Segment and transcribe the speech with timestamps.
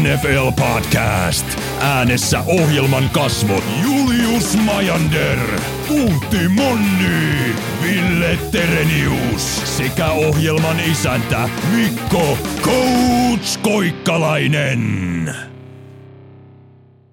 [0.00, 1.46] NFL Podcast.
[1.80, 5.38] Äänessä ohjelman kasvot Julius Majander,
[5.88, 15.34] Puutti Monni, Ville Terenius sekä ohjelman isäntä Mikko Coach Koikkalainen.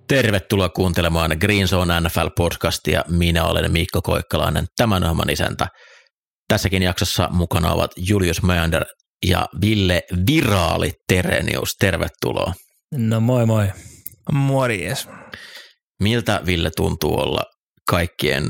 [0.07, 3.04] Tervetuloa kuuntelemaan Green Zone NFL-podcastia.
[3.10, 5.68] Minä olen Mikko Koikkalainen, tämän ohjelman isäntä.
[6.47, 8.86] Tässäkin jaksossa mukana ovat Julius Meander
[9.25, 11.69] ja Ville Viraali Terenius.
[11.79, 12.54] Tervetuloa.
[12.91, 13.71] No moi moi.
[14.32, 15.07] Morjes.
[16.04, 17.43] Miltä Ville tuntuu olla
[17.89, 18.50] kaikkien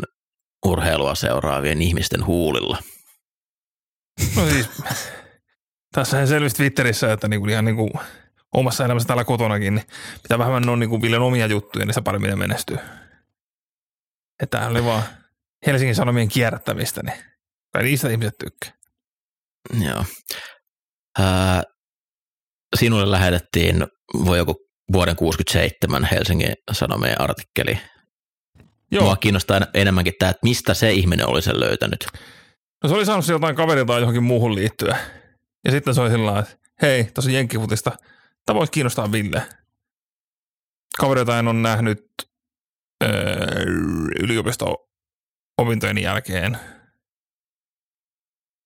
[0.66, 2.78] urheilua seuraavien ihmisten huulilla?
[4.36, 4.70] No siis,
[5.92, 7.90] tässä selvisi Twitterissä, että niinku ihan niinku
[8.54, 9.88] omassa elämässä täällä kotonakin, niin
[10.24, 12.78] mitä vähemmän on niinku Villen omia juttuja, niin se paremmin ne menestyy.
[14.44, 15.04] Että tämä oli vaan
[15.66, 17.24] Helsingin Sanomien kierrättämistä, niin
[17.74, 18.72] kai niistä ihmiset tykkää.
[19.86, 20.06] Joo.
[21.20, 21.64] Ää,
[22.76, 23.88] sinulle lähetettiin
[24.26, 24.56] voi joku
[24.94, 27.80] vuoden 67 Helsingin Sanomien artikkeli.
[28.92, 29.04] Joo.
[29.04, 32.08] Mua kiinnostaa enemmänkin tämä, että mistä se ihminen oli sen löytänyt.
[32.84, 34.98] No se oli saanut jotain kaverilta johonkin muuhun liittyen.
[35.66, 37.92] Ja sitten se oli sillä että hei, tosi jenkkifutista,
[38.46, 39.44] tämä voisi kiinnostaa Ville.
[41.00, 42.06] Kavereita en ole nähnyt
[43.04, 43.66] öö,
[44.20, 46.58] yliopisto-opintojen jälkeen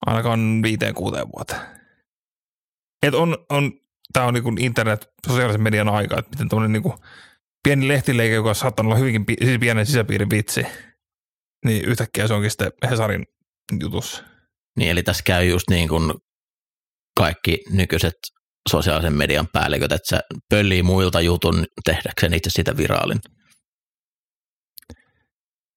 [0.06, 1.60] ainakaan viiteen kuuteen vuoteen.
[3.02, 3.72] Et on, on,
[4.12, 6.94] tämä on niin internet, sosiaalisen median aika, että miten tuommoinen niin
[7.64, 10.66] pieni lehtileike, joka on saattanut olla hyvinkin pi- siis pienen sisäpiirin vitsi,
[11.64, 13.24] niin yhtäkkiä se onkin sitten Hesarin
[13.80, 14.24] jutus.
[14.78, 16.12] Niin, eli tässä käy just niin kuin
[17.16, 18.14] kaikki nykyiset
[18.70, 23.20] sosiaalisen median päälliköt, että se pöllii muilta jutun tehdäkseen itse sitä viraalin.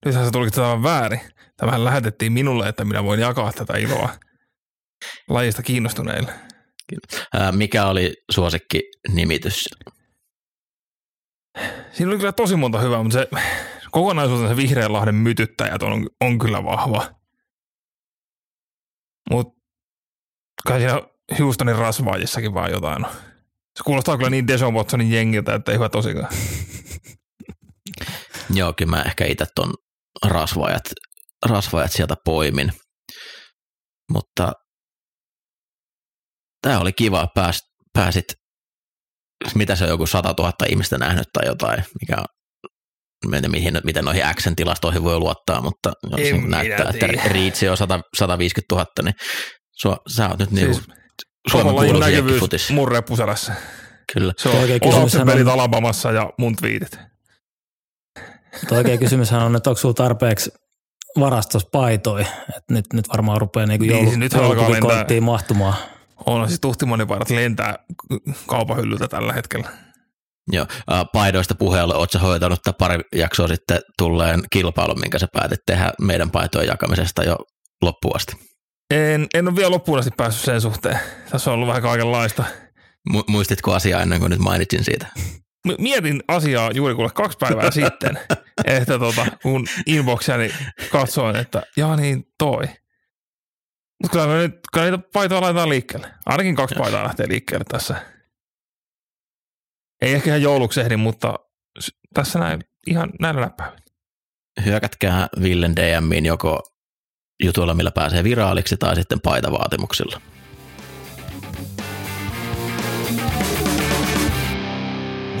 [0.06, 1.20] Nythän se tulkitsi tämän väärin.
[1.56, 4.08] Tämähän lähetettiin minulle, että minä voin jakaa tätä iloa
[5.28, 6.32] lajista kiinnostuneille.
[7.52, 9.68] Mikä oli suosikki nimitys?
[11.92, 13.28] Siinä oli kyllä tosi monta hyvää, mutta se
[13.90, 17.14] kokonaisuutena se Vihreän lahden mytyttäjät on, on kyllä vahva.
[19.30, 19.60] Mutta
[20.66, 21.02] kai siinä
[21.38, 23.10] Houstonin rasvaajissakin vaan jotain on.
[23.76, 26.28] Se kuulostaa kyllä niin Deshaun Watsonin jengiltä, että ei hyvä tosikaan.
[28.54, 29.74] Joo, kyllä mä ehkä itse ton
[30.26, 30.82] rasvaajat,
[31.46, 32.72] rasvaajat sieltä poimin.
[34.12, 34.52] Mutta
[36.66, 37.60] tämä oli kiva, pääs,
[37.92, 38.24] pääsit,
[39.54, 44.04] mitä se on joku 100 000 ihmistä nähnyt tai jotain, mikä on en mihin, miten
[44.04, 49.14] noihin X-tilastoihin voi luottaa, mutta jos en näyttää, että Riitsi on 100, 150 000, niin
[49.72, 50.86] sua, sä oot nyt niin siis
[51.50, 52.70] Suomen kuuluisin futis.
[52.70, 53.54] Murre puselässä.
[54.12, 54.32] Kyllä.
[54.36, 55.52] Se on Ohaksen pelit on...
[55.52, 56.98] Alabamassa ja mun twiitit.
[58.68, 60.50] Tuo oikea kysymyshän on, että onko sulla tarpeeksi
[61.20, 62.20] varastossa paitoi,
[62.56, 65.74] että nyt, nyt varmaan rupeaa niinku niin, joulu, nyt joulupukikonttiin mahtumaan.
[66.26, 67.78] On siis tuhtimonipaidat lentää
[68.46, 69.68] kaupan hyllyltä tällä hetkellä.
[70.52, 70.66] Joo,
[71.12, 76.68] paidoista puheelle, oletko hoitanut pari jaksoa sitten tulleen kilpailun, minkä sä päätit tehdä meidän paitojen
[76.68, 77.36] jakamisesta jo
[77.82, 78.36] loppuun asti?
[78.90, 80.98] En, en ole vielä loppuun asti päässyt sen suhteen.
[81.30, 82.44] Tässä on ollut vähän kaikenlaista.
[83.10, 85.06] Mu- muistitko asiaa ennen kuin nyt mainitsin siitä?
[85.78, 88.18] Mietin asiaa juuri kuule kaksi päivää sitten,
[88.64, 90.50] että tota, kun inboxiani
[90.92, 92.64] katsoin, että jaa niin toi.
[94.02, 96.14] Mutta kyllä, nyt, kyllä niitä paitoja laitetaan liikkeelle.
[96.26, 98.02] Ainakin kaksi paitaa lähtee liikkeelle tässä.
[100.02, 101.34] Ei ehkä ihan jouluksi ehdi, mutta
[102.14, 103.86] tässä näin ihan näillä läppäivillä.
[104.64, 106.62] Hyökätkää Villen DMiin joko
[107.42, 110.20] jutuilla, millä pääsee viraaliksi tai sitten paitavaatimuksilla.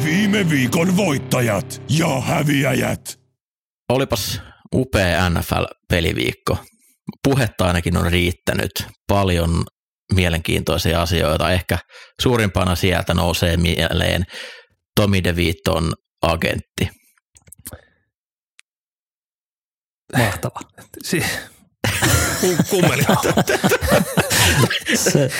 [0.04, 3.20] Viime viikon voittajat ja häviäjät.
[3.88, 4.42] Olipas
[4.74, 6.56] upea NFL-peliviikko.
[7.24, 8.70] Puhetta ainakin on riittänyt.
[9.08, 9.64] Paljon
[10.14, 11.52] mielenkiintoisia asioita.
[11.52, 11.78] Ehkä
[12.22, 14.24] suurimpana sieltä nousee mieleen
[15.00, 16.88] Tomi DeViton agentti.
[20.16, 20.60] Mahtava.
[21.02, 21.24] Si-
[22.70, 23.02] kummeli.
[24.94, 25.30] se.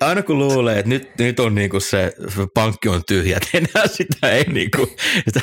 [0.00, 2.12] Aina kun luulee, että nyt, nyt on niinku se
[2.54, 4.86] pankki on tyhjä, että enää sitä ei niinku,
[5.24, 5.40] sitä,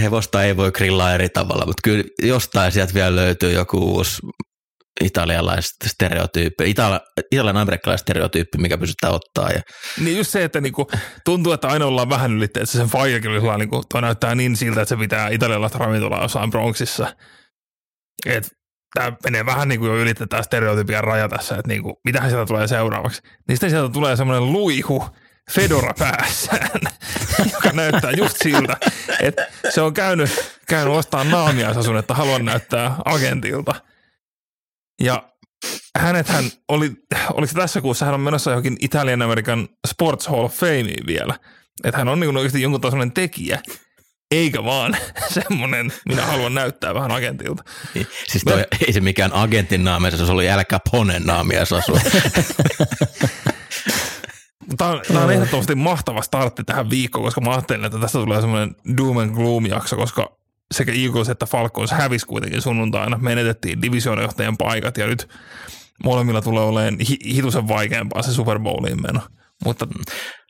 [0.00, 4.22] hevosta ei voi grillaa eri tavalla, mutta kyllä jostain sieltä vielä löytyy joku uusi
[5.00, 7.00] italialaista stereotyyppi, itala,
[7.32, 9.50] italian amerikkalainen stereotyyppi, mikä pystytään ottaa.
[9.50, 9.60] Ja.
[10.00, 10.86] Niin just se, että niinku,
[11.24, 14.88] tuntuu, että aina ollaan vähän ylittä, että sen faijakin niinku, toi näyttää niin siltä, että
[14.88, 17.16] se pitää italialaista ravintolaa jossain Bronxissa.
[18.26, 18.50] Et
[18.94, 22.68] tämä menee vähän niin kuin jo ylitetään stereotypian raja tässä, että niin mitähän sieltä tulee
[22.68, 23.22] seuraavaksi.
[23.48, 25.04] Niin sitten sieltä tulee semmoinen luihu
[25.50, 26.80] Fedora päässään,
[27.52, 28.76] joka näyttää just siltä,
[29.20, 30.30] että se on käynyt,
[30.68, 33.74] käynyt ostamaan naamiaisasun, että haluan näyttää agentilta.
[35.02, 35.22] Ja
[35.98, 36.92] hänethän oli,
[37.32, 41.38] oliko se tässä kuussa, hän on menossa johonkin Italian American Sports Hall of Fameen vielä.
[41.84, 43.62] Että hän on niin oikeasti jonkun tasoinen tekijä,
[44.30, 44.96] eikä vaan
[45.40, 47.64] semmoinen, minä haluan näyttää vähän agentilta.
[47.94, 51.98] Niin, siis toi, ei se mikään agentin naami, se oli Al Caponen naami, jos asuu.
[54.76, 58.40] Tämä on, tämä on ehdottomasti mahtava startti tähän viikkoon, koska mä ajattelin, että tästä tulee
[58.40, 60.36] semmoinen doom and gloom jakso, koska
[60.74, 63.18] sekä Eagles että Falcons hävisi kuitenkin sunnuntaina.
[63.18, 65.28] Menetettiin divisioonajohtajan paikat ja nyt
[66.04, 69.20] molemmilla tulee olemaan hitusen vaikeampaa se Super Bowliin meno.
[69.64, 69.86] Mutta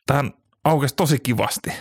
[0.05, 0.31] tähän
[0.63, 1.71] aukesi tosi kivasti.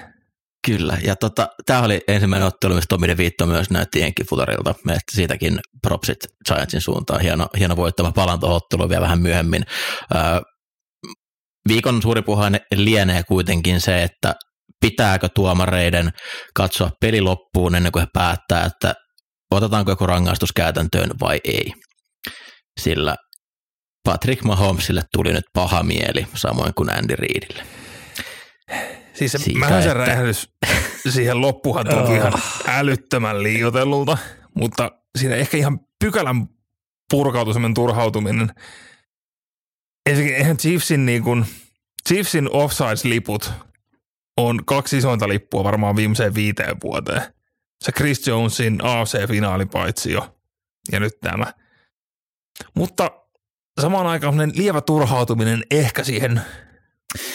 [0.66, 4.70] Kyllä, ja tota, tämä oli ensimmäinen ottelu, missä Tommy DeVito myös näytti Jenkifutarilta.
[4.70, 7.20] Että siitäkin propsit Giantsin suuntaan.
[7.20, 9.64] Hieno, hieno voittama palan tuohon vielä vähän myöhemmin.
[10.14, 10.40] Öö,
[11.68, 14.34] viikon suuri puhe lienee kuitenkin se, että
[14.80, 16.10] pitääkö tuomareiden
[16.54, 18.94] katsoa peli loppuun ennen kuin he päättää, että
[19.50, 21.72] otetaanko joku rangaistus käytäntöön vai ei.
[22.80, 23.16] Sillä
[24.04, 27.62] Patrick Mahomesille tuli nyt paha mieli, samoin kuin Andy Reidille.
[29.14, 30.48] Siis se Siitä, räjähdys
[31.08, 32.32] siihen loppuhan tuntui ihan
[32.66, 34.18] älyttömän liioitellulta,
[34.54, 36.46] mutta siinä ehkä ihan pykälän
[37.10, 38.50] purkautui turhautuminen.
[40.06, 41.46] Eihän Chiefsin, niin kuin,
[42.08, 43.52] Chiefsin offsides-liput
[44.36, 47.22] on kaksi isointa lippua varmaan viimeiseen viiteen vuoteen.
[47.84, 50.36] Se Chris Jonesin AFC-finaali paitsi jo,
[50.92, 51.52] ja nyt tämä.
[52.74, 53.10] Mutta
[53.80, 56.40] samaan aikaan lievä turhautuminen ehkä siihen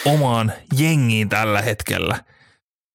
[0.04, 2.24] omaan jengiin tällä hetkellä.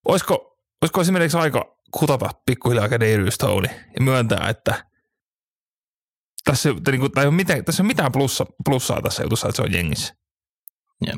[0.07, 4.85] Olisiko, olisiko esimerkiksi aika kutata pikkuhiljaa Kadarius Tony ja myöntää, että
[6.45, 9.73] tässä, niin kuin, ole mitään, tässä ole mitään plussa, plussaa tässä jutussa, että se on
[9.73, 10.13] jengissä.
[11.05, 11.13] Ja.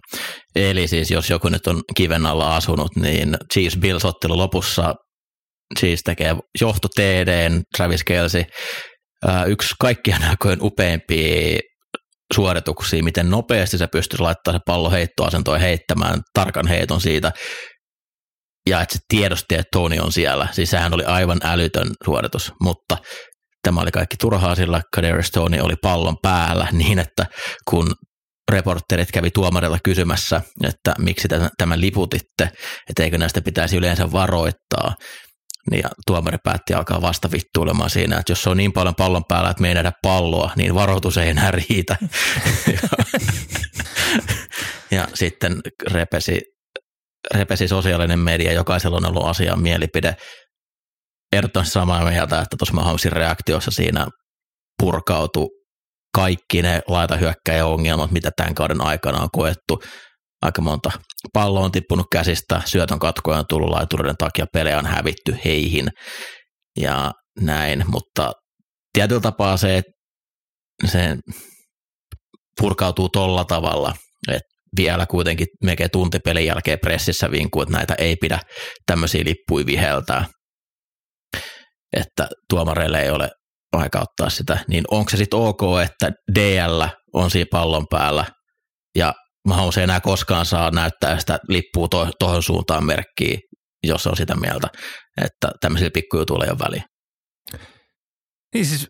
[0.56, 4.96] Eli siis jos joku nyt on kiven alla asunut, niin Chiefs Bills ottelu lopussa
[5.80, 8.44] Chiefs tekee johto TDn, Travis Kelsey,
[9.48, 11.60] yksi kaikkien aikojen upeimpia
[12.34, 17.32] suorituksia, miten nopeasti se pystyisi laittamaan se pallo heittoasentoon heittämään tarkan heiton siitä,
[18.70, 20.48] ja että se tiedosti, että Tony on siellä.
[20.52, 22.98] Siis sehän oli aivan älytön suoritus, mutta
[23.68, 27.26] tämä oli kaikki turhaa, sillä Kadarius Tony oli pallon päällä niin, että
[27.70, 27.96] kun
[28.52, 31.28] reporterit kävi tuomarilla kysymässä, että miksi
[31.58, 32.50] tämän liputitte,
[32.90, 34.96] että eikö näistä pitäisi yleensä varoittaa,
[35.72, 39.26] niin ja tuomari päätti alkaa vasta vittuilemaan siinä, että jos se on niin paljon pallon
[39.26, 41.98] päällä, että me ei nähdä palloa, niin varoitus ei enää riitä.
[42.68, 43.06] ja,
[44.98, 45.62] ja sitten
[45.92, 46.42] repesi,
[47.34, 50.16] repesi sosiaalinen media, jokaisella on ollut asian mielipide.
[51.34, 54.08] Ehdottomasti samaa mieltä, että tuossa Mahomesin reaktiossa siinä
[54.82, 55.48] purkautui
[56.16, 59.80] kaikki ne laitahyökkäjäongelmat, mitä tämän kauden aikana on koettu.
[60.42, 60.92] Aika monta
[61.34, 65.90] palloa on tippunut käsistä, syötön katkoja on tullut laitureiden takia, pelejä on hävitty heihin
[66.80, 68.32] ja näin, mutta
[68.94, 69.92] tietyllä tapaa se, että
[70.86, 71.18] se
[72.62, 73.94] purkautuu tolla tavalla,
[74.28, 74.48] että
[74.78, 78.40] vielä kuitenkin melkein tunti pelin jälkeen pressissä vinkuu, että näitä ei pidä
[78.86, 80.26] tämmöisiä lippuja viheltää,
[81.98, 83.30] että tuomareille ei ole
[83.74, 86.84] aika ottaa sitä, niin onko se sitten ok, että DL
[87.14, 88.26] on siinä pallon päällä
[88.98, 89.14] ja
[89.48, 91.88] Mahomes ei enää koskaan saa näyttää sitä lippua
[92.20, 93.38] to, suuntaan merkkiä,
[93.84, 94.68] jos on sitä mieltä,
[95.22, 96.84] että tämmöisillä pikkujutuilla ei ole väliä.
[98.54, 98.88] Niin siis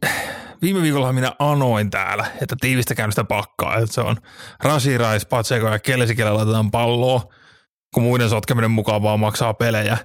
[0.62, 4.18] viime viikolla minä anoin täällä, että tiivistäkään sitä pakkaa, että se on
[4.64, 7.22] Rasi, Rais, Patseko ja Kelsikellä laitetaan palloa,
[7.94, 9.98] kun muiden sotkeminen mukaan vaan maksaa pelejä.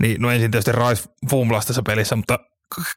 [0.00, 2.38] Niin no ensin tietysti Rais fumblasi tässä pelissä, mutta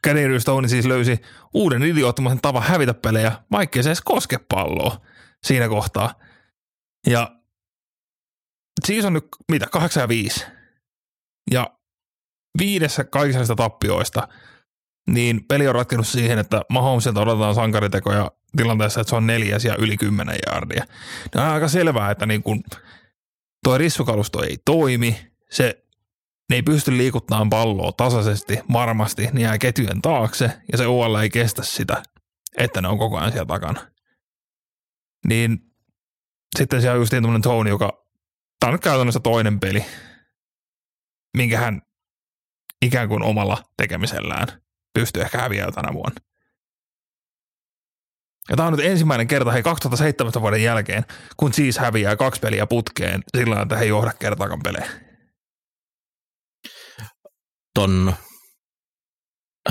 [0.03, 1.21] Kadarius Stone siis löysi
[1.53, 5.01] uuden idioottomaisen tavan hävitä pelejä, vaikkei se edes koske palloa
[5.43, 6.13] siinä kohtaa.
[7.07, 7.35] Ja
[8.85, 10.45] siis on nyt mitä, 8 ja 5.
[11.51, 11.77] Ja
[12.59, 14.27] viidessä kaikista tappioista,
[15.09, 19.75] niin peli on ratkennut siihen, että Mahomesilta odotetaan sankaritekoja tilanteessa, että se on neljäs ja
[19.79, 20.85] yli 10 jardia.
[21.35, 22.63] No on aika selvää, että niin kun
[23.63, 25.85] toi rissukalusto ei toimi, se
[26.49, 31.29] ne ei pysty liikuttamaan palloa tasaisesti, varmasti, niin jää ketjujen taakse ja se OL ei
[31.29, 32.03] kestä sitä,
[32.57, 33.91] että ne on koko ajan siellä takana.
[35.27, 35.59] Niin
[36.57, 38.05] sitten siellä on just tämmöinen Tony, joka,
[38.59, 39.85] tämä on nyt käytännössä toinen peli,
[41.37, 41.81] minkä hän
[42.81, 44.47] ikään kuin omalla tekemisellään
[44.93, 46.21] pystyy ehkä häviämään tänä vuonna.
[48.49, 51.05] Ja tämä on nyt ensimmäinen kerta hei 2017 vuoden jälkeen,
[51.37, 55.06] kun siis häviää kaksi peliä putkeen sillä että he ei johda kertaakaan pelejä.
[57.77, 58.13] Ton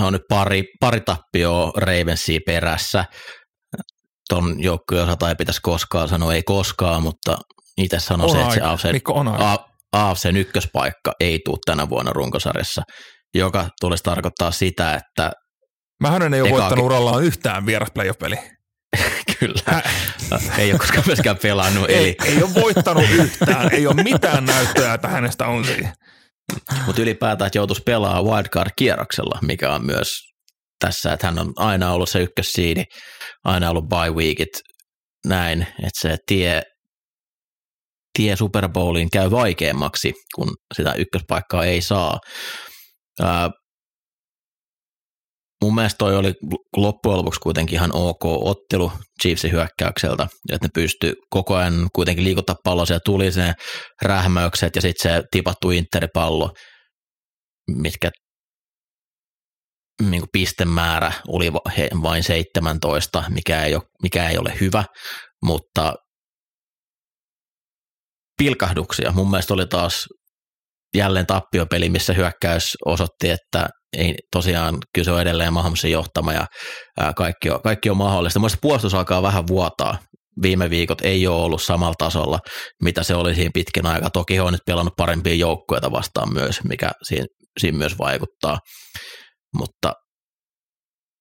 [0.01, 3.05] on nyt pari, pari tappioa Ravensia perässä
[4.29, 7.39] ton joukkueen osalta ei pitäisi koskaan sanoa, ei koskaan, mutta
[7.77, 8.85] itse sanon se, että se AFC,
[9.93, 12.83] AFC ykköspaikka ei tule tänä vuonna runkosarjassa,
[13.35, 15.33] joka tulisi tarkoittaa sitä, että
[16.03, 18.37] Mähän ei ole voittanut urallaan yhtään vieras playoff-peli.
[19.41, 19.83] Kyllä.
[20.59, 21.91] ei ole koskaan myöskään pelannut.
[21.91, 22.17] Ei, eli.
[22.25, 25.93] ei ole voittanut yhtään, ei ole mitään näyttöä, että hänestä on siihen.
[26.87, 30.09] Mutta ylipäätään, että joutuisi pelaamaan wildcard-kierroksella, mikä on myös
[30.79, 32.85] tässä, että hän on aina ollut se ykkössiidi,
[33.45, 34.61] aina ollut bye weekit,
[35.27, 36.63] näin, että se tie,
[38.19, 42.19] tie Super Bowliin käy vaikeammaksi, kun sitä ykköspaikkaa ei saa.
[43.21, 43.51] Ää,
[45.63, 46.35] mun mielestä toi oli
[46.77, 52.57] loppujen lopuksi kuitenkin ihan ok ottelu Chiefsin hyökkäykseltä, että ne pystyi koko ajan kuitenkin liikuttaa
[52.65, 53.55] palloa, siellä tuli ne
[54.03, 56.51] rähmäykset ja sitten se tipattu interipallo,
[57.71, 58.11] mitkä
[60.11, 61.53] niin pistemäärä oli
[62.03, 64.85] vain 17, mikä ei ole, mikä ei ole hyvä,
[65.45, 65.95] mutta
[68.39, 69.13] pilkahduksia.
[69.13, 70.07] Mun mielestä oli taas
[70.97, 76.47] jälleen tappiopeli, missä hyökkäys osoitti, että ei tosiaan kyse on edelleen Mahomesin johtama ja
[77.17, 78.39] kaikki on, kaikki on mahdollista.
[78.39, 79.99] Mielestäni puolustus alkaa vähän vuotaa.
[80.43, 82.39] Viime viikot ei ole ollut samalla tasolla,
[82.83, 84.11] mitä se oli siinä pitkin aikaa.
[84.11, 87.27] Toki he on nyt pelannut parempia joukkueita vastaan myös, mikä siinä,
[87.61, 88.59] siinä myös vaikuttaa.
[89.57, 89.93] Mutta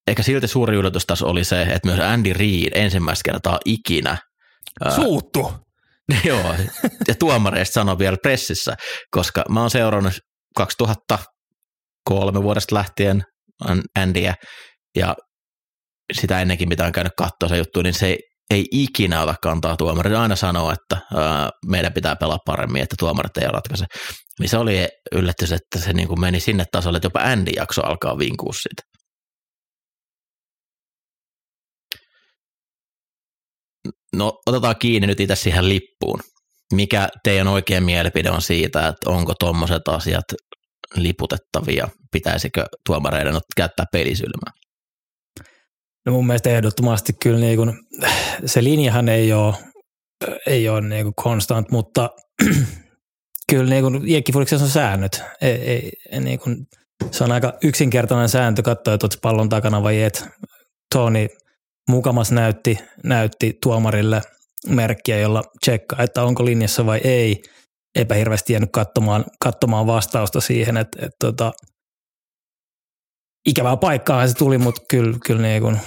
[0.07, 4.17] ehkä silti suuri yllätys tässä oli se, että myös Andy Reid ensimmäistä kertaa ikinä
[4.95, 5.51] Suuttu.
[6.23, 6.55] Joo,
[7.07, 8.75] ja tuomareista sanoi vielä pressissä,
[9.11, 10.13] koska mä oon seurannut
[12.09, 13.23] 2003 vuodesta lähtien
[13.99, 14.35] Andyä,
[14.97, 15.15] ja
[16.13, 18.17] sitä ennenkin, mitä on käynyt katsoa se juttu, niin se
[18.49, 20.15] ei ikinä ota kantaa tuomari.
[20.15, 20.97] Aina sanoo, että
[21.65, 23.85] meidän pitää pelaa paremmin, että tuomarit ei ratkaise.
[24.39, 27.81] Niin se oli yllätys, että se niin kuin meni sinne tasolle, että jopa Andy jakso
[27.85, 28.81] alkaa vinkua siitä.
[34.15, 36.19] No otetaan kiinni nyt itse siihen lippuun.
[36.73, 40.25] Mikä teidän oikea mielipide on siitä, että onko tuommoiset asiat
[40.95, 41.87] liputettavia?
[42.11, 44.51] Pitäisikö tuomareiden käyttää pelisylmää?
[46.05, 47.73] No mun mielestä ehdottomasti kyllä niin kuin,
[48.45, 49.55] se linjahan ei ole,
[50.47, 52.09] ei ole niin kuin constant, mutta
[53.51, 54.01] kyllä niin kuin
[54.61, 55.23] on säännöt.
[55.41, 56.67] Ei, ei, ei, niin kuin,
[57.11, 60.25] se on aika yksinkertainen sääntö katsoa, että pallon takana vai et.
[60.95, 61.27] Tony
[61.89, 64.21] mukamas näytti, näytti tuomarille
[64.67, 67.43] merkkiä, jolla tsekkaa, että onko linjassa vai ei.
[67.95, 71.53] Eipä hirveästi jäänyt katsomaan, katsomaan vastausta siihen, että, että tota,
[73.45, 75.79] ikävää paikkaa se tuli, mutta kyllä, kyllä niin kuin,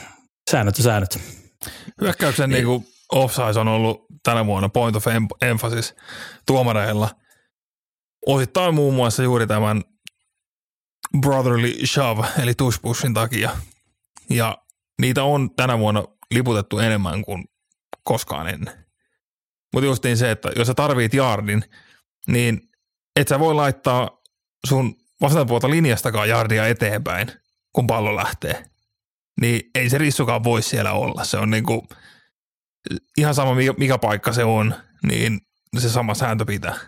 [0.50, 1.20] säännöt on säännöt.
[2.00, 5.04] Hyökkäyksen niin kuin offsize on ollut tänä vuonna point of
[5.42, 5.94] emphasis
[6.46, 7.10] tuomareilla.
[8.26, 9.82] Osittain muun muassa juuri tämän
[11.20, 13.50] brotherly shove, eli tushpushin takia.
[14.30, 14.58] Ja
[15.00, 17.44] niitä on tänä vuonna liputettu enemmän kuin
[18.04, 18.86] koskaan ennen.
[19.72, 21.64] Mutta justiin se, että jos sä tarvit yardin,
[22.28, 22.61] niin
[23.16, 24.11] et sä voi laittaa
[24.66, 27.32] sun vastapuolta linjastakaan jardia eteenpäin,
[27.73, 28.64] kun pallo lähtee.
[29.40, 31.25] Niin ei se rissukaan voi siellä olla.
[31.25, 31.88] Se on niinku,
[33.16, 35.40] ihan sama mikä, paikka se on, niin
[35.78, 36.78] se sama sääntö pitää.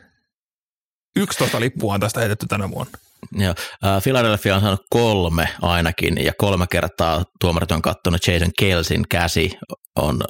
[1.16, 2.98] 11 lippua on tästä heitetty tänä vuonna.
[3.32, 3.54] Joo.
[4.02, 9.58] Philadelphia on saanut kolme ainakin, ja kolme kertaa tuomarit on katsonut Jason Kelsin käsi
[9.96, 10.20] on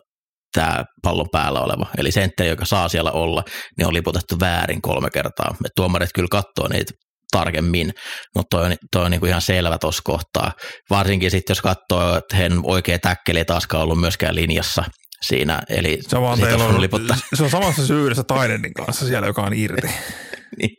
[0.52, 1.86] tämä pallon päällä oleva.
[1.98, 3.42] Eli sentteri, joka saa siellä olla,
[3.78, 5.54] niin on liputettu väärin kolme kertaa.
[5.64, 6.92] Et tuomarit kyllä katsoo niitä
[7.32, 7.92] tarkemmin,
[8.36, 10.52] mutta toi on, toi on niinku ihan selvä tuossa kohtaa.
[10.90, 14.84] Varsinkin sitten, jos katsoo, että hän oikea täkkeli ei taaskaan ollut myöskään linjassa
[15.22, 15.62] siinä.
[15.68, 16.24] Eli se, on,
[16.62, 17.16] on, liputtaa.
[17.34, 19.86] se on samassa syydessä Taidenin kanssa siellä, joka on irti.
[20.58, 20.70] niin,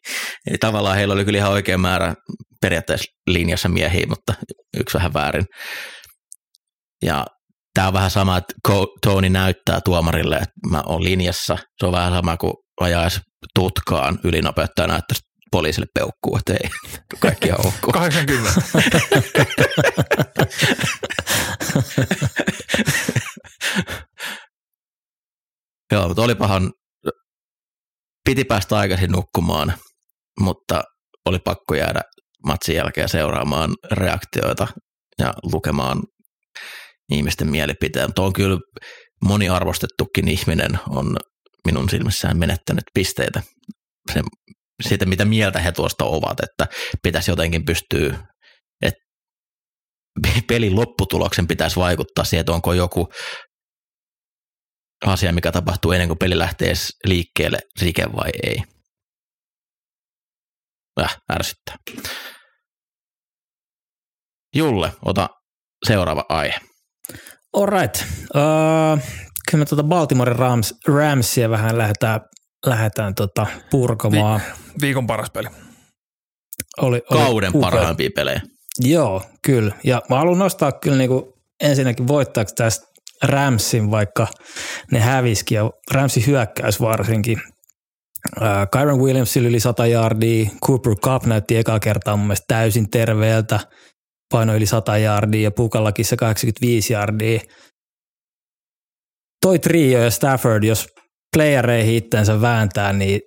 [0.48, 2.14] eli tavallaan heillä oli kyllä ihan oikea määrä
[2.62, 4.34] periaatteessa linjassa miehiä, mutta
[4.78, 5.46] yksi vähän väärin.
[7.04, 7.26] Ja
[7.74, 8.54] tämä on vähän sama, että
[9.02, 11.58] Tony näyttää tuomarille, että mä oon linjassa.
[11.80, 13.20] Se on vähän sama kuin ajaisi
[13.56, 16.70] tutkaan ylinopeutta ja näyttäisi poliisille peukkuu, että ei,
[17.20, 17.76] kaikki on ok.
[17.94, 18.62] 80.
[25.92, 26.72] Joo, mutta olipahan
[28.26, 29.74] piti päästä aikaisin nukkumaan,
[30.40, 30.84] mutta
[31.26, 32.02] oli pakko jäädä
[32.46, 34.68] matsin jälkeen seuraamaan reaktioita
[35.20, 36.04] ja lukemaan
[37.12, 38.10] ihmisten mielipiteen.
[38.10, 38.60] Mutta on kyllä
[39.26, 41.18] moni arvostettukin ihminen on
[41.66, 43.42] minun silmissään menettänyt pisteitä
[44.14, 44.24] sen,
[44.84, 46.68] siitä, mitä mieltä he tuosta ovat, että
[47.04, 48.28] pitäisi jotenkin pystyä,
[48.82, 49.02] että
[50.48, 53.08] pelin lopputuloksen pitäisi vaikuttaa siihen, että onko joku
[55.06, 56.74] asia, mikä tapahtuu ennen kuin peli lähtee
[57.06, 58.64] liikkeelle, rike vai ei.
[61.02, 61.76] Äh, ärsyttää.
[64.56, 65.30] Julle, ota
[65.88, 66.71] seuraava aihe.
[67.58, 67.96] Alright.
[68.36, 69.00] Uh,
[69.52, 72.22] kyllä me tuota Baltimore Rams, Ramsia vähän lähdetään,
[72.66, 74.42] lähdetään tota purkamaan.
[74.42, 75.48] Vi- viikon paras peli.
[76.82, 77.62] Oli, oli Kauden upea.
[77.62, 78.42] parhaimpia pelejä.
[78.80, 79.76] Joo, kyllä.
[79.84, 82.88] Ja mä haluan nostaa kyllä niinku ensinnäkin voittajaksi tästä
[83.24, 84.28] Ramsin, vaikka
[84.92, 87.42] ne häviski ja Ramsin hyökkäys varsinkin.
[88.42, 93.60] Äh, Kyron Williamsilla yli 100 yardia, Cooper Cup näytti ekaa kertaa mun mielestä täysin terveeltä,
[94.32, 97.40] paino yli 100 yardia ja Pukallakin se 85 yardia.
[99.42, 100.88] Toi trio ja Stafford, jos
[101.36, 103.22] playereihin itsensä vääntää, niin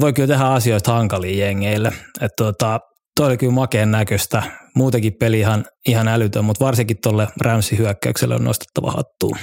[0.00, 1.88] voi kyllä tehdä asioita hankalia jengeille.
[2.20, 2.80] Että tota,
[3.16, 4.42] toi oli kyllä makeen näköistä.
[4.76, 9.36] Muutenkin peli ihan, ihan älytön, mutta varsinkin tuolle Ramsin hyökkäykselle on nostettava hattuun.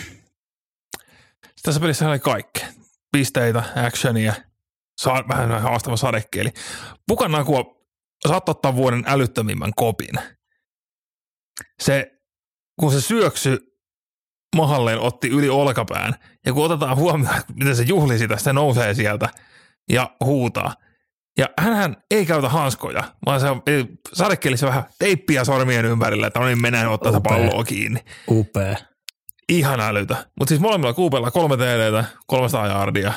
[1.63, 2.67] Tässä pelissä oli kaikkea.
[3.11, 4.33] Pisteitä, actionia,
[5.01, 6.49] saa, vähän haastava sadekeeli.
[7.07, 7.63] Pukanakua
[8.27, 10.15] saattaa ottaa vuoden älyttömimmän kopin.
[11.81, 12.11] Se,
[12.79, 13.77] kun se syöksy
[14.55, 16.15] mahalleen otti yli olkapään,
[16.45, 19.29] ja kun otetaan huomioon, miten se juhli sitä, se nousee sieltä
[19.89, 20.75] ja huutaa.
[21.37, 23.61] Ja hän ei käytä hanskoja, vaan se on
[24.13, 27.99] sadekelissä vähän teippiä sormien ympärillä, että no niin, mennään ottaa sitä palloa kiinni.
[28.29, 28.75] Upea.
[29.49, 30.25] Ihan älytä.
[30.39, 33.13] Mutta siis molemmilla kuupeilla kolme TDtä, 300 yardia.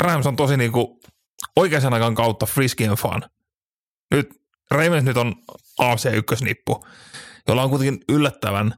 [0.00, 1.00] Rams on tosi niinku
[1.56, 3.22] oikean aikaan kautta frisky and fun.
[4.10, 4.30] Nyt
[4.70, 5.34] Ravens nyt on
[5.78, 6.86] AFC-ykkösnippu,
[7.48, 8.74] jolla on kuitenkin yllättävän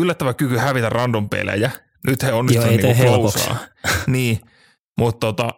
[0.00, 1.70] yllättävä kyky hävitä random pelejä.
[2.06, 3.32] Nyt he onnistuivat niinku
[4.06, 4.40] niin,
[4.98, 5.50] mutta tota,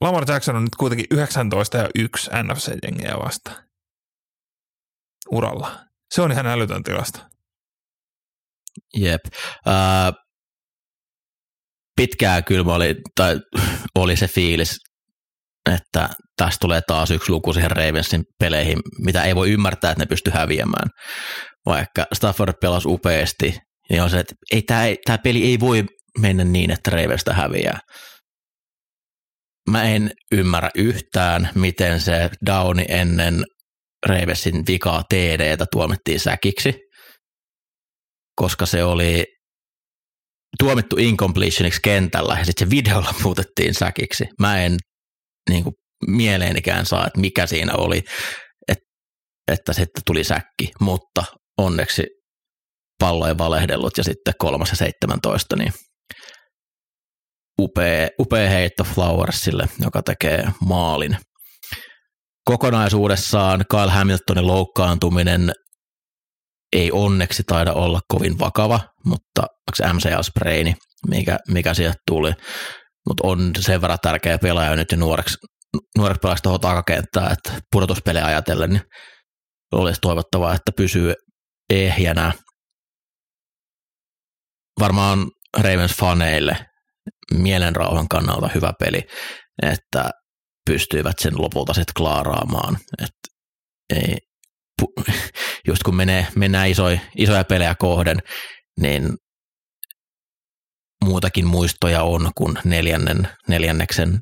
[0.00, 3.62] Lamar Jackson on nyt kuitenkin 19 ja 1 NFC-jengiä vasta
[5.30, 5.84] uralla.
[6.14, 7.30] Se on ihan älytön tilasta.
[8.96, 9.20] Jep.
[9.68, 10.12] Äh,
[11.96, 13.40] pitkään kyllä oli, tai
[13.94, 14.80] oli se fiilis,
[15.66, 20.06] että tästä tulee taas yksi luku siihen Ravensin peleihin, mitä ei voi ymmärtää, että ne
[20.06, 20.88] pysty häviämään.
[21.66, 23.58] Vaikka Stafford pelasi upeasti,
[23.90, 25.84] niin on se, että ei, tämä, tämä peli ei voi
[26.18, 27.78] mennä niin, että Ravensta häviää.
[29.70, 33.44] Mä en ymmärrä yhtään, miten se downi ennen
[34.06, 36.74] Ravensin vikaa TDtä tuomittiin säkiksi,
[38.36, 39.24] koska se oli
[40.58, 44.24] tuomittu incompletioniksi kentällä ja sitten se videolla muutettiin säkiksi.
[44.40, 44.76] Mä en
[45.48, 45.74] niin kuin,
[46.06, 48.02] mieleenikään saa, että mikä siinä oli,
[48.68, 48.84] että,
[49.48, 51.24] että sitten tuli säkki, mutta
[51.58, 52.06] onneksi
[52.98, 55.72] pallo ei valehdellut ja sitten kolmas ja 17, niin
[57.60, 61.16] upea, upea heitto Flowersille, joka tekee maalin.
[62.44, 65.52] Kokonaisuudessaan Kyle Hamiltonin loukkaantuminen
[66.76, 70.74] ei onneksi taida olla kovin vakava, mutta onko MCL-spreini,
[71.08, 72.32] mikä, mikä sieltä tuli,
[73.08, 75.36] mutta on sen verran tärkeä pelaaja nyt ja nuoreksi,
[75.98, 78.82] nuoreksi pelaajaksi tuohon takakenttään, että pudotuspelejä ajatellen niin
[79.72, 81.14] olisi toivottavaa, että pysyy
[81.70, 82.32] ehjänä.
[84.80, 86.56] Varmaan Ravens faneille
[87.34, 89.02] mielenrauhan kannalta hyvä peli,
[89.62, 90.10] että
[90.66, 92.76] pystyivät sen lopulta sitten klaaraamaan.
[93.02, 93.14] Et
[93.96, 94.16] ei,
[95.68, 98.18] just kun menee, mennään isoja, isoja pelejä kohden,
[98.80, 99.08] niin
[101.04, 104.18] muutakin muistoja on kuin neljännen, neljänneksen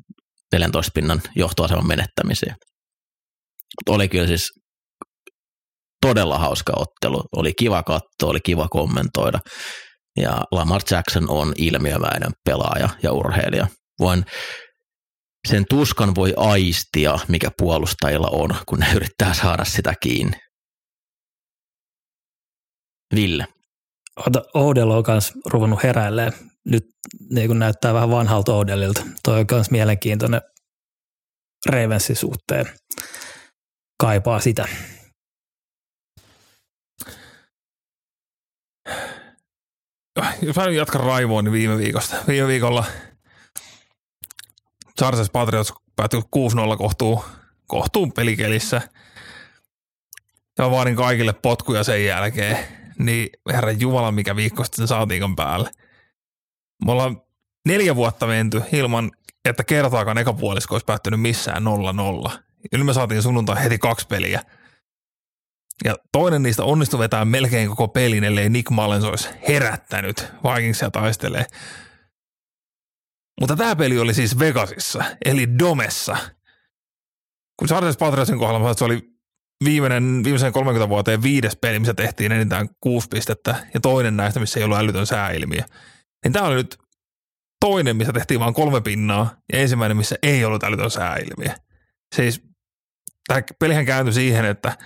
[0.53, 2.55] 14 pinnan johtoaseman menettämisiä.
[3.79, 4.51] Mutta oli kyllä siis
[6.01, 7.23] todella hauska ottelu.
[7.35, 9.39] Oli kiva katsoa, oli kiva kommentoida.
[10.17, 13.67] Ja Lamar Jackson on ilmiömäinen pelaaja ja urheilija.
[13.99, 14.25] Voin
[15.47, 20.37] sen tuskan voi aistia, mikä puolustajilla on, kun ne yrittää saada sitä kiinni.
[23.15, 23.47] Ville.
[24.53, 26.33] Oudella on myös ruvennut heräilemään.
[26.65, 26.89] Nyt
[27.29, 29.01] niin kun näyttää vähän vanhalta Oudelilta.
[29.23, 30.41] Toi on myös mielenkiintoinen
[31.65, 32.65] Ravensin suhteen.
[33.99, 34.67] Kaipaa sitä.
[40.41, 42.15] Jos mä jatkan raivoa, niin viime viikosta.
[42.27, 42.85] Viime viikolla
[44.99, 47.25] Chargers Patriots päättyi 6-0 kohtuu,
[47.67, 48.81] kohtuun pelikelissä.
[50.57, 52.57] Ja vaadin kaikille potkuja sen jälkeen
[52.99, 55.71] niin herran jumala, mikä viikko sitten saatiin päälle.
[56.85, 57.21] Me ollaan
[57.67, 59.11] neljä vuotta menty ilman,
[59.45, 61.63] että kertaakaan ekapuolisko olisi päättynyt missään
[62.27, 62.31] 0-0.
[62.71, 64.41] Ja nyt me saatiin sunnuntai heti kaksi peliä.
[65.85, 71.45] Ja toinen niistä onnistui vetää melkein koko pelin, ellei Nick Mullens olisi herättänyt Vikingsia taistelee.
[73.41, 76.17] Mutta tämä peli oli siis Vegasissa, eli Domessa.
[77.59, 79.01] Kun Chargers Patriotsin kohdalla se oli
[79.65, 84.59] viimeinen, viimeisen 30 vuoteen viides peli, missä tehtiin enintään kuusi pistettä, ja toinen näistä, missä
[84.59, 85.63] ei ollut älytön sääilmiö.
[86.23, 86.77] Niin tämä oli nyt
[87.59, 91.53] toinen, missä tehtiin vain kolme pinnaa, ja ensimmäinen, missä ei ollut älytön sääilmiö.
[92.15, 92.41] Siis
[93.27, 94.77] tämä pelihän kääntyi siihen, että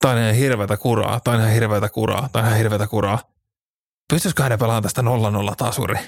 [0.00, 3.34] tämä on ihan hirveätä kuraa, tämä on ihan hirveätä kuraa, tämä on ihan hirveätä kuraa.
[4.12, 5.04] Pystyisikö hän pelaamaan tästä 0-0
[5.56, 5.98] tasuri?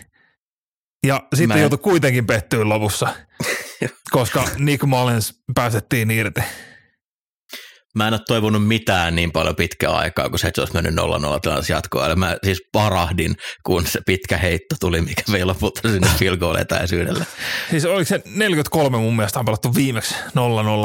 [1.06, 3.14] Ja sitten joutui kuitenkin pettyä lopussa,
[4.10, 6.40] koska Nick Mullins pääsettiin irti.
[7.96, 10.96] Mä en ole toivonut mitään niin paljon pitkää aikaa, kun se, olisi mennyt 0-0
[11.40, 12.06] tilanteessa jatkoa.
[12.06, 16.56] Eli mä siis parahdin, kun se pitkä heitto tuli, mikä vei lopulta sinne field goal
[16.56, 17.26] etäisyydelle.
[17.70, 20.14] Siis oliko se 43 mun mielestä on pelattu viimeksi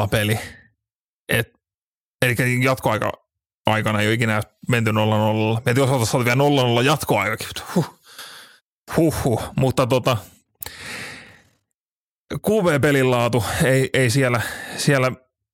[0.04, 0.38] 0-0 peli.
[1.28, 1.48] Et,
[2.22, 3.12] eli jatkoaika
[3.66, 4.94] aikana ei ole ikinä menty 0-0.
[5.64, 7.48] Mietin, jos oltaisiin vielä 0-0 jatkoaikakin.
[7.74, 7.98] Huh.
[8.96, 9.42] Huh, huh.
[9.56, 10.16] Mutta tota,
[12.48, 14.40] QV-pelin laatu ei, ei siellä,
[14.76, 15.12] siellä,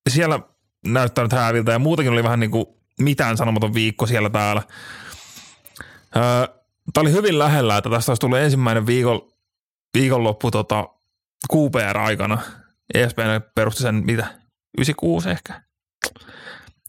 [0.09, 0.39] siellä
[0.85, 2.65] näyttänyt hääviltä ja muutenkin oli vähän niin kuin
[2.99, 4.63] mitään sanomaton viikko siellä täällä.
[6.15, 6.59] Öö,
[6.93, 9.21] Tämä oli hyvin lähellä, että tästä olisi tullut ensimmäinen viikon,
[9.97, 10.89] viikonloppu tota,
[11.53, 12.41] QPR-aikana.
[12.93, 13.23] ESPN
[13.55, 14.27] perusti sen mitä,
[14.77, 15.61] 96 ehkä.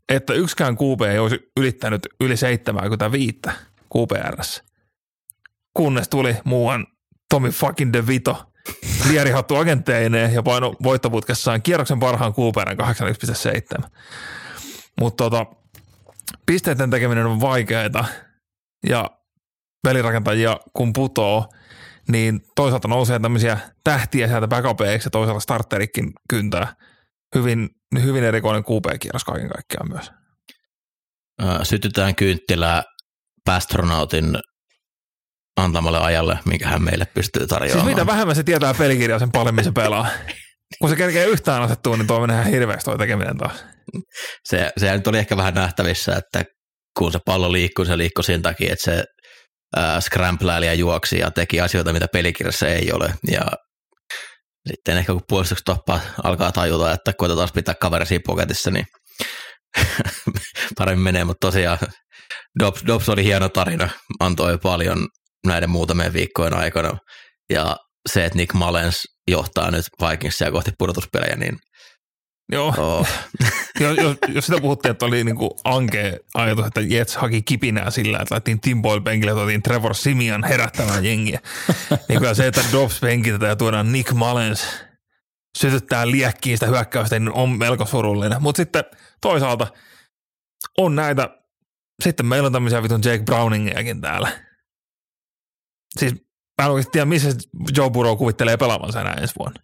[0.09, 3.38] Että yksikään QP ei olisi ylittänyt yli 75
[3.96, 4.64] QPRssä.
[5.74, 6.87] Kunnes tuli muuan
[7.29, 8.44] Tommy fucking DeVito–
[9.08, 12.76] lierihattu agentteineen ja paino voittoputkessaan kierroksen parhaan kuuperän
[13.78, 13.88] 81,7.
[15.00, 15.46] Mutta tota,
[16.46, 18.10] pisteiden tekeminen on vaikeaa
[18.86, 19.10] ja
[19.82, 21.48] pelirakentajia kun putoo,
[22.08, 26.74] niin toisaalta nousee tämmöisiä tähtiä sieltä backupeiksi ja toisaalta starterikin kyntää.
[27.34, 27.68] Hyvin,
[28.02, 30.12] hyvin erikoinen QP-kierros kaiken kaikkiaan myös.
[31.62, 32.82] Sytytään kynttilää
[33.44, 34.38] Pastronautin
[35.61, 37.87] antamalle ajalle, minkä hän meille pystyy tarjoamaan.
[37.87, 40.07] Siis mitä vähemmän se tietää pelikirjaa, sen paremmin se pelaa.
[40.81, 43.64] Kun se kerkee yhtään asettua, niin tuo menee ihan hirveästi tuo tekeminen taas.
[44.44, 46.44] Se, se nyt oli ehkä vähän nähtävissä, että
[46.99, 49.05] kun se pallo liikkuu, se liikkuu sen takia, että se
[49.79, 53.14] äh, scramblaili ja juoksi ja teki asioita, mitä pelikirjassa ei ole.
[53.31, 53.40] Ja
[54.68, 55.66] sitten ehkä kun puolustukset
[56.25, 58.87] alkaa tajuta, että koitetaan pitää kaveri siinä pokatissa, niin
[60.79, 61.79] paremmin menee, mutta tosiaan
[62.59, 63.88] Dobbs, Dobbs oli hieno tarina,
[64.20, 65.09] antoi paljon
[65.46, 66.98] näiden muutamien viikkojen aikana.
[67.50, 67.76] Ja
[68.12, 71.57] se, että Nick Malens johtaa nyt Vikingsia kohti pudotuspelejä, niin
[72.53, 72.74] Joo.
[72.79, 73.09] Oh.
[73.81, 78.18] jos, jos, jos, sitä puhuttiin, että oli niinku ankea ajatus, että Jets haki kipinää sillä,
[78.18, 81.40] että laitettiin Tim Boyle penkille, että otettiin Trevor Simian herättämään jengiä.
[82.09, 84.66] niin kyllä se, että Dobbs penkitetään ja tuodaan Nick Malens
[85.59, 88.42] sytyttää liekkiin sitä hyökkäystä, niin on melko surullinen.
[88.42, 88.85] Mutta sitten
[89.20, 89.66] toisaalta
[90.79, 91.29] on näitä,
[92.03, 94.33] sitten meillä on tämmöisiä vitun Jake Browningiakin täällä–
[95.98, 96.12] siis
[96.62, 97.29] mä en oikeasti tiedä, missä
[97.76, 99.62] Joe Burrow kuvittelee pelaavansa enää ensi vuonna.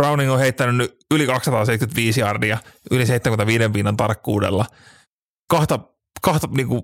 [0.00, 2.58] Browning on heittänyt nyt yli 275 yardia,
[2.90, 4.66] yli 75 pinnan tarkkuudella.
[5.50, 5.78] Kahta,
[6.22, 6.82] kahta niin kuin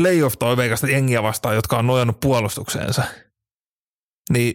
[0.00, 3.02] playoff-toiveikasta jengiä vastaan, jotka on nojannut puolustukseensa.
[4.32, 4.54] Niin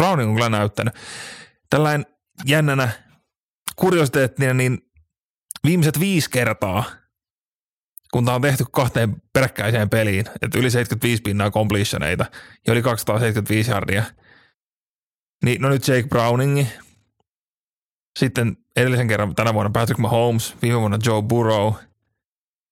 [0.00, 0.94] Browning on kyllä näyttänyt.
[1.70, 2.06] Tällainen
[2.46, 2.88] jännänä
[3.76, 4.78] kuriositeettina, niin
[5.64, 6.84] viimeiset viisi kertaa–
[8.12, 12.26] kun tämä on tehty kahteen peräkkäiseen peliin, että yli 75 pinnaa completioneita
[12.66, 14.04] ja yli 275 yardia,
[15.44, 16.66] niin no nyt Jake Browningi,
[18.18, 21.74] sitten edellisen kerran tänä vuonna Patrick Mahomes, viime vuonna Joe Burrow,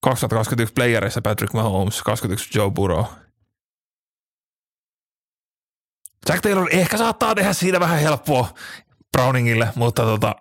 [0.03, 3.05] 2021 playerissa Patrick Mahomes, 21 Joe Burrow.
[6.29, 8.55] Jack Taylor ehkä saattaa tehdä siitä vähän helppoa
[9.13, 10.35] Browningille, mutta tota,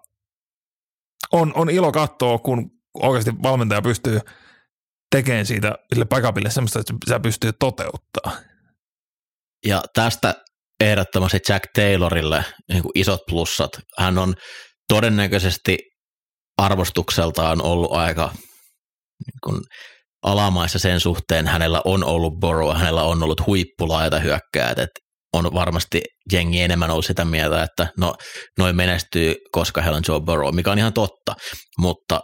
[1.31, 4.19] on, on ilo katsoa, kun oikeasti valmentaja pystyy–
[5.11, 8.31] tekemään siitä sille backupille semmoista, että sä pystyy toteuttaa.
[9.65, 10.35] Ja tästä
[10.79, 13.71] ehdottomasti Jack Taylorille niin kuin isot plussat.
[13.97, 14.35] Hän on
[14.87, 15.77] todennäköisesti
[16.57, 18.31] arvostukseltaan ollut aika
[19.25, 19.61] niin kuin
[20.23, 21.47] alamaissa sen suhteen.
[21.47, 24.99] Hänellä on ollut Borough, hänellä on ollut huippulaita hyökkäät, että
[25.33, 28.15] on varmasti jengi enemmän ollut sitä mieltä, että no
[28.57, 31.35] noin menestyy, koska heillä on Joe Burrow, mikä on ihan totta,
[31.77, 32.19] mutta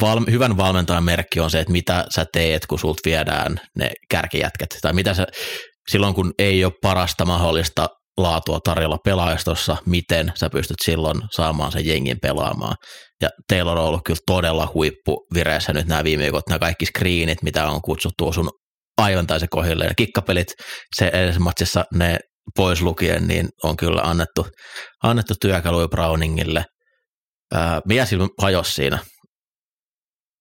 [0.00, 4.78] val, hyvän valmentajan merkki on se, että mitä sä teet, kun sulta viedään ne kärkijätket.
[4.82, 5.26] Tai mitä sä,
[5.90, 11.86] silloin kun ei ole parasta mahdollista laatua tarjolla pelaajistossa, miten sä pystyt silloin saamaan sen
[11.86, 12.76] jengin pelaamaan.
[13.22, 17.42] Ja Taylor on ollut kyllä todella huippu vireessä nyt nämä viime viikot, nämä kaikki screenit,
[17.42, 18.50] mitä on kutsuttu sun
[18.98, 19.96] aivan täysin kohdilleen.
[19.96, 20.48] Kikkapelit,
[20.96, 22.18] se edellisessä matsissa ne
[22.56, 24.46] pois lukien, niin on kyllä annettu,
[25.02, 26.64] annettu työkaluja Browningille.
[27.54, 28.04] Ää, mikä
[28.38, 28.98] hajosi siinä?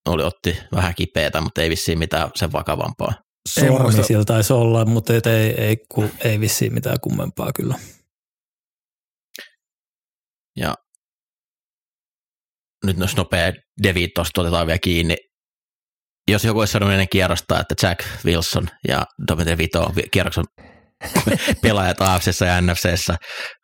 [0.06, 3.14] Oli, otti vähän kipeätä, mutta ei vissiin mitään sen vakavampaa.
[3.50, 5.78] Sormi sillä taisi olla, mutta ei, ei, ei,
[6.24, 7.76] ei vissiin mitään kummempaa kyllä.
[10.58, 10.76] Ja
[12.86, 15.16] nyt jos nopea Devi tuosta otetaan vielä kiinni.
[16.32, 20.44] Jos joku olisi sanonut ennen kierrosta, että Jack Wilson ja Dominic Vito kierroksen
[21.62, 23.16] pelaajat AFCssä ja NFCssä.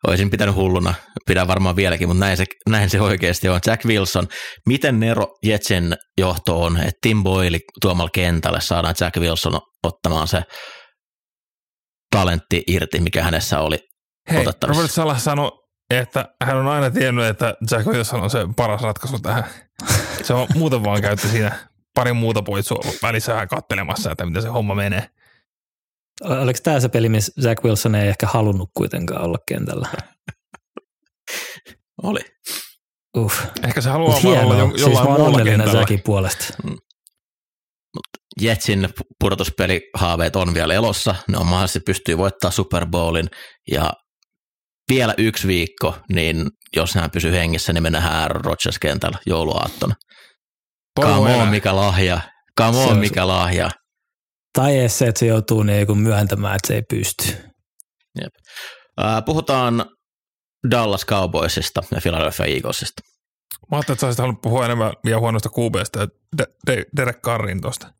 [0.06, 0.94] Olisin pitänyt hulluna,
[1.26, 3.60] pidän varmaan vieläkin, mutta näin se, näin se oikeasti on.
[3.66, 4.28] Jack Wilson,
[4.66, 10.42] miten Nero Jetsin johto on, että Tim Boyle tuomalla kentälle saadaan Jack Wilson ottamaan se
[12.10, 13.78] talentti irti, mikä hänessä oli
[14.30, 15.50] Hei, Robert Salah sanoi,
[15.90, 19.44] että hän on aina tiennyt, että Jack Wilson on se paras ratkaisu tähän.
[20.22, 21.52] Se on muuten vaan käytti siinä
[21.94, 25.08] pari muuta poitsua välissä vähän kattelemassa, että miten se homma menee.
[26.20, 29.88] Oliko tämä se peli, missä Zach Wilson ei ehkä halunnut kuitenkaan olla kentällä?
[32.02, 32.20] Oli.
[33.16, 33.44] Uff.
[33.64, 34.70] Ehkä se haluaa Mut vaan olla hienoa.
[34.70, 35.80] jo, Siis jollain oon muulla onnellinen kentällä.
[35.80, 36.44] Zachin puolesta.
[38.40, 38.88] Jetsin
[39.20, 41.14] pudotuspelihaaveet on vielä elossa.
[41.28, 43.28] Ne on mahdollisesti pystyy voittaa Super Bowlin
[43.70, 43.92] ja
[44.90, 46.46] vielä yksi viikko, niin
[46.76, 49.94] jos hän pysyy hengissä, niin me nähdään Aaron Rodgers kentällä jouluaattona.
[51.00, 52.20] Come on, mikä lahja.
[52.60, 53.70] Come on- mikä lahja.
[54.52, 57.24] Tai edes se, että se joutuu niinku myöntämään, että se ei pysty.
[58.96, 59.84] Ää, Puhutaan
[60.70, 63.02] Dallas Cowboysista ja Philadelphia Eaglesista.
[63.70, 66.06] Mä ajattelin, että sä olisit halunnut puhua enemmän vielä huonosta QBstä ja
[66.38, 67.92] De- De- Derek Carrin tuosta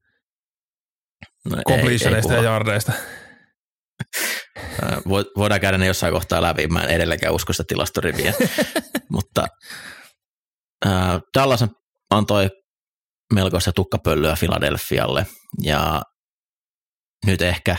[1.50, 2.92] No, ei- completioneista ei ja jardeista.
[5.36, 6.66] Voidaan käydä ne jossain kohtaa läpi.
[6.66, 8.34] Mä en edelleenkään usko sitä tilastoriviä.
[9.12, 9.46] Mutta
[11.38, 11.64] Dallas
[12.10, 12.48] antoi
[13.34, 15.26] melkoista tukkapölyä Philadelphialle
[15.62, 16.02] ja
[17.26, 17.76] nyt ehkä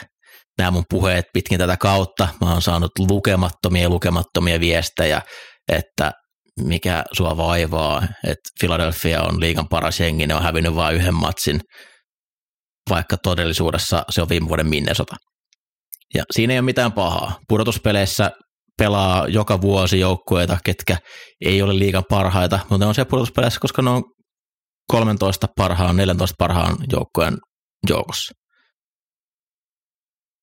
[0.58, 5.22] nämä mun puheet pitkin tätä kautta, mä oon saanut lukemattomia lukemattomia viestejä,
[5.72, 6.12] että
[6.60, 11.62] mikä sua vaivaa, että Philadelphia on liigan paras jengi, ne on hävinnyt vain yhden matsin,
[12.90, 15.16] vaikka todellisuudessa se on viime vuoden Minnesota.
[16.14, 17.40] Ja siinä ei ole mitään pahaa.
[17.48, 18.32] Pudotuspeleissä
[18.78, 20.98] pelaa joka vuosi joukkueita, ketkä
[21.46, 24.04] ei ole liigan parhaita, mutta ne on siellä pudotuspeleissä, koska ne on
[24.92, 27.38] 13 parhaan, 14 parhaan joukkueen
[27.90, 28.34] joukossa.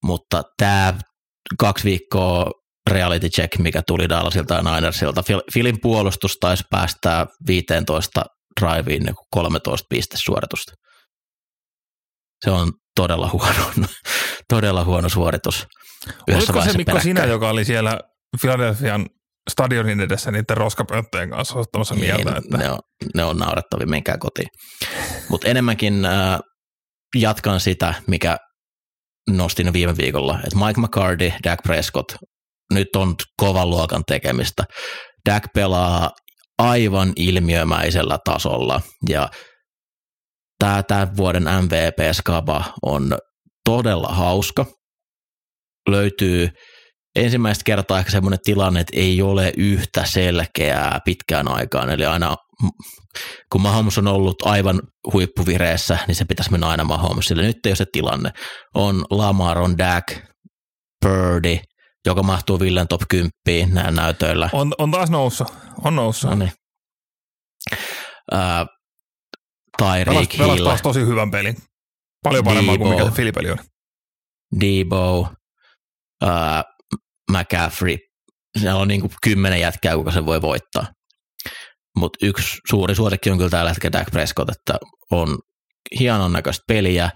[0.05, 0.95] Mutta tämä
[1.59, 2.51] kaksi viikkoa
[2.91, 8.25] reality check, mikä tuli Dallasilta ja Ninersilta, Philin puolustus taisi päästää 15
[8.61, 10.73] driveen niin kuin 13 pistesuoritusta.
[12.45, 13.71] Se on todella huono,
[14.55, 15.67] todella huono suoritus.
[16.29, 17.31] Yhdessä Oliko se Mikko sinä, peräkkäin.
[17.31, 17.99] joka oli siellä
[18.41, 19.07] Philadelphian
[19.51, 22.79] stadionin edessä niiden roskapönttöjen kanssa ottamassa mieltä, Niin, että ne, on,
[23.15, 24.49] ne on naurettavia, menkää kotiin.
[25.29, 26.39] Mutta enemmänkin äh,
[27.17, 28.37] jatkan sitä, mikä
[29.31, 32.13] nostin viime viikolla, että Mike McCarthy, Dak Prescott,
[32.75, 34.65] nyt on kovan luokan tekemistä.
[35.29, 36.11] Dak pelaa
[36.59, 39.29] aivan ilmiömäisellä tasolla ja
[40.59, 43.19] tämä tämän vuoden MVP-skaba on
[43.65, 44.67] todella hauska.
[45.89, 46.49] Löytyy
[47.17, 51.91] ensimmäistä kertaa ehkä semmoinen tilanne, että ei ole yhtä selkeää pitkään aikaan.
[51.91, 52.37] Eli aina
[53.53, 57.43] kun Mahomes on ollut aivan huippuvireessä, niin se pitäisi mennä aina Mahomesille.
[57.43, 58.31] Nyt ei ole se tilanne.
[58.75, 60.05] On Lamar, on Dak,
[61.03, 61.59] Purdy,
[62.07, 63.31] joka mahtuu Villen top 10
[63.75, 64.51] näillä näytöillä.
[64.53, 65.49] on, on taas noussut.
[65.85, 66.31] On noussut.
[66.31, 66.53] No niin.
[68.31, 68.67] Pelas,
[69.79, 71.57] Tyreek pelas Hill, taas tosi hyvän pelin.
[72.23, 73.59] Paljon paremman kuin mikä se Filipeli on.
[74.61, 75.29] Debo,
[76.23, 76.65] ää,
[77.31, 77.97] McCaffrey.
[78.59, 80.87] Siellä on niin kuin kymmenen jätkää, kuka se voi voittaa.
[81.97, 84.75] Mutta yksi suuri suosikki on kyllä tällä hetkellä Dak Prescott, että
[85.11, 85.39] on
[86.01, 87.11] hienon näköistä peliä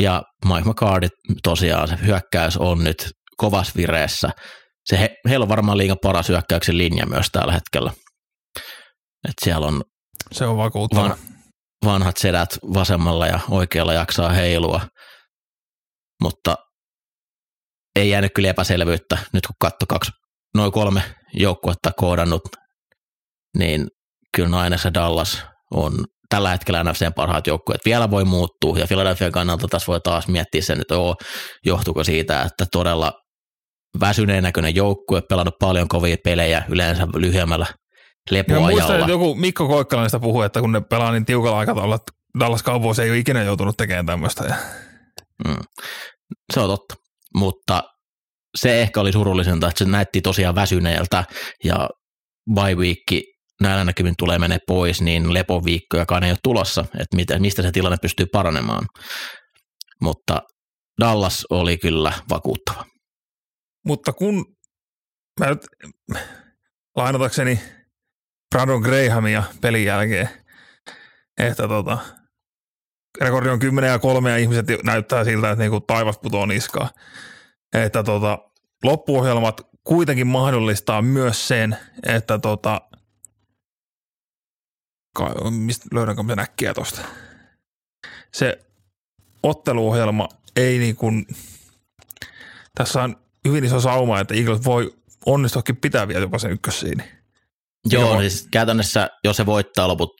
[0.00, 1.08] ja Mike McCarthy
[1.42, 4.30] tosiaan se hyökkäys on nyt kovas vireessä.
[4.84, 7.92] Se he, heillä on varmaan liigan paras hyökkäyksen linja myös tällä hetkellä.
[9.28, 9.82] Et siellä on
[10.32, 11.02] Se on vakuuttava.
[11.02, 11.18] Van,
[11.84, 14.80] vanhat sedät vasemmalla ja oikealla jaksaa heilua,
[16.22, 16.56] mutta
[17.96, 19.18] ei jäänyt kyllä epäselvyyttä.
[19.32, 20.10] Nyt kun katsoi kaksi,
[20.54, 21.02] noin kolme
[21.34, 22.42] joukkuetta koodannut,
[23.58, 23.86] niin
[24.36, 25.42] kyllä Niners ja Dallas
[25.74, 25.92] on
[26.28, 27.80] tällä hetkellä NFCn parhaat joukkueet.
[27.84, 31.16] Vielä voi muuttua ja Philadelphia kannalta tässä voi taas miettiä sen, että oo,
[31.66, 33.12] johtuuko siitä, että todella
[34.00, 37.66] väsyneen näköinen joukkue, pelannut paljon kovia pelejä yleensä lyhyemmällä
[38.30, 38.98] Ja muistan, lepoajalla.
[38.98, 42.64] että joku Mikko Koikkalainen sitä puhui, että kun ne pelaa niin tiukalla aikataululla, että Dallas
[42.64, 44.44] Cowboys ei ole ikinä joutunut tekemään tämmöistä.
[44.44, 44.54] Ja
[45.48, 45.56] Mm.
[46.54, 46.94] Se on totta,
[47.36, 47.82] mutta
[48.58, 51.24] se ehkä oli surullisinta, että se näytti tosiaan väsyneeltä
[51.64, 51.88] ja
[52.54, 52.98] bye week
[53.62, 58.26] näillä näkymin tulee menee pois, niin lepoviikkojakaan ei ole tulossa, että mistä se tilanne pystyy
[58.26, 58.86] paranemaan.
[60.00, 60.42] Mutta
[61.00, 62.84] Dallas oli kyllä vakuuttava.
[63.86, 64.44] Mutta kun
[65.40, 65.66] mä nyt
[66.96, 67.60] lainatakseni
[68.54, 70.28] Brandon Grahamia pelin jälkeen,
[71.38, 71.98] että tota,
[73.20, 76.90] rekordi on 10 ja 3 ja ihmiset näyttää siltä, että niinku taivas putoo niskaa.
[77.74, 78.38] Että tota,
[78.84, 82.80] loppuohjelmat kuitenkin mahdollistaa myös sen, että tota,
[85.14, 87.00] ka- mistä löydänkö mä näkkiä tosta.
[88.34, 88.58] Se
[89.42, 91.26] otteluohjelma ei niin kuin,
[92.74, 93.16] tässä on
[93.48, 94.94] hyvin iso sauma, että Eagles voi
[95.26, 97.04] onnistuakin pitää vielä jopa sen ykkössiin.
[97.90, 98.20] Joo, Joo.
[98.20, 100.10] siis käytännössä, jos se voittaa loput,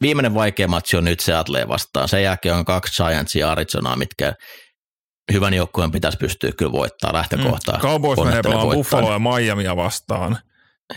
[0.00, 2.08] viimeinen vaikea matsi on nyt Seattle vastaan.
[2.08, 4.34] Sen jälkeen on kaksi Giantsia ja Arizonaa, mitkä
[5.32, 7.74] hyvän joukkueen pitäisi pystyä kyllä voittaa lähtökohtaa.
[7.76, 7.80] Mm.
[7.82, 9.00] Cowboys menee Onnettelen pelaamaan voittaa.
[9.00, 10.38] Buffalo ja Miamia vastaan.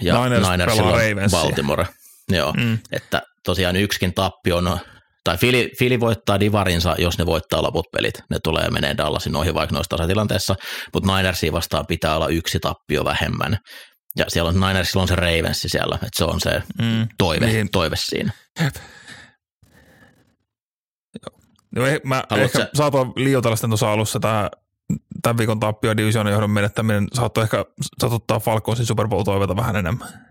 [0.02, 1.40] ja Niners Ninersilla pelaa Ravensia.
[1.40, 1.88] Baltimore.
[2.30, 2.78] Joo, Mm.
[2.92, 4.80] että tosiaan yksikin tappio on,
[5.24, 8.14] tai Fili, Fili voittaa divarinsa, jos ne voittaa loput pelit.
[8.30, 10.56] Ne tulee menee Dallasin ohi vaikka noissa tasatilanteessa,
[10.94, 13.58] mutta Ninersia vastaan pitää olla yksi tappio vähemmän.
[14.18, 17.08] Ja siellä on Ninersilla on se Ravens siellä, että se on se Mm.
[17.18, 17.70] toive, Niin.
[17.72, 18.32] toive siinä.
[21.76, 24.50] No, eh, mä Haluat ehkä sä- saatoin liioitella sitten tuossa alussa tämä
[25.22, 27.66] tämän viikon tappio divisioonan johdon menettäminen saattoi ehkä
[28.02, 30.29] satuttaa Falconsin Super Bowl-toiveita vähän enemmän.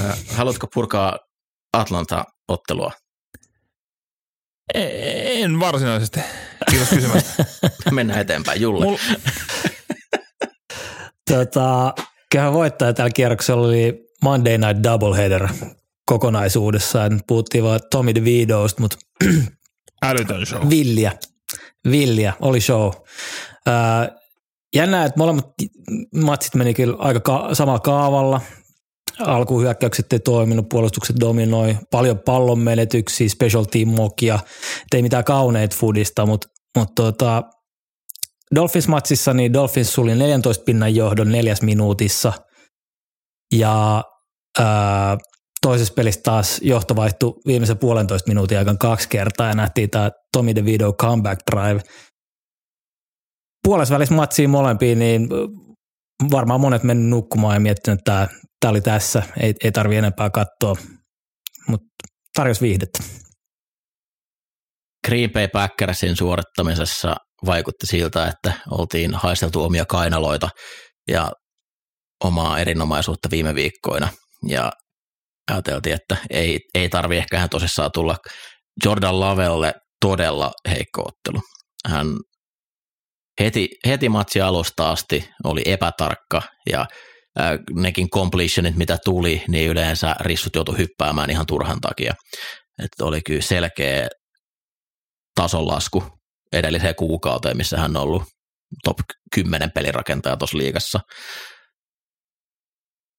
[0.00, 1.18] Äh, Haluatko purkaa
[1.72, 2.92] Atlanta-ottelua?
[4.74, 6.20] En varsinaisesti.
[6.70, 7.44] Kiitos kysymästä.
[7.90, 8.84] Mennään eteenpäin, Julle.
[8.84, 8.96] Mul,
[11.30, 11.94] Tota,
[12.30, 15.48] kyllähän voittaja tällä kierroksella oli Monday Night Doubleheader
[16.06, 17.20] kokonaisuudessaan.
[17.26, 18.96] Puhuttiin vaan Tommy DeVitosta, mutta
[20.06, 20.70] älytön show.
[20.70, 21.12] Villiä.
[21.90, 22.92] Villiä, oli show.
[23.66, 24.08] Ää,
[24.74, 25.46] jännää, että molemmat
[26.14, 28.40] matsit meni kyllä aika ka- samalla kaavalla.
[29.20, 34.38] Alkuhyökkäykset ei toiminut, puolustukset dominoi, paljon pallon menetyksiä, special team mokia,
[34.94, 37.42] ei mitään kauneita foodista, mutta mut tota,
[38.54, 42.32] Dolphins-matsissa niin Dolphins suli 14 pinnan johdon neljäs minuutissa.
[43.54, 44.04] Ja
[44.58, 45.18] ää,
[45.62, 50.54] toisessa pelissä taas johto vaihtui viimeisen puolentoista minuutin aikana kaksi kertaa ja nähtiin tämä Tommy
[50.54, 51.80] DeVito comeback drive.
[53.64, 55.28] Puolessa välissä matsiin molempiin, niin
[56.30, 58.28] varmaan monet mennyt nukkumaan ja miettinyt, että
[58.60, 60.76] tämä oli tässä, ei, ei tarvi enempää katsoa,
[61.68, 61.88] mutta
[62.34, 62.98] tarjosi viihdettä.
[65.32, 70.48] Bay Packersin suorittamisessa vaikutti siltä, että oltiin haisteltu omia kainaloita
[71.08, 71.32] ja
[72.24, 74.08] omaa erinomaisuutta viime viikkoina.
[74.48, 74.72] Ja
[75.50, 78.16] ajateltiin, että ei, ei tarvi ehkä hän tosissaan tulla
[78.84, 81.42] Jordan Lavelle todella heikko ottelu.
[81.88, 82.06] Hän
[83.40, 86.86] heti, heti matsi alusta asti oli epätarkka ja
[87.74, 92.14] nekin completionit, mitä tuli, niin yleensä rissut joutui hyppäämään ihan turhan takia.
[92.82, 94.08] Että oli kyllä selkeä
[95.34, 96.04] tasonlasku
[96.52, 98.22] edelliseen kuukauteen, missä hän on ollut
[98.84, 98.96] top
[99.34, 101.00] 10 pelirakentaja tuossa liigassa.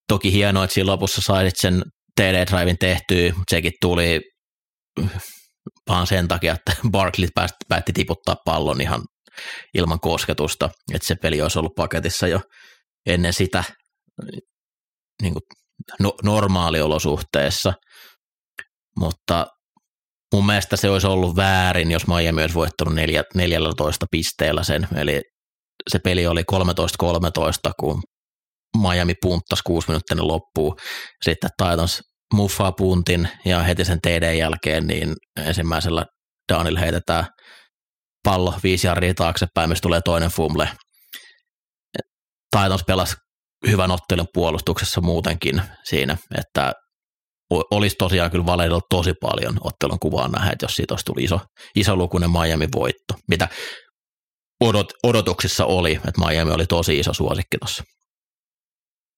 [0.07, 1.83] Toki hienoa, että siinä lopussa saisit sen
[2.21, 4.21] TD-drivin tehtyä, mutta sekin tuli
[5.89, 9.01] vaan sen takia, että Barkley päästi, päätti tiputtaa pallon ihan
[9.73, 12.41] ilman kosketusta, että se peli olisi ollut paketissa jo
[13.05, 13.63] ennen sitä
[15.21, 15.43] niin kuin
[15.99, 17.73] no, normaaliolosuhteessa,
[18.99, 19.47] mutta
[20.33, 25.21] mun mielestä se olisi ollut väärin, jos Miami olisi voittanut neljä, 14 pisteellä sen, eli
[25.89, 28.01] se peli oli 13-13, kun
[28.77, 30.75] Miami punttasi kuusi minuuttia ennen loppuun.
[31.23, 32.01] Sitten Titans
[32.33, 35.13] muffaa puntin ja heti sen TD jälkeen niin
[35.45, 36.05] ensimmäisellä
[36.53, 37.25] downilla heitetään
[38.23, 40.69] pallo viisi jarria taaksepäin, mistä tulee toinen fumble.
[42.51, 43.15] Titans pelasi
[43.67, 46.73] hyvän ottelun puolustuksessa muutenkin siinä, että
[47.49, 51.39] olisi tosiaan kyllä valehdellut tosi paljon ottelun kuvaan nähdä, että jos siitä olisi tullut iso,
[51.75, 53.47] iso lukuinen Miami voitto, mitä
[54.61, 57.83] odot, odotuksissa oli, että Miami oli tosi iso suosikki tuossa.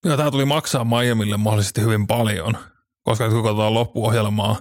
[0.05, 2.57] Ja tämä tuli maksaa Miamille mahdollisesti hyvin paljon,
[3.03, 4.59] koska kun katsotaan loppuohjelmaa,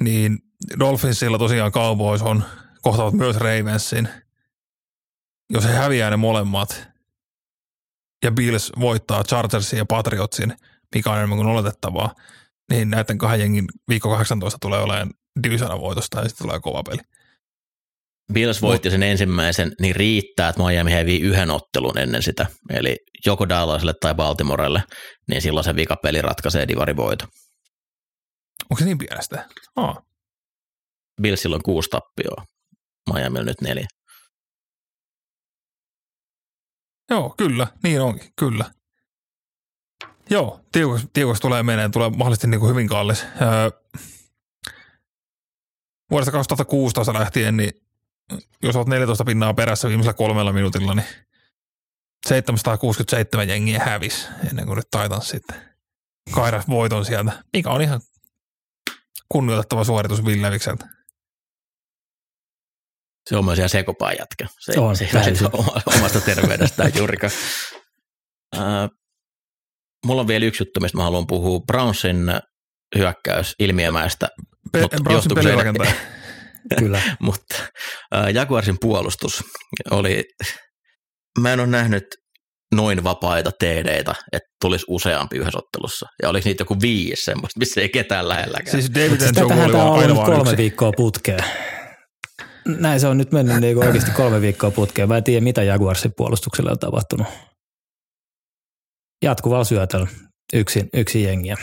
[0.00, 0.38] niin
[0.78, 2.44] Dolphinsilla tosiaan Cowboys on
[2.82, 4.08] kohtavat myös Ravensin.
[5.50, 6.88] Jos he häviää ne molemmat
[8.24, 10.56] ja Bills voittaa Chargersin ja Patriotsin,
[10.94, 12.14] mikä on enemmän kuin oletettavaa,
[12.70, 15.10] niin näiden kahden jengin viikko 18 tulee olemaan
[15.42, 17.00] divisionan voitosta ja sitten tulee kova peli.
[18.32, 22.46] Bills voitti sen ensimmäisen, niin riittää, että Miami hävii yhden ottelun ennen sitä.
[22.70, 24.82] Eli joko Dallasille tai Baltimorelle,
[25.28, 27.24] niin silloin se vikapeli ratkaisee divari voito.
[28.70, 29.48] Onko se niin pienestä?
[29.76, 30.02] Aa.
[31.22, 32.44] Billsillä on kuusi tappioa,
[33.12, 33.86] Miamilla nyt neljä.
[37.10, 38.64] Joo, kyllä, niin onkin, kyllä.
[40.30, 43.24] Joo, tiukas, tiukas tulee menee, tulee mahdollisesti niin kuin hyvin kallis.
[43.24, 43.70] Öö,
[46.10, 47.72] vuodesta 2016 lähtien, niin
[48.62, 51.06] jos olet 14 pinnaa perässä viimeisellä kolmella minuutilla, niin
[52.26, 55.56] 767 jengiä hävis ennen kuin nyt taitan sitten
[56.30, 58.00] kairas voiton sieltä, mikä on ihan
[59.28, 61.01] kunnioitettava suoritus Villevikseltä.
[63.28, 64.46] Se on myös ihan sekopaa jätkä.
[64.60, 67.32] Se, On, se ei oma- omasta terveydestään juurikaan.
[68.56, 68.88] Äh,
[70.06, 71.60] mulla on vielä yksi juttu, mistä mä haluan puhua.
[71.60, 72.32] Brownsin
[72.98, 74.28] hyökkäys ilmiömäistä,
[74.72, 75.92] Pe- Brownsin pelirakentaja.
[76.78, 77.02] Kyllä.
[77.20, 77.54] mutta
[78.14, 79.44] äh, Jaguarsin puolustus
[79.90, 80.24] oli,
[81.40, 82.04] mä en ole nähnyt
[82.74, 86.06] noin vapaita TDitä, että tulisi useampi yhdessä ottelussa.
[86.22, 88.70] Ja oliko niitä joku viisi semmoista, missä ei ketään lähelläkään.
[88.70, 90.56] Siis David Siis Njoku oli vaan aina vaan kolme yksi.
[90.56, 91.44] viikkoa putkeen.
[92.64, 95.08] Näin se on nyt mennyt niin oikeasti kolme viikkoa putkeen.
[95.08, 97.26] Mä en tiedä, mitä Jaguarsin puolustukselle on tapahtunut.
[99.22, 100.06] Jatkuvalla syötöllä
[100.52, 101.56] yksin, yksin jengiä.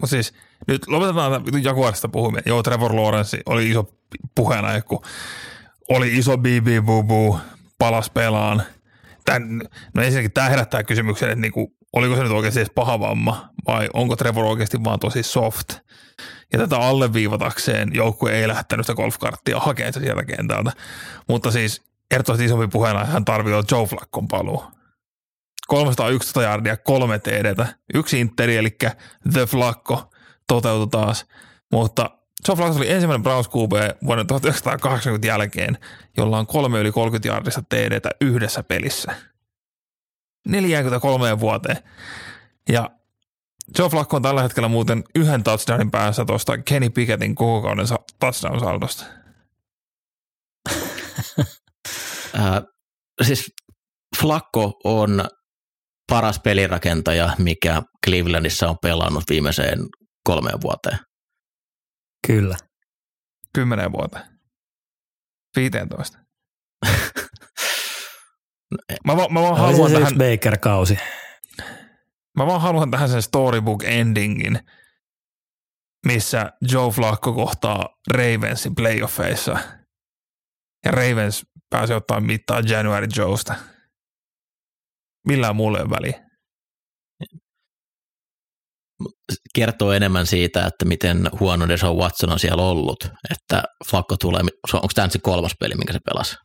[0.00, 0.34] Mutta siis
[0.68, 2.42] nyt lopetetaan Jaguarista puhuminen.
[2.46, 3.90] Joo, Trevor Lawrence oli iso
[4.34, 5.04] puheena, kun
[5.88, 7.40] oli iso bibi bubu,
[7.78, 8.62] palas pelaan.
[9.24, 9.58] Tän,
[9.94, 13.88] no ensinnäkin tämä herättää kysymyksen, että niinku, oliko se nyt oikeasti edes paha vamma vai
[13.94, 15.68] onko Trevor oikeasti vaan tosi soft.
[16.52, 20.72] Ja tätä alleviivatakseen joukkue ei lähtenyt sitä golfkarttia hakemaan sieltä kentältä.
[21.28, 24.64] Mutta siis ehdottomasti isompi puheena hän tarvitsee Joe Flackon paluu.
[25.66, 28.76] 311 jardia, kolme TDtä, yksi interi, eli
[29.32, 30.10] The Flacco
[30.48, 31.26] toteutui taas,
[31.72, 32.10] mutta
[32.48, 33.72] Joe Flacco oli ensimmäinen Browns QB
[34.06, 35.78] vuoden 1980 jälkeen,
[36.16, 39.14] jolla on kolme yli 30 jardista TDtä yhdessä pelissä.
[40.46, 41.76] 43 vuoteen.
[42.68, 42.90] Ja
[43.78, 47.86] Joe Flacco on tällä hetkellä muuten yhden touchdownin päässä tuosta Kenny Pickettin koko kauden
[48.18, 49.04] touchdown-saldosta.
[52.38, 52.62] äh,
[53.22, 53.52] siis
[54.20, 55.24] Flacco on
[56.10, 59.78] paras pelirakentaja, mikä Clevelandissa on pelannut viimeiseen
[60.24, 60.98] kolmeen vuoteen.
[62.26, 62.56] Kyllä.
[63.54, 64.24] Kymmeneen vuoteen.
[65.56, 66.18] 15.
[69.06, 70.98] mä, va, mä vaan haluan se tähän, Baker-kausi.
[72.38, 74.58] mä vaan haluan tähän sen storybook endingin,
[76.06, 79.58] missä Joe Flacco kohtaa Ravensin playoffeissa.
[80.84, 83.54] Ja Ravens pääsi ottaa mittaa January Joesta.
[85.28, 86.26] Millään muulle väliä.
[89.54, 94.40] Kertoo enemmän siitä, että miten huono Deshaun Watson on siellä ollut, että Flacco tulee,
[94.72, 96.36] onko tämä se kolmas peli, minkä se pelasi?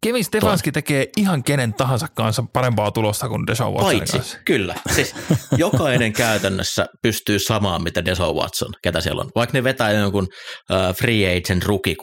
[0.00, 4.38] Kevin Stefanski tekee ihan kenen tahansa kanssa parempaa tulosta kuin Deshaun Watsonin Paitsi, kanssa.
[4.44, 4.74] kyllä.
[4.94, 5.14] Siis
[5.56, 9.30] jokainen käytännössä pystyy samaan, mitä Deshaun Watson, ketä siellä on.
[9.34, 10.28] Vaikka ne vetää jonkun
[10.70, 11.94] uh, free agent rookie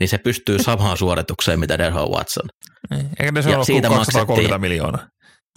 [0.00, 2.48] niin se pystyy samaan suoritukseen, mitä Deshaun Watson.
[3.20, 4.60] Eikä Deshaun Ja ole siitä 230 maksettiin.
[4.60, 5.06] miljoonaa.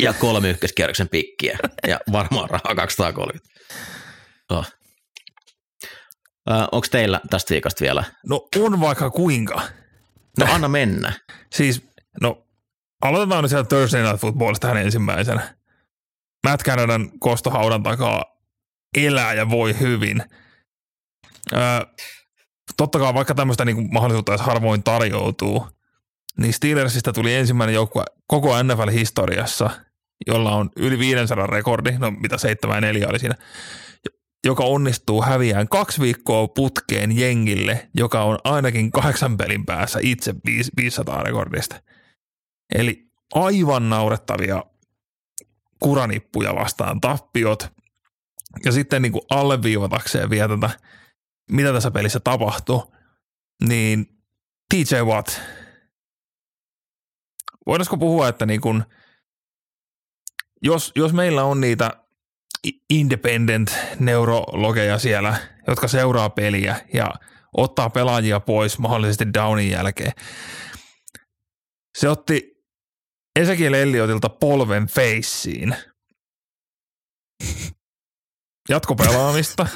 [0.03, 1.57] Ja kolme ykköskierroksen pikkiä.
[1.87, 3.47] Ja varmaan rahaa 230.
[4.49, 4.65] Oh.
[6.49, 8.03] Uh, onko teillä tästä viikosta vielä?
[8.29, 9.61] No on vaikka kuinka.
[10.39, 11.13] No anna mennä.
[11.51, 11.81] Siis,
[12.21, 12.47] no
[13.01, 15.55] aloitetaan nyt sieltä Thursday Night Footballista tähän ensimmäisenä.
[16.47, 18.25] Matt Canadan kostohaudan takaa
[18.97, 20.23] elää ja voi hyvin.
[21.53, 21.59] Öö,
[22.77, 25.67] totta kai vaikka tämmöistä niin mahdollisuutta edes harvoin tarjoutuu,
[26.37, 29.69] niin Steelersistä tuli ensimmäinen joukkue koko NFL-historiassa,
[30.27, 33.35] jolla on yli 500 rekordi, no mitä 7 4 oli siinä,
[34.45, 40.35] joka onnistuu häviään kaksi viikkoa putkeen jengille, joka on ainakin kahdeksan pelin päässä itse
[40.77, 41.81] 500 rekordista.
[42.75, 44.63] Eli aivan naurettavia
[45.79, 47.67] kuranippuja vastaan tappiot.
[48.65, 50.79] Ja sitten niin kuin alleviivatakseen vielä tätä,
[51.51, 52.87] mitä tässä pelissä tapahtui,
[53.67, 54.17] niin
[54.69, 55.29] TJ Watt.
[57.65, 58.83] Voitaisiko puhua, että niin kuin,
[60.61, 62.00] jos, jos meillä on niitä
[62.89, 65.35] independent neurologeja siellä,
[65.67, 67.13] jotka seuraa peliä ja
[67.57, 70.11] ottaa pelaajia pois mahdollisesti downin jälkeen.
[71.97, 72.51] Se otti
[73.39, 75.75] Ezekiel Elliotilta polven feissiin.
[78.69, 79.67] Jatkopelaamista.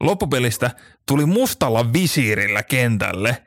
[0.00, 0.70] Loppupelistä
[1.08, 3.44] tuli mustalla visiirillä kentälle,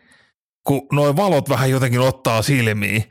[0.68, 3.04] kun noin valot vähän jotenkin ottaa silmiin.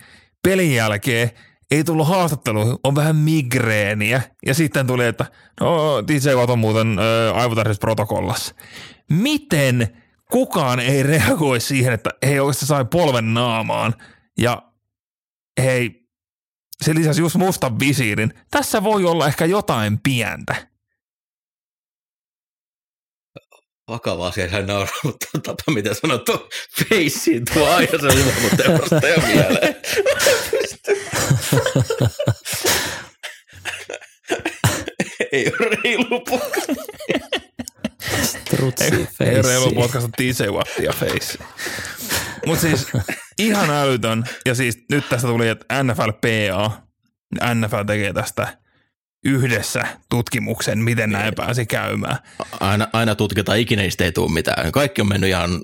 [0.42, 1.30] Pelin jälkeen
[1.72, 4.22] ei tullut haastattelu, on vähän migreeniä.
[4.46, 5.26] Ja sitten tuli, että
[5.60, 6.96] no DJ Watt on muuten
[7.34, 8.54] aivotähdysprotokollassa.
[9.10, 13.94] Miten kukaan ei reagoi siihen, että hei oikeasti sai polven naamaan
[14.38, 14.62] ja
[15.62, 16.08] hei,
[16.82, 18.34] se lisäsi just mustan visiirin.
[18.50, 20.66] Tässä voi olla ehkä jotain pientä.
[23.88, 26.32] Vakava asia, hän nauraa, mutta tapa mitä sanottu,
[26.88, 29.00] feissiin tuo aina se hyvä, mutta ei vasta
[30.86, 32.10] mieleen.
[35.32, 36.70] ei ole reilu podcast.
[38.22, 41.38] Strutsi Ei, ei reilu podcast DJ Wattia face.
[42.46, 42.86] Mutta siis
[43.38, 44.24] ihan älytön.
[44.46, 46.70] Ja siis nyt tästä tuli, että NFL PA,
[47.54, 48.58] NFL tekee tästä
[49.24, 52.18] yhdessä tutkimuksen, miten näin pääsi käymään.
[52.60, 54.72] Aina, aina tutkitaan, ikinä niistä ei tule mitään.
[54.72, 55.60] Kaikki on mennyt ihan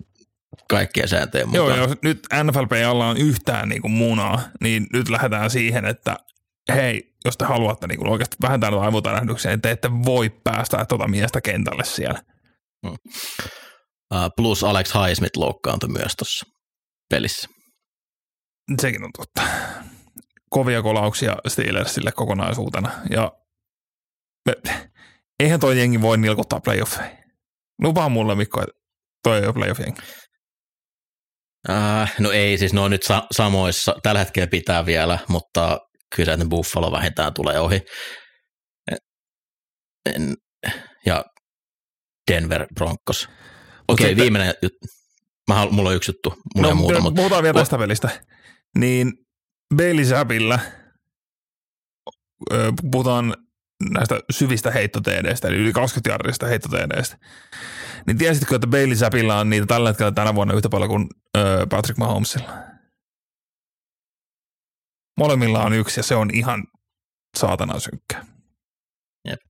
[0.69, 1.69] kaikkien sääntöjen mukaan.
[1.69, 6.17] Joo, jos nyt NFLPalla on yhtään niin kuin munaa, niin nyt lähdetään siihen, että
[6.75, 10.85] hei, jos te haluatte niin kuin oikeasti vähentää noita aivotärähdyksiä, niin te ette voi päästä
[10.85, 12.23] tuota miestä kentälle siellä.
[14.15, 16.47] Uh, plus Alex Highsmith loukkaantui myös tuossa
[17.11, 17.49] pelissä.
[18.81, 19.43] Sekin on totta.
[20.51, 22.91] Kovia kolauksia Steelersille kokonaisuutena.
[23.11, 23.33] Ja
[24.47, 24.55] me,
[25.41, 27.19] eihän toi jengi voi nilkuttaa playoffeihin.
[27.83, 28.75] Lupaa mulle, Mikko, että
[29.23, 30.03] toi ei ole playoff-jengi.
[31.69, 33.97] Uh, no ei, siis ne on nyt sa- samoissa.
[34.03, 35.79] Tällä hetkellä pitää vielä, mutta
[36.17, 37.81] kyllä se, Buffalo vähintään tulee ohi.
[40.07, 40.35] En,
[41.07, 41.25] ja
[42.31, 43.29] Denver Broncos.
[43.89, 44.87] Okei, sitten- viimeinen juttu.
[45.49, 48.09] Mä haluan, mulla on yksi juttu, mulla no, on muuta, mutta puhutaan vielä tästä pelistä.
[48.79, 49.13] Niin
[49.77, 50.59] Bailey Zappillä,
[52.91, 53.35] puhutaan
[53.91, 57.17] näistä syvistä heittoteedeistä, eli yli 20 jardista heittoteedeistä.
[58.07, 61.07] Niin tiesitkö, että Bailey Zappilla on niitä tällä hetkellä tänä vuonna yhtä paljon kuin
[61.37, 62.53] ö, Patrick Mahomesilla?
[65.19, 66.65] Molemmilla on yksi ja se on ihan
[67.39, 68.25] saatana synkkä.
[69.29, 69.41] Jep.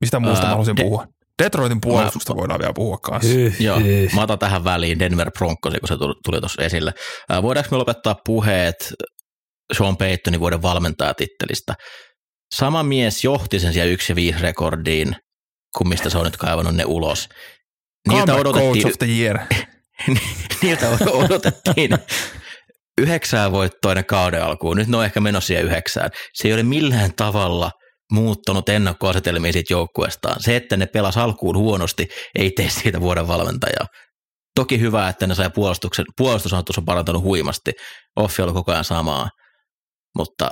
[0.00, 1.06] Mistä muusta mä haluaisin de- puhua?
[1.42, 3.32] Detroitin puolustusta voidaan vielä puhua kanssa.
[3.32, 4.14] Hyh, Joo, hyh.
[4.14, 6.92] mä otan tähän väliin Denver Broncos, kun se tuli- tuossa esille.
[7.42, 8.94] Voidaanko me lopettaa puheet
[9.72, 11.74] Sean Paytonin vuoden valmentajatittelistä?
[12.54, 15.16] Sama mies johti sen siellä 1 ja 5 rekordiin,
[15.78, 17.28] kun mistä se on nyt kaivannut ne ulos.
[18.08, 19.38] Niiltä odotettiin, of the Year.
[20.62, 21.90] niiltä odotettiin
[23.00, 24.76] yhdeksää voittoinen kauden alkuun.
[24.76, 26.10] Nyt ne on ehkä menossa siihen yhdeksään.
[26.34, 27.70] Se ei ole millään tavalla
[28.12, 30.36] muuttanut ennakkoasetelmia siitä joukkueestaan.
[30.42, 33.86] Se, että ne pelas alkuun huonosti, ei tee siitä vuoden valmentajaa.
[34.54, 37.72] Toki hyvä, että ne sai puolustuksen, puolustus on tuossa parantanut huimasti.
[38.16, 39.28] Offi on koko ajan samaa,
[40.18, 40.50] mutta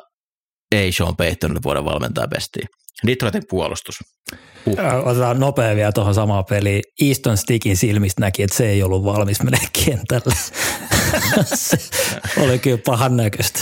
[0.73, 2.69] ei Sean Paytonille vuoden valmentaja bestiin.
[3.07, 3.99] Detroitin puolustus.
[4.67, 4.77] Uh.
[5.05, 6.83] Otetaan nopea vielä tuohon samaan peliin.
[7.01, 10.35] Easton Stickin silmistä näki, että se ei ollut valmis menee kentälle.
[11.55, 11.79] se
[12.41, 13.61] oli kyllä pahan näköistä.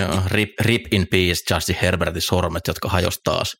[0.00, 3.56] Joo, rip, rip in peace Justin Herbertin sormet, jotka hajosi taas.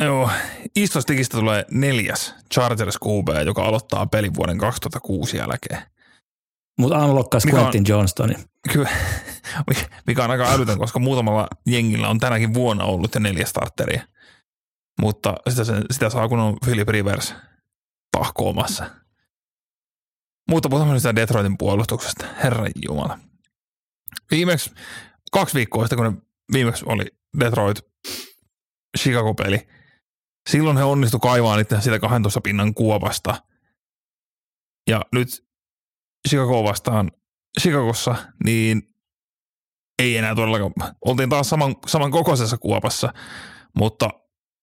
[0.00, 0.30] Joo,
[0.76, 5.82] Istostikista tulee neljäs Chargers QB, joka aloittaa pelin vuoden 2006 jälkeen.
[6.78, 6.96] Mutta
[7.44, 8.36] Mikä on- Quentin Johnstonin.
[8.72, 8.90] Kyllä,
[10.06, 14.06] mikä on aika älytön, koska muutamalla jengillä on tänäkin vuonna ollut jo neljä starteria.
[15.00, 17.34] Mutta sitä, sen, sitä saa, kun on Philip Rivers
[18.12, 18.90] pahkoomassa.
[20.50, 22.26] Mutta puhutaan sitä Detroitin puolustuksesta.
[22.42, 23.18] Herran Jumala.
[24.30, 24.70] Viimeksi
[25.32, 27.04] kaksi viikkoa sitten, kun ne viimeksi oli
[27.40, 27.78] Detroit
[28.98, 29.68] Chicago-peli,
[30.50, 33.42] silloin he onnistu kaivaa itse sitä 12 pinnan kuopasta.
[34.90, 35.28] Ja nyt
[36.28, 37.10] Chicago vastaan
[37.60, 38.14] Chicagossa,
[38.44, 38.82] niin
[40.02, 40.94] ei enää todellakaan.
[41.04, 43.12] Oltiin taas saman, saman kokoisessa kuopassa,
[43.76, 44.10] mutta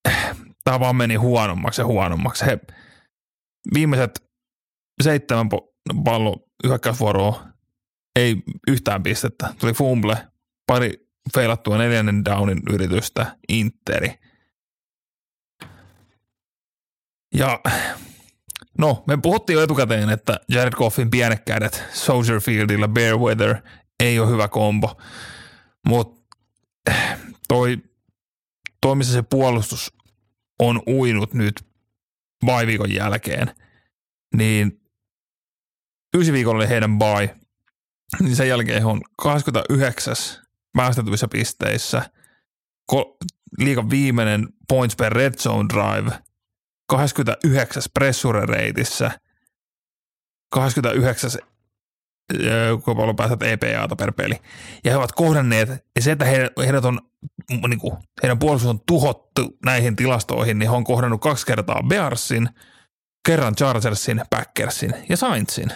[0.63, 2.45] tämä vaan meni huonommaksi ja huonommaksi.
[2.45, 2.59] He
[3.73, 4.23] viimeiset
[5.03, 5.49] seitsemän
[6.03, 7.47] pallo hyökkäysvuoroa
[8.15, 8.35] ei
[8.67, 9.53] yhtään pistettä.
[9.59, 10.27] Tuli fumble,
[10.67, 14.13] pari feilattua neljännen downin yritystä, Interi.
[17.35, 17.59] Ja
[18.77, 23.55] no, me puhuttiin jo etukäteen, että Jared Goffin pienet kädet Soldier Fieldillä Bearweather
[23.99, 24.97] ei ole hyvä kombo,
[25.87, 26.21] mutta
[27.47, 27.77] toi,
[28.81, 29.93] toi, missä se puolustus
[30.59, 31.65] on uinut nyt
[32.45, 33.55] bye-viikon jälkeen,
[34.35, 34.81] niin
[36.17, 37.35] ysi viikolla oli heidän bye,
[38.19, 40.15] niin sen jälkeen he on 29
[40.77, 42.09] päästetyissä pisteissä,
[43.57, 46.11] liigan viimeinen points per red zone drive,
[46.89, 49.11] 29 pressure rateissa,
[50.51, 51.31] 29
[52.43, 53.03] öö, kuinka
[53.45, 54.35] EPAta per peli.
[54.83, 56.99] Ja he ovat kohdanneet, ja se, että heidät, heidät on,
[57.51, 61.83] mm, niin kuin, heidän puolustus on tuhottu näihin tilastoihin, niin he on kohdannut kaksi kertaa
[61.87, 62.49] Bearsin,
[63.27, 65.69] kerran Chargersin, Packersin ja Saintsin.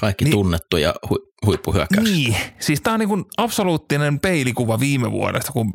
[0.00, 0.32] Kaikki Niin.
[0.32, 2.14] tunnettuja hu, huippuhyökkäyksiä.
[2.16, 5.72] Niin, siis tämä on niin kuin absoluuttinen peilikuva viime vuodesta, kun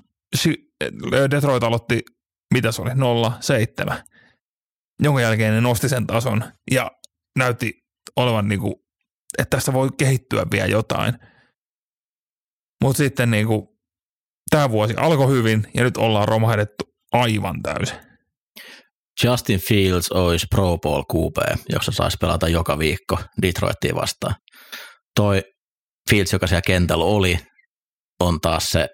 [1.31, 2.01] Detroit aloitti,
[2.53, 4.03] mitä se oli, 0-7,
[5.03, 6.91] jonka jälkeen ne nosti sen tason ja
[7.37, 7.73] näytti
[8.15, 8.73] olevan niin kuin,
[9.37, 11.13] että tästä voi kehittyä vielä jotain.
[12.83, 13.67] Mutta sitten niin kuin,
[14.49, 17.97] tämä vuosi alkoi hyvin ja nyt ollaan romahdettu aivan täysin.
[19.23, 24.35] Justin Fields olisi Pro Bowl QB, jossa saisi pelata joka viikko Detroitia vastaan.
[25.15, 25.43] Toi
[26.09, 27.39] Fields, joka siellä kentällä oli,
[28.19, 28.87] on taas se,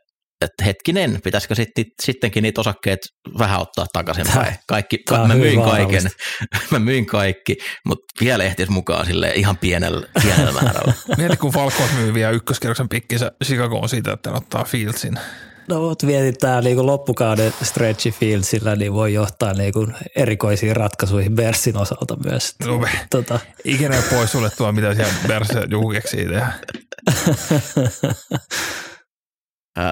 [0.44, 3.00] että hetkinen, pitäisikö sitten, sittenkin niitä osakkeet
[3.38, 4.56] vähän ottaa takaisin Tää-.
[4.68, 6.04] Kaikki, tää mä myin kaiken,
[6.72, 10.94] mä myin kaikki, mutta vielä ehtis mukaan sille ihan pienellä, pienellä määrällä.
[11.18, 15.20] Mieti, kun Falcons myy vielä ykköskierroksen pikkinsä Chicagoon siitä, että ne ottaa Fieldsin.
[15.68, 21.78] No mutta mietitään niin loppukauden stretchi fieldsillä, niin voi johtaa niin kuin erikoisiin ratkaisuihin Bersin
[21.78, 22.56] osalta myös.
[22.66, 26.54] No, Tota, Ikinä ei pois suljettua, mitä siellä Berse joku keksii tehdä.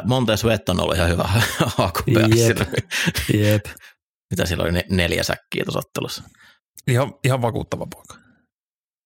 [0.06, 1.24] Montez Sweat on ollut ihan hyvä
[1.78, 2.00] haku
[3.34, 3.66] Jep.
[4.32, 6.24] Mitä sillä oli, ne- neljä säkkiä tuossa ottelussa.
[6.88, 8.16] Ihan, ihan vakuuttava poika.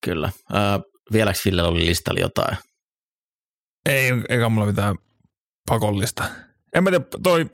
[0.05, 0.31] Kyllä.
[0.53, 0.79] Ää,
[1.11, 2.57] vieläks Fillellä oli listalla jotain?
[3.85, 4.95] Ei, eikä mulla mitään
[5.69, 6.23] pakollista.
[6.75, 7.45] En mä tiedä, toi...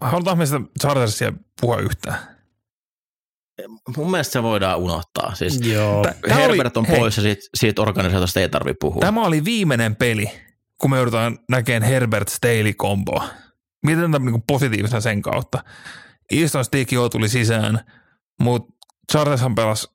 [0.00, 2.39] Halutaanko me sitä Chargersia puhua yhtään?
[3.96, 5.34] Mun mielestä se voidaan unohtaa.
[5.34, 6.02] Siis Joo.
[6.02, 6.98] Tä- Tää Herbert oli- on hei.
[6.98, 9.00] pois ja siitä, siitä organisaatiosta ei tarvitse puhua.
[9.00, 10.26] Tämä oli viimeinen peli,
[10.80, 13.24] kun me joudutaan näkemään Herbert Staley komboa.
[13.86, 15.64] mietitään tämän niin positiivisena sen kautta.
[16.32, 17.80] Easton Stick jo tuli sisään,
[18.40, 18.72] mutta
[19.12, 19.88] Charlershan pelasi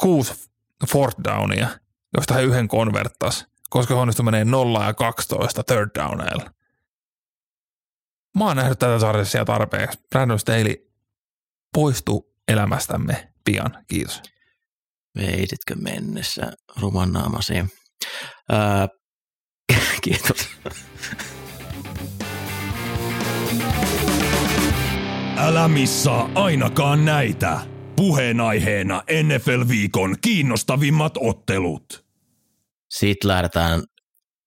[0.00, 0.50] kuusi
[0.88, 1.68] fourth downia,
[2.16, 6.50] josta he yhden konverttas, koska he onnistu menee 0 ja 12 third downeilla.
[8.38, 9.98] Mä oon nähnyt tätä Charlersia tarpeeksi.
[10.10, 10.74] Brandon Staley
[11.74, 13.84] poistuu elämästämme pian.
[13.86, 14.22] Kiitos.
[15.16, 17.54] Veisitkö mennessä ruman naamasi?
[18.48, 18.88] Ää,
[20.04, 20.48] kiitos.
[25.36, 27.60] Älä missaa ainakaan näitä.
[27.96, 32.04] Puheenaiheena NFL-viikon kiinnostavimmat ottelut.
[32.90, 33.82] Sitten lähdetään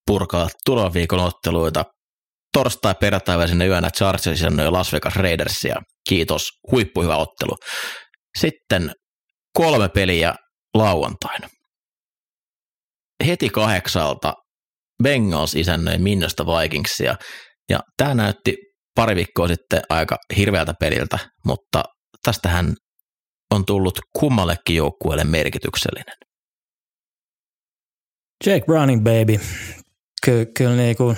[0.08, 1.86] purkaa tulevan viikon otteluita.
[2.54, 5.76] Torstai perjantaiväisenä yönä Chargers ja Las Vegas Raidersia.
[6.10, 7.58] Kiitos, huippuhyvä ottelu.
[8.40, 8.92] Sitten
[9.58, 10.34] kolme peliä
[10.74, 11.50] lauantaina.
[13.26, 14.34] Heti kahdeksalta
[15.04, 17.16] Bengals isännöi Minnosta Vikingsia,
[17.70, 18.58] ja tämä näytti
[18.96, 21.84] pari viikkoa sitten aika hirveältä peliltä, mutta
[22.24, 22.76] tästähän
[23.52, 26.16] on tullut kummallekin joukkueelle merkityksellinen.
[28.46, 29.40] Jake Browning baby.
[30.26, 31.16] Ky- kyllä niinku,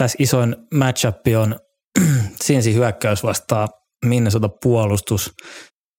[0.00, 1.56] tässä isoin matchup on
[2.44, 3.68] Sinsi hyökkäys vastaa
[4.06, 5.30] Minnesota puolustus.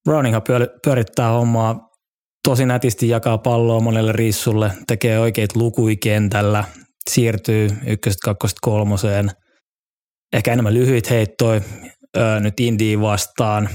[0.10, 0.41] Browninghan
[0.84, 1.89] pyörittää hommaa
[2.47, 6.64] tosi nätisti jakaa palloa monelle rissulle, tekee oikeit lukui kentällä,
[7.10, 9.32] siirtyy ykköset, kakkoset, kolmoseen.
[10.34, 11.62] Ehkä enemmän lyhyit heittoi
[12.18, 13.70] öö, nyt Indiin vastaan.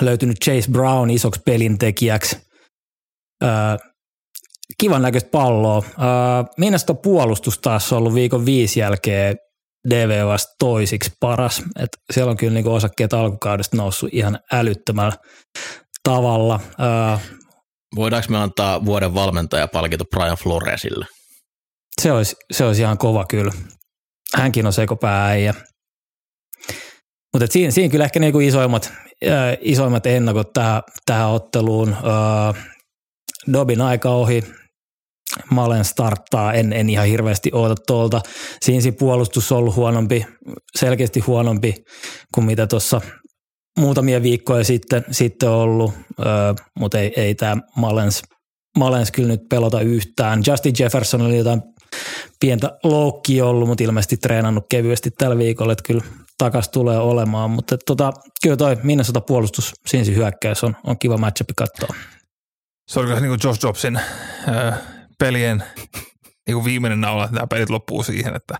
[0.00, 2.36] Löytynyt Chase Brown isoksi pelintekijäksi.
[3.44, 3.50] Öö,
[4.80, 5.82] kivan näköistä palloa.
[5.86, 6.06] Öö,
[6.58, 9.36] Minnestä puolustus taas on ollut viikon viisi jälkeen
[9.90, 11.62] DVOS toisiksi paras.
[11.78, 15.16] Et siellä on kyllä niinku osakkeet alkukaudesta noussut ihan älyttömällä
[16.02, 16.60] tavalla.
[16.80, 17.18] Öö,
[17.96, 21.06] Voidaanko me antaa vuoden valmentajapalkinto Brian Floresille?
[22.00, 23.52] Se olisi, se olisi ihan kova kyllä.
[24.34, 25.54] Hänkin on sekopäääijä.
[27.32, 28.92] Mutta siinä, siinä kyllä ehkä niinku isoimmat,
[29.26, 31.88] äh, isoimmat ennakot tähän, tähän otteluun.
[31.88, 32.64] Äh,
[33.52, 34.44] Dobin aika ohi,
[35.50, 38.20] Malen starttaa, en, en ihan hirveästi oota tuolta.
[38.60, 40.26] Siinä puolustus on ollut huonompi,
[40.76, 41.74] selkeästi huonompi
[42.34, 43.00] kuin mitä tuossa
[43.78, 48.22] muutamia viikkoja sitten, sitten ollut, öö, mutta ei, ei tämä Malens,
[48.78, 50.42] Malens kyllä nyt pelota yhtään.
[50.46, 51.62] Justin Jefferson oli jotain
[52.40, 56.04] pientä loukki ollut, mutta ilmeisesti treenannut kevyesti tällä viikolla, että kyllä
[56.38, 58.12] takas tulee olemaan, mutta tota,
[58.42, 61.94] kyllä toi Minnesota puolustus, Sinsi hyökkäys on, on kiva matchup katsoa.
[62.88, 64.78] Se oli niin kuin Josh Jobsin äh,
[65.18, 65.64] pelien
[66.46, 68.54] niin kuin viimeinen naula, että nämä pelit loppuu siihen, että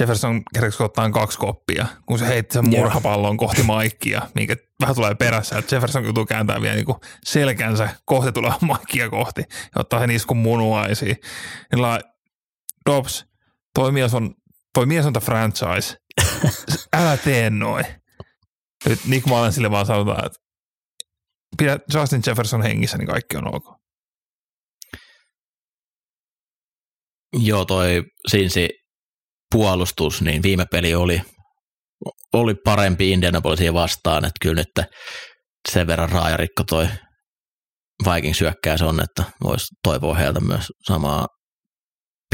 [0.00, 5.14] Jefferson kerkeksi ottaa kaksi koppia, kun se heitti sen murhapallon kohti Maikkia, minkä vähän tulee
[5.14, 6.86] perässä, että Jefferson joutuu kääntää vielä niin
[7.24, 11.16] selkänsä kohti tulee Maikkia kohti ja ottaa sen iskun munuaisiin.
[11.72, 12.00] Niin la,
[12.86, 13.26] Dobbs,
[13.74, 14.34] toi mies on,
[14.74, 15.96] toi mies on franchise.
[16.96, 17.84] Älä tee noin.
[18.88, 20.38] Nyt Nick Mullen sille vaan sanotaan, että
[21.58, 23.81] pidä Justin Jefferson hengissä, niin kaikki on ok.
[27.38, 28.68] Joo, toi Sinsi
[29.54, 31.22] puolustus, niin viime peli oli,
[32.32, 34.86] oli parempi Indianapolisia vastaan, että kyllä nyt
[35.72, 36.88] sen verran raajarikko toi
[38.04, 41.26] Vikings syökkäys on, että voisi toivoa heiltä myös samaa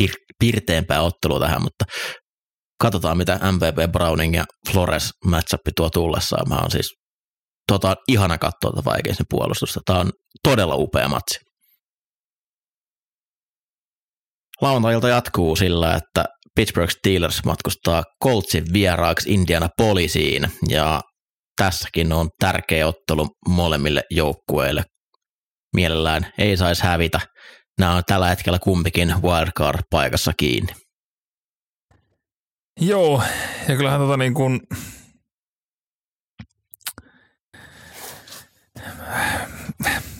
[0.01, 1.85] pir- pirteempää ottelua tähän, mutta
[2.81, 6.49] katsotaan mitä MVP Browning ja Flores matchup tuo tullessaan.
[6.49, 6.95] Mä on siis
[7.69, 9.81] tota, ihana katsoa tätä Vikingsin puolustusta.
[9.85, 10.11] Tämä on
[10.43, 11.39] todella upea matsi.
[14.61, 21.01] Lauantailta jatkuu sillä, että Pittsburgh Steelers matkustaa Coltsin vieraaksi Indiana Polisiin ja
[21.57, 24.85] tässäkin on tärkeä ottelu molemmille joukkueille.
[25.75, 27.21] Mielellään ei saisi hävitä.
[27.81, 30.73] Nämä on tällä hetkellä kumpikin wildcard-paikassa kiinni.
[32.81, 33.23] Joo,
[33.69, 34.61] ja kyllähän tota niin kuin,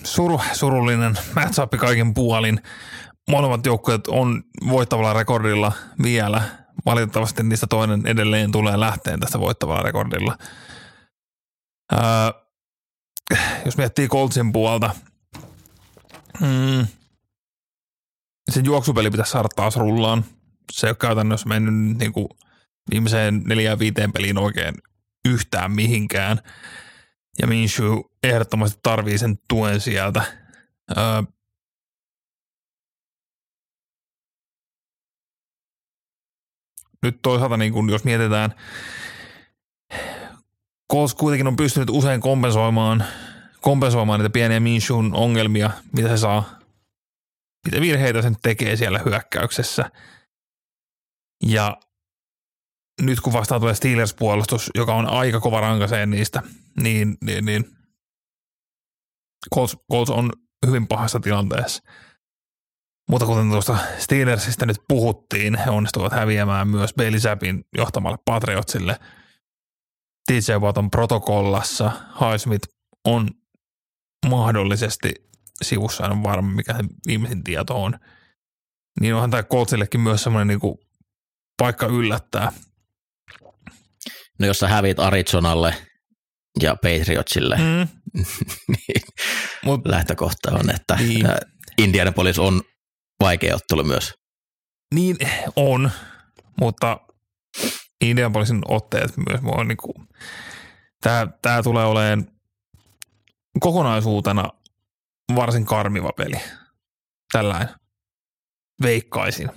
[0.05, 2.61] suru, surullinen matchup kaiken puolin
[3.29, 5.73] molemmat joukkueet on voittavalla rekordilla
[6.03, 6.43] vielä.
[6.87, 10.39] Valitettavasti niistä toinen edelleen tulee lähteen tästä voittavalla rekordilla.
[11.93, 12.01] Öö,
[13.65, 14.91] jos miettii Coltsin puolta,
[16.41, 16.87] mm,
[18.51, 20.25] sen juoksupeli pitäisi saada taas rullaan.
[20.73, 22.29] Se ei ole käytännössä mennyt niin kuin
[22.91, 24.75] viimeiseen neljään viiteen peliin oikein
[25.29, 26.41] yhtään mihinkään.
[27.41, 30.23] Ja Minshew ehdottomasti tarvii sen tuen sieltä.
[30.97, 31.23] Öö,
[37.03, 38.55] nyt toisaalta niin kun jos mietitään,
[40.93, 43.05] Colts kuitenkin on pystynyt usein kompensoimaan,
[43.61, 46.59] kompensoimaan niitä pieniä Minshun ongelmia, mitä se saa,
[47.67, 49.91] mitä virheitä sen tekee siellä hyökkäyksessä.
[51.47, 51.77] Ja
[53.03, 56.43] nyt kun vastaan tulee Steelers-puolustus, joka on aika kova rankaseen niistä,
[56.81, 57.65] niin, niin, niin
[59.55, 60.33] Colts, Colts on
[60.67, 61.83] hyvin pahassa tilanteessa.
[63.09, 68.99] Mutta kuten tuosta Steelersistä nyt puhuttiin, he onnistuvat häviämään myös Bailey Zappin johtamalle Patriotsille.
[70.33, 72.69] DJ Watt on protokollassa, Highsmith
[73.05, 73.31] on
[74.29, 75.15] mahdollisesti
[75.63, 77.99] sivussa, en varma mikä se viimeisin tieto on.
[79.01, 80.81] Niin onhan tämä Coltsillekin myös semmoinen niinku
[81.59, 82.53] paikka yllättää.
[84.39, 85.75] No jos sä hävit Arizonalle
[86.63, 87.89] ja Patriotsille, mm.
[88.69, 89.03] niin
[89.65, 91.27] Mut, lähtökohta on, että niin.
[91.79, 92.63] Indianapolis on
[93.21, 94.15] vaikea ottelu myös.
[94.95, 95.17] Niin
[95.57, 95.91] on,
[96.61, 97.01] mutta
[98.01, 99.95] Indianapolisin otteet myös on niinku,
[101.03, 102.27] tämä, tämä tulee olemaan
[103.61, 104.51] kokonaisuutena
[105.35, 106.41] varsin karmiva peli.
[107.33, 107.69] Tällainen
[108.83, 109.51] veikkaisin.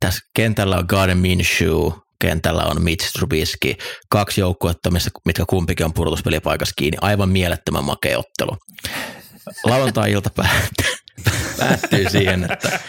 [0.00, 1.90] Tässä kentällä on Garden Minshew,
[2.20, 3.74] kentällä on Mitch Trubisky,
[4.08, 4.90] kaksi joukkuetta,
[5.24, 6.98] mitkä kumpikin on pudotuspelipaikassa kiinni.
[7.00, 8.56] Aivan mielettömän makea ottelu.
[9.64, 10.93] Lauantai-ilta päättyy,
[11.58, 12.80] päättyy siihen, että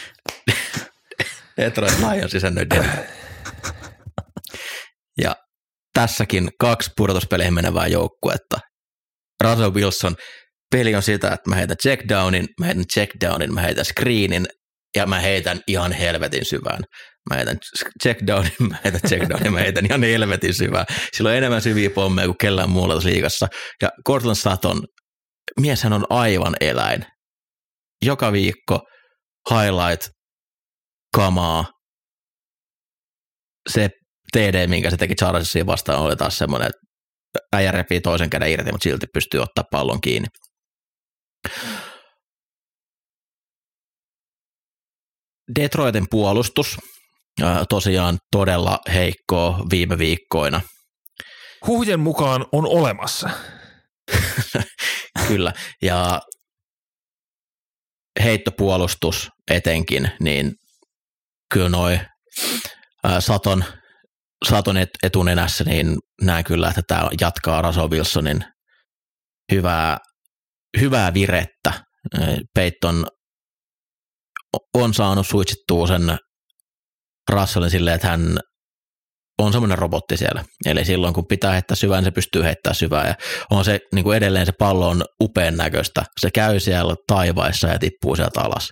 [1.58, 3.06] Detroit Lions sisännöi Denver.
[5.22, 5.36] Ja
[5.94, 8.60] tässäkin kaksi pudotuspeleihin menevää joukkuetta.
[9.44, 10.16] Russell Wilson,
[10.72, 14.48] peli on sitä, että mä heitän checkdownin, mä heitän checkdownin, mä heitän screenin
[14.96, 16.84] ja mä heitän ihan helvetin syvään.
[17.30, 17.58] Mä heitän
[18.04, 20.86] checkdownin, mä heitän checkdownin, mä heitän ihan helvetin syvään.
[21.14, 23.48] Sillä on enemmän syviä pommeja kuin kellään muulla liigassa.
[23.82, 24.84] Ja Cortland Sutton,
[25.60, 27.06] mieshän on aivan eläin.
[28.06, 28.80] Joka viikko
[29.50, 30.08] highlight,
[31.16, 31.66] kamaa.
[33.70, 33.90] Se
[34.32, 36.82] TD, minkä se teki Charlesia vastaan, oli taas semmoinen, että
[37.54, 40.28] äijä repii toisen käden irti, mutta silti pystyy ottaa pallon kiinni.
[45.60, 46.78] Detroitin puolustus
[47.70, 50.62] tosiaan todella heikkoa viime viikkoina.
[51.68, 53.30] Huhjen mukaan on olemassa.
[55.28, 56.22] Kyllä, ja
[58.24, 60.52] heittopuolustus etenkin, niin
[61.54, 62.00] kyllä noi
[63.20, 63.64] Saton,
[64.50, 68.46] Saton etunenässä, niin näen kyllä, että tämä jatkaa Raso Wilsonin
[69.52, 69.98] hyvää,
[70.80, 71.74] hyvää virettä.
[72.56, 73.08] Peyton
[74.74, 76.18] on saanut suitsittua sen
[77.32, 78.40] Russellin silleen, että hän
[79.40, 80.44] on semmoinen robotti siellä.
[80.66, 83.08] Eli silloin kun pitää heittää syvään, se pystyy heittämään syvää.
[83.08, 83.16] Ja
[83.52, 86.04] on se niin kuin edelleen se pallo on upean näköistä.
[86.20, 88.70] Se käy siellä taivaissa ja tippuu sieltä alas.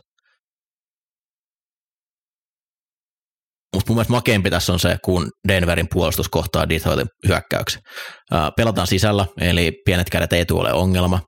[3.76, 7.82] Mutta mun mielestä makeampi tässä on se, kun Denverin puolustus kohtaa Detroitin hyökkäyksen.
[8.58, 11.20] Pelataan sisällä, eli pienet kädet ei tule ongelma.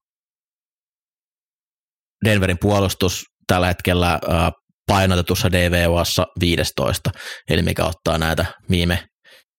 [2.26, 4.20] Denverin puolustus tällä hetkellä
[4.88, 7.10] painotetussa DVOssa 15,
[7.50, 9.06] eli mikä ottaa näitä viime,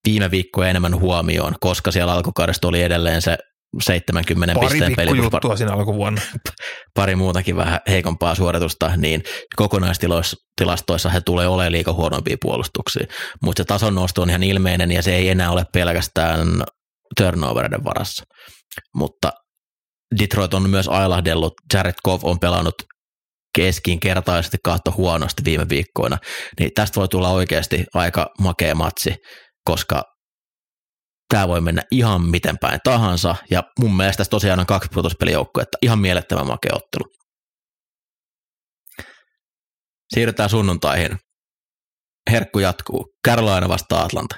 [0.07, 3.39] viime viikkoja enemmän huomioon, koska siellä alkukaudesta oli edelleen se
[3.83, 5.31] 70 pari pisteen peli.
[5.31, 6.21] Pari siinä alkuvuonna.
[6.97, 9.23] Pari muutakin vähän heikompaa suoritusta, niin
[9.57, 13.07] kokonaistilastoissa he tulee olemaan liikaa huonompia puolustuksia.
[13.43, 16.49] Mutta se tason nosto on ihan ilmeinen ja se ei enää ole pelkästään
[17.17, 18.25] turnoveriden varassa.
[18.95, 19.33] Mutta
[20.21, 22.75] Detroit on myös ailahdellut, Jared Goff on pelannut
[23.57, 26.19] keskinkertaisesti kaatto huonosti viime viikkoina,
[26.61, 29.15] niin tästä voi tulla oikeasti aika makea matsi,
[29.67, 30.03] koska
[31.29, 34.91] tämä voi mennä ihan miten päin tahansa, ja mun mielestä tässä tosiaan on kaksi
[35.63, 37.13] että ihan mielettömän makea ottelu.
[40.15, 41.19] Siirrytään sunnuntaihin.
[42.31, 43.07] Herkku jatkuu.
[43.27, 44.37] Carolina vastaa Atlanta.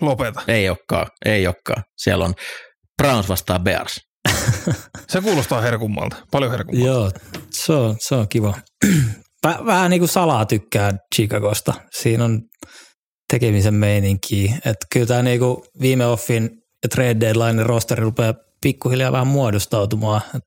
[0.00, 0.42] Lopeta.
[0.48, 1.84] Ei olekaan, ei olekaan.
[1.96, 2.34] Siellä on
[3.02, 4.00] Browns vastaa Bears.
[5.08, 6.88] Se kuulostaa herkummalta, paljon herkummalta.
[6.88, 7.10] Joo,
[7.50, 8.54] se on, se on kiva.
[9.44, 11.74] Vähän niin kuin salaa tykkää Chicagosta.
[11.92, 12.42] Siinä on
[13.32, 14.54] tekemisen meininki.
[14.56, 16.50] Että kyllä tämä niin kuin viime offin
[16.94, 20.22] trade deadline rosteri rupeaa pikkuhiljaa vähän muodostautumaan.
[20.34, 20.44] Et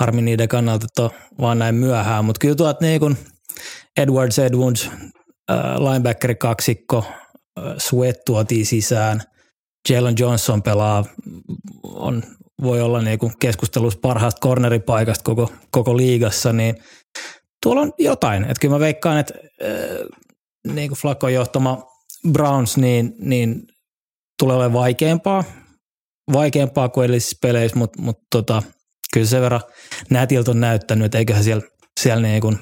[0.00, 1.10] harmi niiden kannalta, että on
[1.40, 2.24] vaan näin myöhään.
[2.24, 3.16] Mutta kyllä tuot niin kuin
[3.96, 4.90] Edwards Edwards,
[5.50, 7.04] äh, linebackeri kaksikko,
[7.58, 9.22] äh, Sweat tuotiin sisään.
[9.88, 11.04] Jalen Johnson pelaa,
[11.82, 12.22] on
[12.62, 16.74] voi olla niin keskustelussa parhaasta corneripaikasta koko, koko liigassa, niin
[17.62, 18.42] tuolla on jotain.
[18.42, 21.86] Että kyllä mä veikkaan, että äh, niin kuin Flakon johtama
[22.32, 23.62] Browns, niin, niin
[24.38, 25.44] tulee olemaan vaikeampaa,
[26.32, 28.62] vaikeampaa kuin edellisissä peleissä, mutta, mutta tota,
[29.12, 29.60] kyllä sen verran
[30.10, 31.62] nätiltä on näyttänyt, että eiköhän siellä,
[32.00, 32.58] siellä niin kuin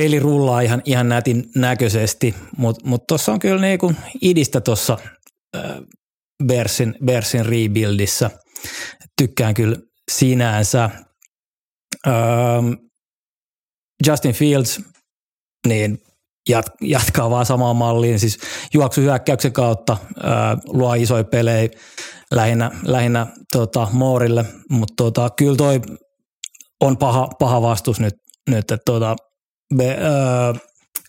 [0.00, 4.98] peli rullaa ihan, ihan nätin näköisesti, mutta mut tuossa on kyllä niin kuin idistä tuossa
[6.44, 8.30] Bersin, Bersin rebuildissä.
[9.18, 9.76] Tykkään kyllä
[10.12, 10.90] sinänsä.
[12.06, 12.72] Ähm,
[14.06, 14.80] Justin Fields,
[15.66, 16.02] niin
[16.48, 18.38] jat, jatkaa vaan samaan malliin, siis
[18.74, 21.68] juoksuhyökkäyksen kautta ää, luo isoja pelejä
[22.30, 25.80] lähinnä, lähinnä tota, Moorille, mutta tota, kyllä toi
[26.80, 28.14] on paha, paha vastus nyt,
[28.50, 29.16] nyt että tota,
[29.76, 30.54] be, ää,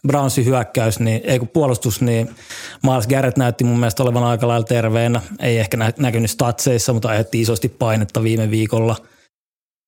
[0.07, 2.35] Brownsin hyökkäys, niin, ei kun puolustus, niin
[2.83, 5.21] Miles Garrett näytti mun mielestä olevan aika lailla terveenä.
[5.39, 8.95] Ei ehkä nä- näkynyt statseissa, mutta aiheutti isosti painetta viime viikolla.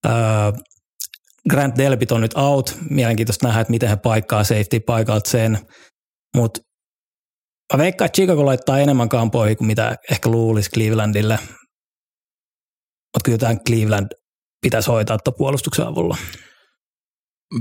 [0.05, 0.13] Öö,
[1.49, 2.77] Grant Delpit on nyt out.
[2.89, 5.59] Mielenkiintoista nähdä, että miten he paikkaa safety paikalta sen.
[6.35, 6.59] Mutta
[7.73, 11.39] mä veikkaan, että Chicago laittaa enemmän kampoihin kuin mitä ehkä luulisi Clevelandille.
[13.15, 14.07] Mutta kyllä tämän Cleveland
[14.61, 16.17] pitäisi hoitaa puolustuksen avulla.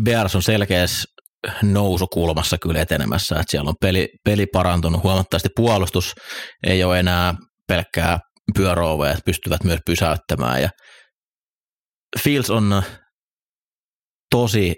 [0.02, 1.04] Bears on selkeässä
[1.62, 6.14] nousukulmassa kyllä etenemässä, että siellä on peli, peli parantunut huomattavasti, puolustus
[6.66, 7.34] ei ole enää
[7.68, 8.18] pelkkää
[8.54, 10.68] pyöräoveja, että pystyvät myös pysäyttämään ja
[12.22, 12.82] Fields on
[14.30, 14.74] tosi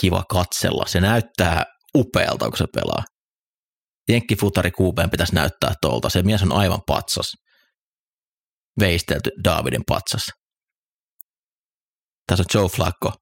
[0.00, 1.64] kiva katsella, se näyttää
[1.96, 3.04] upealta, kun se pelaa.
[4.08, 7.32] Jenkkifutari kuupeen pitäisi näyttää tuolta, se mies on aivan patsas,
[8.80, 10.22] veistelty Davidin patsas.
[12.26, 13.12] Tässä on Joe Flacco,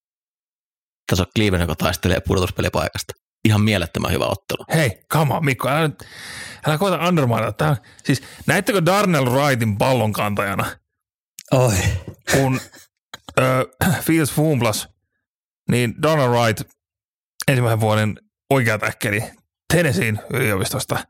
[1.07, 3.12] tässä on Cleveland, joka taistelee pudotuspelipaikasta.
[3.45, 4.64] Ihan mielettömän hyvä ottelu.
[4.75, 6.05] Hei, come on, Mikko, älä, nyt,
[6.66, 7.53] älä koeta undermainata.
[7.53, 10.66] Tämä, siis, näittekö Darnell Wrightin pallonkantajana,
[11.53, 11.75] Oi.
[12.33, 12.61] kun
[13.39, 13.43] ö,
[14.03, 14.89] Fields fumblas,
[15.69, 16.71] niin Darnell Wright
[17.49, 19.23] ensimmäisen vuoden oikea täkkeli
[19.73, 21.07] Tennesseein yliopistosta.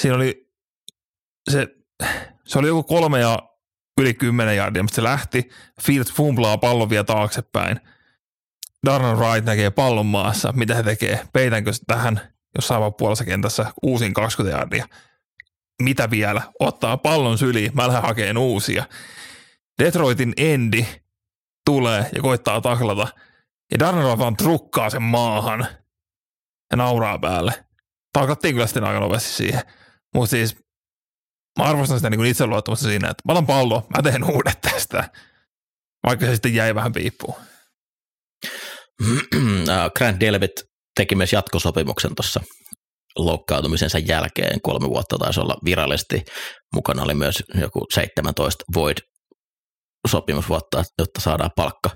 [0.00, 0.50] Siinä oli
[1.50, 1.68] se,
[2.46, 3.38] se oli joku kolme ja
[4.00, 5.48] yli kymmenen jardia, mutta se lähti.
[5.82, 7.80] Fields fumblaa pallon vielä taaksepäin–
[8.86, 12.20] Darnell Wright näkee pallon maassa, mitä he tekee, peitänkö tähän
[12.54, 14.88] jossain puolessa kentässä uusin 20 jardia.
[15.82, 16.42] Mitä vielä?
[16.58, 18.84] Ottaa pallon syliin, mä lähden hakemaan uusia.
[19.82, 20.86] Detroitin endi
[21.64, 23.08] tulee ja koittaa taklata.
[23.72, 25.66] Ja Darnell vaan trukkaa sen maahan
[26.70, 27.64] ja nauraa päälle.
[28.12, 29.60] Taklattiin kyllä sitten aika nopeasti siihen.
[30.14, 30.56] Mutta siis
[31.58, 35.10] mä arvostan sitä niin itseluottamusta siinä, että mä otan pallo, mä teen uudet tästä.
[36.06, 37.34] Vaikka se sitten jäi vähän piippuun.
[39.68, 40.50] Äh, Grant Delvit
[40.96, 42.40] teki myös jatkosopimuksen tuossa
[43.18, 44.60] loukkaantumisensa jälkeen.
[44.60, 46.24] Kolme vuotta taisi olla virallisesti.
[46.74, 48.96] Mukana oli myös joku 17 void
[50.08, 51.90] sopimusvuotta, jotta saadaan palkka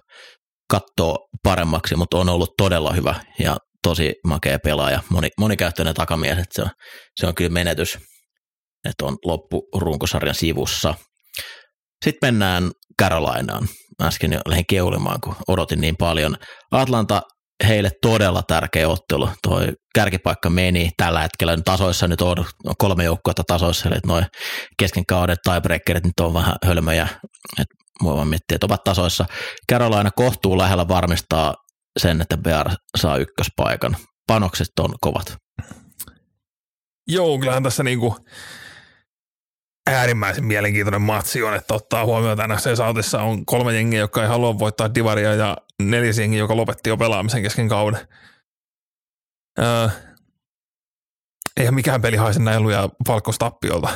[0.72, 6.54] kattoa paremmaksi, mutta on ollut todella hyvä ja tosi makea pelaaja, moni, monikäyttöinen takamies, että
[6.54, 6.70] se on,
[7.20, 7.98] se on kyllä menetys,
[8.88, 10.94] että on loppu runkosarjan sivussa.
[12.04, 12.70] Sitten mennään
[13.02, 13.68] Carolinaan
[14.02, 16.36] äsken jo lähdin keulimaan, kun odotin niin paljon.
[16.70, 17.22] Atlanta
[17.68, 19.28] heille todella tärkeä ottelu.
[19.48, 22.44] Toi kärkipaikka meni tällä hetkellä tasoissa nyt on
[22.78, 24.26] kolme joukkuetta tasoissa, eli noin
[24.78, 27.08] kesken kauden tiebreakerit nyt on vähän hölmöjä.
[27.60, 27.66] Et
[28.50, 29.24] että ovat tasoissa.
[29.72, 31.54] Carolina kohtuu lähellä varmistaa
[31.98, 33.96] sen, että BR saa ykköspaikan.
[34.26, 35.36] Panokset on kovat.
[37.08, 38.16] Joo, kyllähän tässä niinku
[39.90, 44.28] äärimmäisen mielenkiintoinen matsi on, että ottaa huomioon, että NFC Southissa on kolme jengiä, jotka ei
[44.28, 48.08] halua voittaa divaria ja neljäs jengi, joka lopetti jo pelaamisen kesken kauden.
[49.58, 49.88] Öö,
[51.56, 53.88] eihän mikään peli haise näin luja Falkos tappiolta,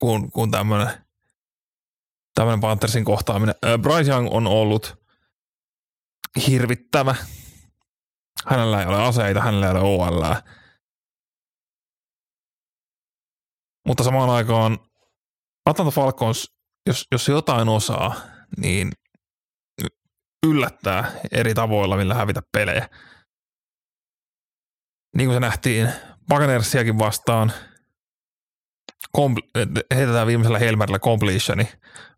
[0.00, 1.05] kun, kun tämmöinen
[2.36, 3.54] tämmöinen Panthersin kohtaaminen.
[3.82, 4.96] Bryce Young on ollut
[6.46, 7.14] hirvittävä.
[8.46, 10.34] Hänellä ei ole aseita, hänellä ei ole OL.
[13.86, 14.78] Mutta samaan aikaan
[15.66, 16.54] Atlanta Falcons,
[16.86, 18.14] jos, jos jotain osaa,
[18.56, 18.92] niin
[20.46, 22.88] yllättää eri tavoilla, millä hävitä pelejä.
[25.16, 25.92] Niin kuin se nähtiin
[26.28, 27.52] Buccaneersiakin vastaan,
[29.18, 31.68] kompl- heitetään viimeisellä Helmerillä completioni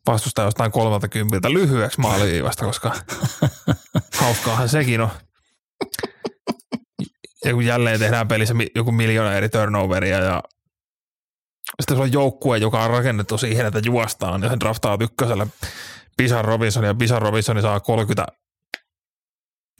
[0.06, 2.94] vastustaa jostain 30 lyhyeksi maaliviivasta, koska
[4.20, 5.10] hauskaahan sekin on.
[7.44, 10.42] Ja kun jälleen tehdään pelissä joku miljoona eri turnoveria ja
[11.80, 15.46] sitten se on joukkue, joka on rakennettu siihen, että juostaan ja se draftaa ykköselle
[16.16, 18.26] Pisan Robinson ja Pisan Robinson saa 30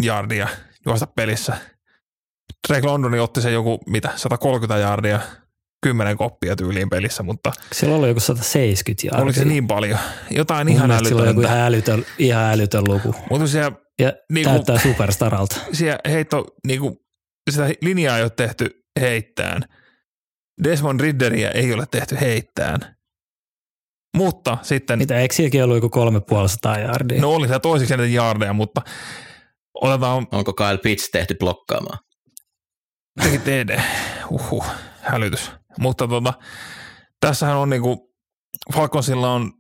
[0.02, 0.48] jardia
[0.86, 1.56] juosta pelissä.
[2.68, 5.20] Drake Londoni otti se joku, mitä, 130 jardia,
[5.82, 7.52] 10 koppia tyyliin pelissä, mutta...
[7.72, 9.22] Siellä oli joku 170 jardia.
[9.22, 9.98] Oliko se niin paljon?
[10.30, 11.08] Jotain ihan älytöntä.
[11.08, 13.14] Sillä joku ihan älytön, ihan älytön luku.
[13.30, 15.56] Mutta siellä, ja niinku, täyttää superstaralta.
[15.72, 16.96] Siellä heitto, niinku,
[17.50, 18.70] sitä linjaa ei ole tehty
[19.00, 19.62] heittään–
[20.64, 22.96] Desmond Ridderiä ei ole tehty heittään.
[24.16, 24.98] Mutta sitten...
[24.98, 27.20] Mitä, eikö silläkin ollut joku kolme puolisataa jardia?
[27.20, 28.82] No oli se toiseksi eniten jardeja, mutta
[29.74, 30.26] otetaan...
[30.32, 31.98] Onko Kyle Pitts tehty blokkaamaan?
[33.22, 33.80] Teki TD.
[34.30, 34.66] Uhuh,
[35.00, 35.50] hälytys.
[35.78, 36.34] Mutta tota,
[37.20, 38.14] tässähän on niinku,
[38.74, 39.52] Falconsilla on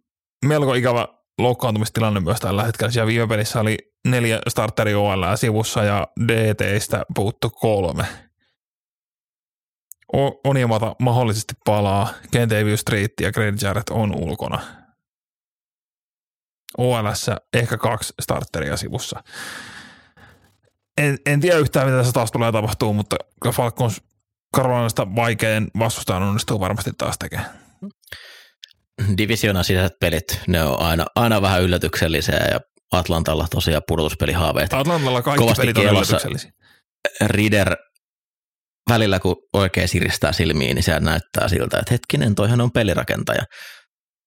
[0.44, 1.08] melko ikävä
[1.38, 2.90] loukkaantumistilanne myös tällä hetkellä.
[2.90, 8.04] Siellä viime pelissä oli neljä starteri OL sivussa ja DTistä puuttu kolme.
[10.16, 14.60] O- Oniamata mahdollisesti palaa, Kentaview Street ja Greg Jarrett on ulkona.
[16.78, 19.22] OLS ehkä kaksi starteria sivussa.
[20.98, 23.16] En, en tiedä yhtään, mitä tässä taas tulee tapahtuu, mutta
[23.52, 24.02] Falcons
[24.56, 27.58] Carolinasta vaikein vastustajan onnistuu varmasti taas tekemään.
[29.18, 32.60] Divisioonan sisäiset pelit, ne on aina, aina vähän yllätyksellisiä ja
[32.92, 34.72] Atlantalla tosiaan pudotuspelihaaveet.
[34.72, 36.50] Atlantalla kaikki Kovasti pelit on yllätyksellisiä.
[37.26, 37.76] Rider
[38.88, 43.42] välillä kun oikein siristää silmiin, niin se näyttää siltä, että hetkinen, toihan on pelirakentaja.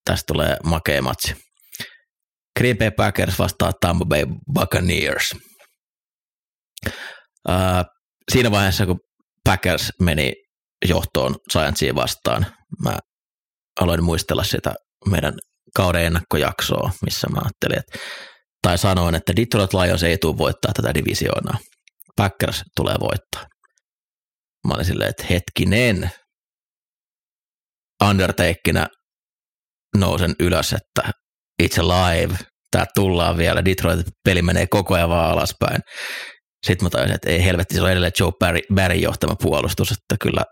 [0.06, 1.36] Tästä tulee makea matsi.
[2.60, 5.36] Green Bay Packers vastaa Tampa Bay Buccaneers.
[7.48, 7.86] Ää,
[8.32, 9.00] siinä vaiheessa, kun
[9.44, 10.34] Packers meni
[10.88, 12.46] johtoon Giantsiin vastaan,
[12.84, 12.98] mä
[13.82, 14.74] aloin muistella sitä
[15.10, 15.34] meidän
[15.76, 18.00] kauden ennakkojaksoa, missä mä ajattelin, että,
[18.62, 21.58] tai sanoin, että Detroit Lions ei tule voittaa tätä divisioonaa.
[22.16, 23.46] Packers tulee voittaa.
[24.68, 26.12] Mä olin silleen, että hetkinen,
[28.10, 28.88] Undertakinä
[29.98, 31.12] nousen ylös, että
[31.64, 32.38] it's alive,
[32.72, 35.82] tää tullaan vielä, Detroit-peli menee koko ajan vaan alaspäin.
[36.68, 40.16] Sitten mä tajusin, että ei helvetti, se on edelleen Joe Barry, Barry johtama puolustus, että
[40.22, 40.44] kyllä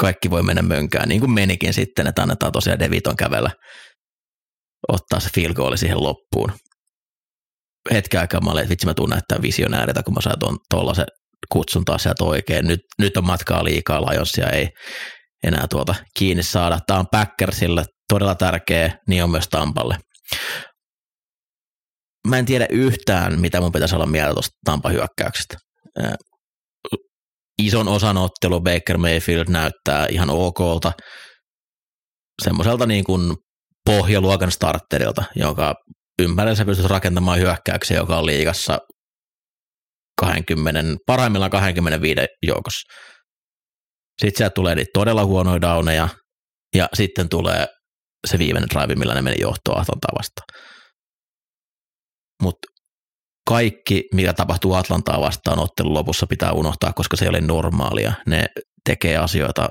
[0.00, 3.50] kaikki voi mennä mönkään, niin kuin menikin sitten, että annetaan tosiaan Deviton kävellä,
[4.88, 6.52] ottaa se field goal siihen loppuun.
[7.92, 11.06] Hetken aikaa mä olin, että vitsi mä tuun näyttää visionääriltä, kun mä sain tuon tuollaisen
[11.52, 12.66] kutsun taas sieltä oikein.
[12.68, 14.68] Nyt, nyt on matkaa liikaa Lionsia, ei
[15.44, 16.78] enää tuota kiinni saada.
[16.86, 19.96] Tämä on Packersille todella tärkeä, niin on myös Tampalle.
[22.28, 25.56] Mä en tiedä yhtään, mitä mun pitäisi olla mieltä tuosta Tampa hyökkäyksestä.
[26.04, 26.14] Äh,
[27.62, 30.92] Ison osan ottelu Baker Mayfield näyttää ihan okolta.
[32.42, 33.36] Semmoiselta niin kuin
[33.84, 35.74] pohjaluokan starterilta, joka
[36.22, 38.78] ympärillä sä pystyt rakentamaan hyökkäyksiä, joka on liigassa
[40.20, 42.94] 20, parhaimmillaan 25 joukossa.
[44.20, 46.08] Sitten sieltä tulee niitä todella huonoja downeja,
[46.74, 47.66] ja sitten tulee
[48.26, 50.46] se viimeinen drive, millä ne meni Atlantaa vastaan.
[52.42, 52.68] Mutta
[53.48, 58.12] kaikki, mikä tapahtuu Atlantaa vastaan ottelun lopussa, pitää unohtaa, koska se ei ole normaalia.
[58.26, 58.46] Ne
[58.84, 59.68] tekee asioita,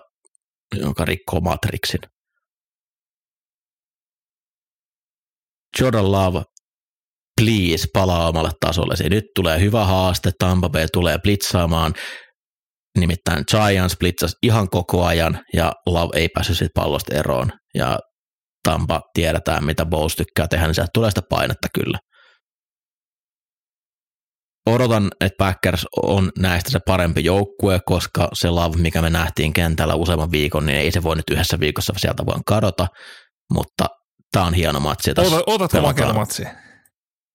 [0.75, 1.99] joka rikkoo Matrixin.
[5.79, 6.43] Jordan Love,
[7.41, 9.09] please, palaa omalle tasollesi.
[9.09, 11.93] Nyt tulee hyvä haaste, Tampa Bay tulee blitzaamaan,
[12.97, 17.99] nimittäin Giants blitzas ihan koko ajan, ja Love ei päässyt siitä pallosta eroon, ja
[18.63, 21.99] Tampa tiedetään, mitä Bowles tykkää tehdä, niin sieltä tulee sitä painetta kyllä.
[24.67, 29.95] Odotan, että Packers on näistä se parempi joukkue, koska se Love, mikä me nähtiin kentällä
[29.95, 32.87] useamman viikon, niin ei se voi nyt yhdessä viikossa sieltä voi kadota,
[33.53, 33.85] mutta
[34.31, 35.11] tämä on hieno matsi.
[35.11, 36.49] Otatko pelataan- makeata matsia?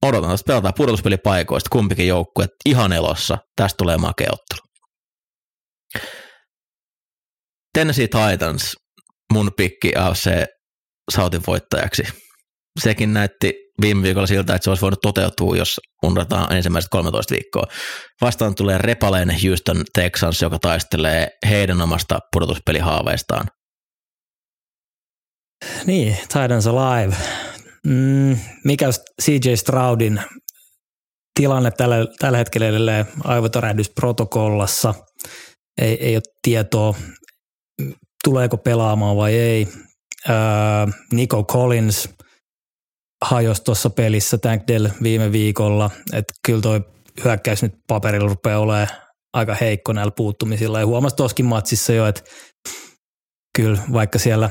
[0.03, 3.39] odotan, että pelataan pudotuspelipaikoista, kumpikin joukkue ihan elossa.
[3.57, 4.68] Tästä tulee makea ottelu.
[7.74, 8.76] Tennessee Titans,
[9.33, 10.30] mun pikki AFC
[11.11, 12.03] Sautin voittajaksi.
[12.80, 17.66] Sekin näytti viime viikolla siltä, että se olisi voinut toteutua, jos unrataan ensimmäiset 13 viikkoa.
[18.20, 23.47] Vastaan tulee repaleinen Houston Texans, joka taistelee heidän omasta pudotuspelihaaveistaan.
[25.87, 27.16] Niin, Titans Alive.
[27.87, 28.89] Mm, mikä
[29.23, 30.20] CJ Stroudin
[31.35, 34.95] tilanne tällä, tällä hetkellä edelleen aivotärähdysprotokollassa?
[35.81, 36.95] Ei, ei ole tietoa,
[38.25, 39.68] tuleeko pelaamaan vai ei.
[40.29, 40.35] Öö,
[41.12, 42.09] Nico Collins
[43.23, 46.81] hajosi tuossa pelissä Tank Dell viime viikolla, että kyllä toi
[47.25, 48.89] hyökkäys nyt paperilla rupeaa olemaan
[49.33, 50.81] aika heikko näillä puuttumisilla.
[50.81, 52.23] Ja huomasi tuossakin matsissa jo, että
[53.57, 54.51] kyllä vaikka siellä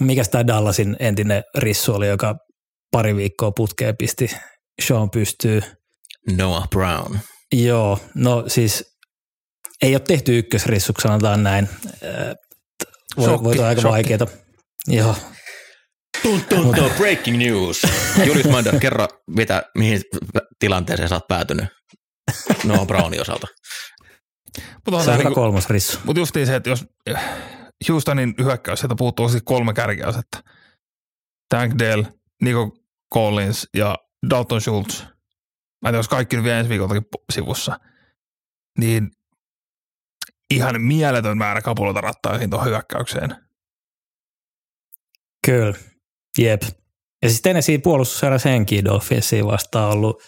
[0.00, 2.36] mikä tämä Dallasin entinen rissu oli, joka
[2.90, 4.30] pari viikkoa putkeen pisti
[4.82, 5.62] Sean pystyy.
[6.36, 7.18] Noah Brown.
[7.52, 8.84] Joo, no siis
[9.82, 11.68] ei ole tehty ykkösrissuksi, sanotaan näin.
[13.16, 14.26] Voi, voi olla aika vaikeeta.
[14.86, 15.14] Joo,
[16.22, 17.82] Tun, tun, tun, breaking news.
[18.26, 20.00] Julius Mander, kerro, mitä, mihin
[20.58, 21.64] tilanteeseen sä oot päätynyt
[22.64, 23.46] Noah Brownin osalta.
[24.86, 25.98] Mutta se on niinku, kolmas rissu.
[26.04, 26.84] mut justiin se, että jos
[27.88, 30.42] Houstonin hyökkäys, sieltä puuttuu siis kolme kärkiasetta.
[31.48, 32.02] Tank Dell,
[32.42, 32.76] Nico
[33.14, 33.96] Collins ja
[34.30, 35.02] Dalton Schultz.
[35.02, 37.80] Mä en tiedä, jos kaikki nyt vielä ensi viikoltakin sivussa.
[38.78, 39.10] Niin
[40.50, 43.36] ihan mieletön määrä kapuloita rattaisin tuohon hyökkäykseen.
[45.46, 45.74] Kyllä,
[46.38, 46.62] jep.
[47.22, 50.22] Ja siis Tennessee puolustus heräsi henkiin Dolphinsiin vastaan ollut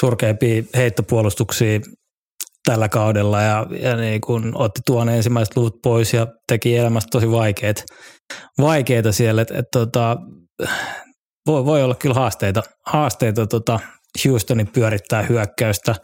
[0.00, 1.80] surkeimpia heittopuolustuksia
[2.64, 7.30] tällä kaudella ja, ja niin kun otti tuon ensimmäiset luvut pois ja teki elämästä tosi
[7.30, 7.82] vaikeita,
[8.60, 10.16] vaikeita siellä, että et, tota,
[11.46, 13.80] voi, voi olla kyllä haasteita, haasteita tota,
[14.24, 15.94] Houstonin pyörittää hyökkäystä.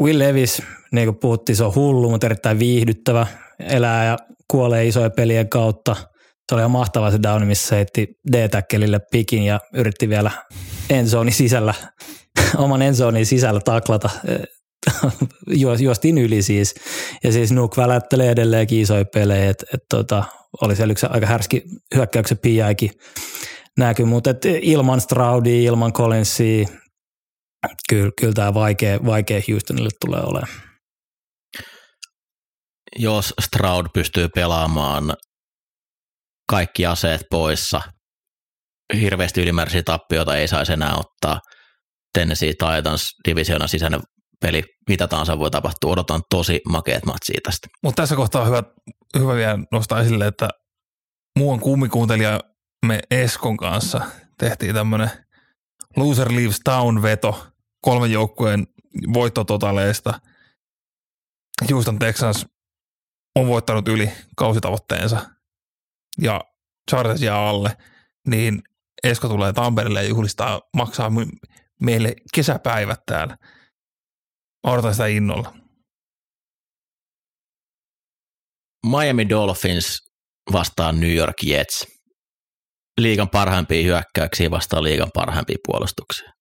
[0.00, 3.26] Will Levis, niin kuin puhuttiin, se on hullu, mutta erittäin viihdyttävä.
[3.58, 4.16] Elää ja
[4.50, 5.96] kuolee isojen pelien kautta.
[6.50, 8.48] Se oli ihan mahtava se down, missä heitti d
[9.10, 10.30] pikin ja yritti vielä
[10.90, 11.74] enzonin sisällä,
[12.56, 14.10] oman enzonin sisällä taklata.
[15.82, 16.74] Juostiin yli siis.
[17.24, 20.24] Ja siis Nuk välättelee edelleenkin isoja pelejä, että et tota,
[20.62, 21.62] oli siellä yksi aika härski
[21.94, 22.90] hyökkäyksen piäikin
[23.78, 24.30] näkyy, mutta
[24.62, 26.68] ilman Straudia, ilman Collinsia,
[27.88, 30.60] kyllä, kyllä tämä vaikea, vaikea Houstonille tulee olemaan.
[32.98, 35.16] Jos Stroud pystyy pelaamaan
[36.50, 37.80] kaikki aseet poissa,
[39.00, 41.40] hirveästi ylimääräisiä tappioita ei saisi enää ottaa.
[42.14, 44.00] Tennessee Titans divisioonan sisäinen
[44.40, 45.92] peli, mitä tahansa voi tapahtua.
[45.92, 47.68] Odotan tosi makeet matsia tästä.
[47.82, 48.62] Mutta tässä kohtaa on hyvä,
[49.18, 50.48] hyvä vielä nostaa esille, että
[51.38, 52.40] muun kummikuuntelija
[52.86, 54.00] me Eskon kanssa
[54.38, 55.10] tehtiin tämmöinen
[55.96, 57.46] Loser Leaves Town veto
[57.80, 58.66] kolmen joukkueen
[59.14, 60.20] voittototaleista.
[61.70, 62.46] Houston Texans
[63.36, 65.39] on voittanut yli kausitavoitteensa
[66.18, 66.40] ja
[66.90, 67.76] Chargers jää alle,
[68.26, 68.62] niin
[69.02, 71.10] Esko tulee Tampereelle ja juhlistaa, maksaa
[71.80, 73.36] meille kesäpäivät täällä.
[74.62, 75.54] odotan sitä innolla.
[78.86, 80.10] Miami Dolphins
[80.52, 81.86] vastaan New York Jets.
[83.00, 86.32] Liigan parhaimpia hyökkäyksiä vastaan liigan parhaimpia puolustuksia.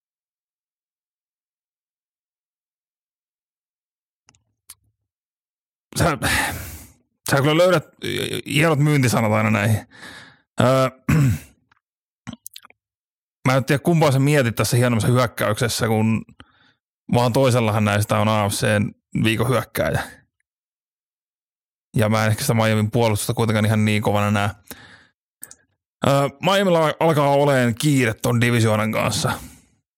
[5.99, 6.17] Sä,
[7.29, 7.87] sä kyllä löydät
[8.45, 9.87] hienot myyntisanat aina näihin.
[10.61, 10.89] Öö,
[13.47, 16.25] mä en tiedä kumpaa sä mietit tässä hienommassa hyökkäyksessä, kun
[17.13, 18.91] vaan toisellahan näistä on AFCn
[19.23, 20.03] viikon hyökkääjä.
[21.95, 24.49] Ja mä en ehkä sitä Miamin puolustusta kuitenkaan ihan niin kovana näe.
[26.07, 29.31] Öö, Miamilla alkaa olemaan kiire ton divisioonan kanssa,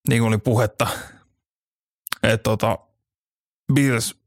[0.10, 0.88] niin kuin oli puhetta.
[2.24, 2.78] Että tota,
[3.74, 4.21] Bills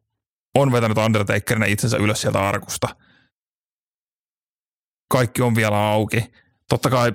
[0.54, 2.96] on vetänyt Undertakerina itsensä ylös sieltä arkusta.
[5.12, 6.32] Kaikki on vielä auki.
[6.68, 7.12] Totta kai,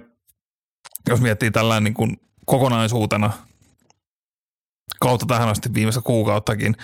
[1.10, 3.34] jos miettii tällainen niin kuin kokonaisuutena
[5.00, 6.76] kautta tähän asti viimeistä kuukauttakin,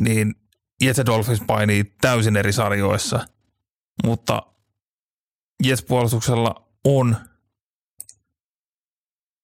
[0.00, 0.34] niin
[0.80, 3.26] Jets Dolphins painii täysin eri sarjoissa,
[4.04, 4.42] mutta
[5.64, 7.16] Jets puolustuksella on,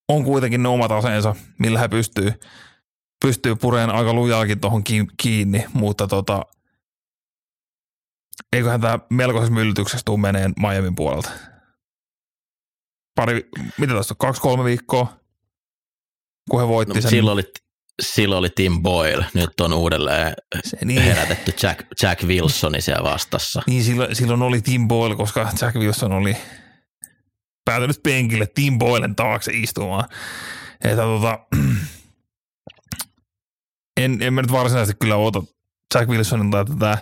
[0.09, 2.33] on kuitenkin ne omat aseensa, millä he pystyy,
[3.23, 4.83] pystyy pureen aika lujaakin tuohon
[5.17, 6.45] kiinni, mutta tota,
[8.53, 11.31] eiköhän tämä melkoisessa myllytyksessä tule meneen Miamin puolelta.
[13.15, 15.19] Pari, mitä tästä on, kaksi-kolme viikkoa,
[16.49, 17.09] kun he voitti no, sen.
[17.09, 17.53] Silloin oli,
[18.01, 21.01] silloin oli Tim Boyle, nyt on uudelleen se, niin.
[21.01, 23.61] herätetty Jack, Jack Wilsoni siellä vastassa.
[23.67, 26.37] Niin, silloin, silloin oli Tim Boyle, koska Jack Wilson oli
[27.65, 30.09] päätynyt penkille Tim Boylen taakse istumaan.
[30.83, 31.39] Että tota,
[34.05, 35.43] en, en mä nyt varsinaisesti kyllä oota
[35.95, 36.97] Jack Wilsonilta, että tämä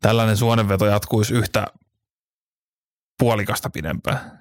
[0.00, 1.66] tällainen suonenveto jatkuisi yhtä
[3.18, 4.38] puolikasta pidempään.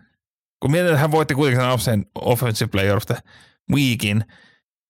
[0.60, 3.18] Kun mietin, että hän voitti kuitenkin sen Offensive Player of the
[3.72, 4.26] Weekin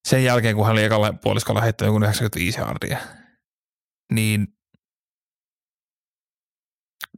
[0.08, 2.98] sen jälkeen, kun hän oli ekalla puoliskolla heittänyt joku 95 yardia,
[4.14, 4.48] niin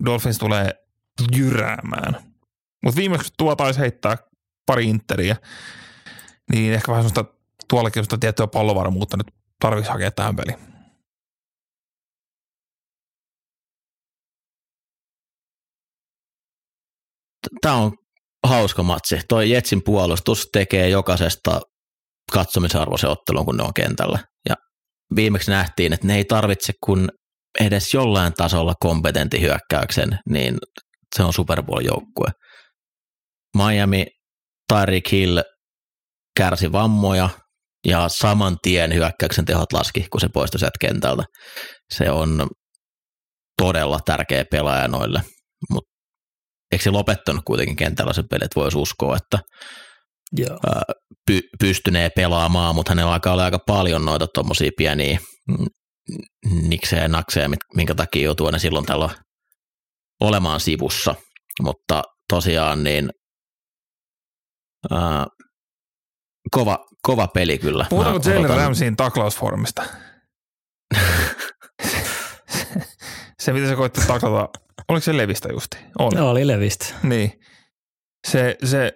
[0.05, 0.71] Dolphins tulee
[1.31, 2.33] jyräämään.
[2.83, 4.17] Mutta viimeksi tuo taisi heittää
[4.65, 5.35] pari interiä,
[6.51, 7.33] niin ehkä vähän sellaista
[7.69, 9.27] tuollakin sellaista tiettyä pallovarmuutta nyt
[9.61, 10.57] tarvitsisi hakea tähän peliin.
[17.61, 17.91] Tämä on
[18.47, 19.19] hauska matsi.
[19.29, 21.61] Toi Jetsin puolustus tekee jokaisesta
[22.31, 24.19] katsomisarvoisen ottelun, kun ne on kentällä.
[24.49, 24.55] Ja
[25.15, 27.09] viimeksi nähtiin, että ne ei tarvitse kun
[27.59, 30.57] edes jollain tasolla kompetentti hyökkäyksen, niin
[31.15, 32.31] se on Super Bowl-joukkue.
[33.57, 34.05] Miami,
[34.73, 35.39] Tyreek Hill
[36.37, 37.29] kärsi vammoja
[37.85, 41.23] ja saman tien hyökkäyksen tehot laski, kun se poistui sieltä kentältä.
[41.93, 42.47] Se on
[43.61, 45.21] todella tärkeä pelaaja noille,
[45.69, 45.89] mutta
[46.71, 49.39] eikö se lopettanut kuitenkin kentällä se peli, että voisi uskoa, että
[50.37, 50.57] Joo.
[51.31, 55.19] Py- pystynee pelaamaan, mutta hänellä alkaa olla aika paljon noita tuommoisia pieniä
[56.61, 59.09] niksejä ja nakseja, minkä takia joutuu aina silloin tällä
[60.21, 61.15] olemaan sivussa.
[61.61, 63.09] Mutta tosiaan niin
[64.91, 65.25] ää,
[66.51, 67.85] kova, kova peli kyllä.
[67.89, 69.83] Puhutaanko Jalen Ramseyin taklausformista?
[73.39, 74.49] se, mitä se koitti taklata,
[74.87, 75.77] oliko se Levistä justi?
[75.99, 76.15] Oli.
[76.15, 76.85] No, oli Levistä.
[77.03, 77.39] Niin.
[78.27, 78.93] Se, se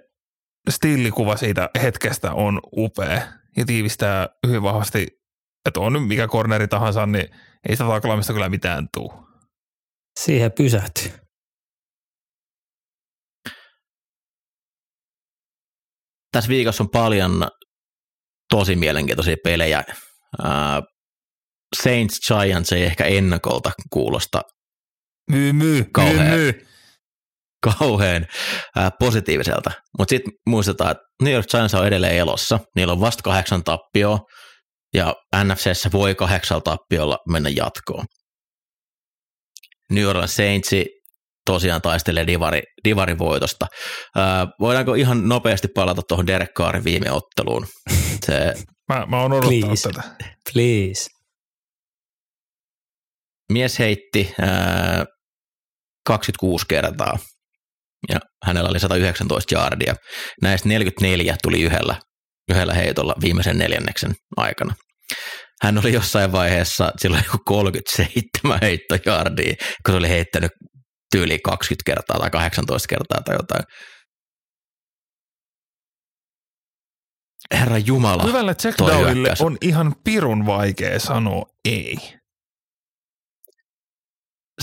[0.69, 3.21] stillikuva siitä hetkestä on upea
[3.57, 5.21] ja tiivistää hyvin vahvasti,
[5.65, 7.29] että on nyt mikä korneri tahansa, niin
[7.69, 9.13] ei sitä taklaamista kyllä mitään tuu.
[10.19, 11.11] Siihen pysähtyy.
[16.31, 17.47] Tässä viikossa on paljon
[18.49, 19.83] tosi mielenkiintoisia pelejä.
[21.83, 24.41] Saints Giants ei ehkä ennakolta kuulosta
[25.31, 26.13] Myy, myy, Kauhea.
[26.13, 26.67] myy, myy.
[27.77, 28.27] kauhean
[28.99, 29.71] positiiviselta.
[29.97, 32.59] Mutta sitten muistetaan, että New York Giants on edelleen elossa.
[32.75, 34.19] Niillä on vasta kahdeksan tappioa
[34.93, 38.05] ja NFCssä voi kahdeksalla tappiolla mennä jatkoon.
[39.91, 40.69] New Orleans Saints
[41.45, 43.67] tosiaan taistelee divari, divarin voitosta.
[44.15, 47.67] Ää, voidaanko ihan nopeasti palata tuohon Derek Carrin viime otteluun?
[48.25, 48.53] Se
[48.93, 49.89] Mä, mä oon odottanut Please.
[49.89, 50.35] tätä.
[50.53, 51.09] Please.
[53.51, 55.05] mies heitti ää,
[56.07, 57.17] 26 kertaa
[58.09, 59.95] ja hänellä oli 119 jardia.
[60.41, 61.95] Näistä 44 tuli yhdellä,
[62.51, 64.73] yhdellä heitolla viimeisen neljänneksen aikana.
[65.61, 69.53] Hän oli jossain vaiheessa silloin joku 37 heittojardia,
[69.85, 70.51] kun se oli heittänyt
[71.11, 73.63] tyyli 20 kertaa tai 18 kertaa tai jotain.
[77.53, 78.23] Herra Jumala.
[78.23, 81.97] Hyvälle checkdownille on ihan pirun vaikea sanoa ei.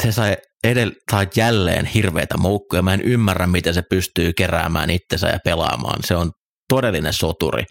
[0.03, 2.83] se sai edell- tai jälleen hirveitä moukkuja.
[2.83, 5.99] Mä en ymmärrä, miten se pystyy keräämään itsensä ja pelaamaan.
[6.05, 6.33] Se on
[6.69, 7.65] todellinen soturi.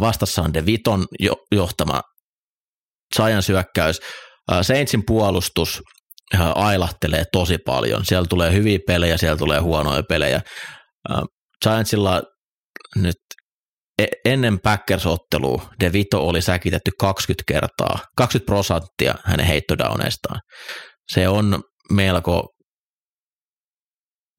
[0.00, 2.02] Vastassa on De Viton jo- johtama
[3.16, 4.00] Giants hyökkäys.
[4.62, 5.82] Saintsin puolustus
[6.54, 8.04] ailahtelee tosi paljon.
[8.04, 10.40] Siellä tulee hyviä pelejä, siellä tulee huonoja pelejä.
[11.64, 12.22] Giantsilla
[12.96, 13.16] nyt
[13.98, 20.40] e- ennen Packers-ottelua De Vito oli säkitetty 20 kertaa, 20 prosenttia hänen heittodowneistaan.
[21.12, 22.48] Se on melko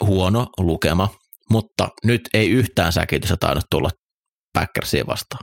[0.06, 1.10] huono lukema,
[1.50, 3.90] mutta nyt ei yhtään säkitystä tainnut tulla
[4.54, 5.42] Packersia vastaan.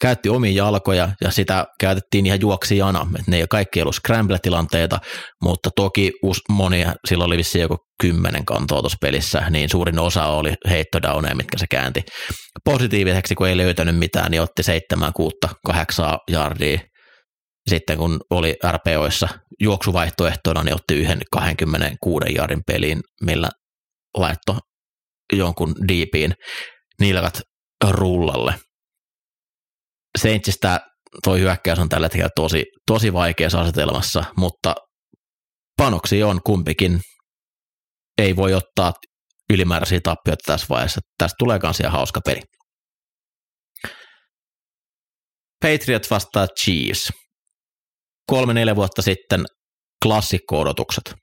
[0.00, 3.06] Käytti omia jalkoja ja sitä käytettiin ihan juoksijana.
[3.18, 4.98] Et ne ei kaikki ollut scramble-tilanteita,
[5.42, 6.12] mutta toki
[6.48, 11.58] monia, silloin oli vissiin joku kymmenen kantoa tuossa pelissä, niin suurin osa oli heittodowneja, mitkä
[11.58, 12.02] se käänti.
[12.64, 16.78] Positiiviseksi, kun ei löytänyt mitään, niin otti 7, 6, 8 jardia
[17.70, 19.28] sitten kun oli RPOissa
[19.60, 23.48] juoksuvaihtoehtona, niin otti yhden 26 jardin peliin, millä
[24.16, 24.58] laitto
[25.32, 26.34] jonkun diipiin
[27.00, 27.40] nilkat
[27.90, 28.54] rullalle.
[30.16, 30.80] Saintsista
[31.24, 34.74] toi hyökkäys on tällä hetkellä tosi, tosi vaikeassa asetelmassa, mutta
[35.76, 37.00] panoksi on kumpikin.
[38.18, 38.92] Ei voi ottaa
[39.52, 41.00] ylimääräisiä tappioita tässä vaiheessa.
[41.18, 42.40] Tästä tulee kans ihan hauska peli.
[45.62, 47.12] Patriots vastaa Chiefs
[48.30, 49.44] kolme-neljä vuotta sitten
[50.04, 51.14] klassikko-odotukset.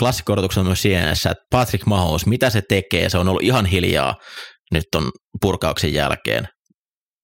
[0.00, 4.14] Klassikko-odotukset on myös siinä, että Patrick Mahomes, mitä se tekee, se on ollut ihan hiljaa
[4.70, 5.10] nyt on
[5.40, 6.48] purkauksen jälkeen.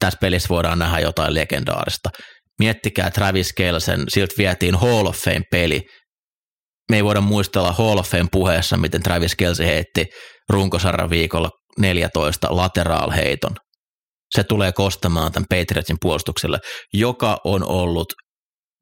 [0.00, 2.10] Tässä pelissä voidaan nähdä jotain legendaarista.
[2.58, 5.82] Miettikää Travis Kelsen, siltä vietiin Hall of Fame-peli.
[6.90, 10.06] Me ei voida muistella Hall of Fame puheessa, miten Travis Kelce heitti
[10.48, 13.56] runkosarjan viikolla 14 lateraalheiton
[14.30, 16.58] se tulee kostamaan tämän Patriotsin puolustukselle,
[16.92, 18.12] joka on ollut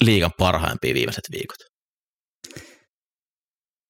[0.05, 1.57] liigan parhaimpia viimeiset viikot.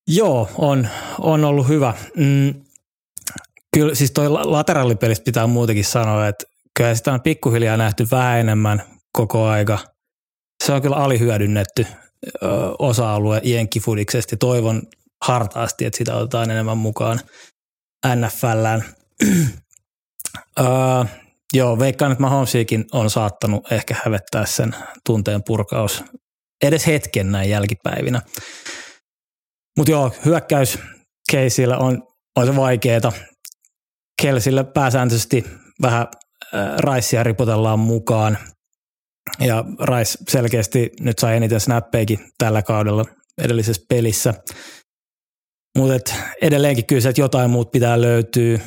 [0.08, 0.88] Joo, on,
[1.18, 1.94] on ollut hyvä.
[2.16, 2.64] Mm,
[3.74, 6.44] kyllä siis toi la- lateraalipelistä pitää muutenkin sanoa, että
[6.76, 8.82] kyllä sitä on pikkuhiljaa nähty vähän enemmän
[9.12, 9.78] koko aika.
[10.64, 11.86] Se on kyllä alihyödynnetty
[12.78, 14.82] osa-alue jenkkifudiksesta toivon
[15.24, 17.20] hartaasti, että sitä otetaan enemmän mukaan
[18.16, 18.84] NFLään.
[20.58, 20.66] Öö,
[21.52, 24.74] joo, veikkaan, että Mahomesiakin on saattanut ehkä hävettää sen
[25.06, 26.04] tunteen purkaus
[26.62, 28.22] edes hetken näin jälkipäivinä.
[29.76, 30.78] Mutta joo, hyökkäys
[31.30, 32.02] Keisillä on,
[32.36, 33.12] on se vaikeeta.
[34.22, 35.44] Kelsillä pääsääntöisesti
[35.82, 36.23] vähän äh,
[36.78, 38.38] Raissia ripotellaan mukaan.
[39.40, 43.04] Ja Rais selkeästi nyt sai eniten snappeikin tällä kaudella
[43.38, 44.34] edellisessä pelissä.
[45.78, 48.58] Mutta edelleenkin kyllä se, että jotain muut pitää löytyä.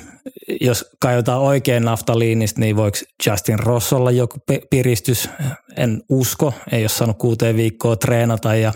[0.61, 2.97] Jos kaivetaan oikein naftaliinista, niin voiko
[3.27, 4.37] Justin Ross olla joku
[4.69, 5.29] piristys?
[5.77, 6.53] En usko.
[6.71, 8.73] Ei ole saanut kuuteen viikkoa treenata ja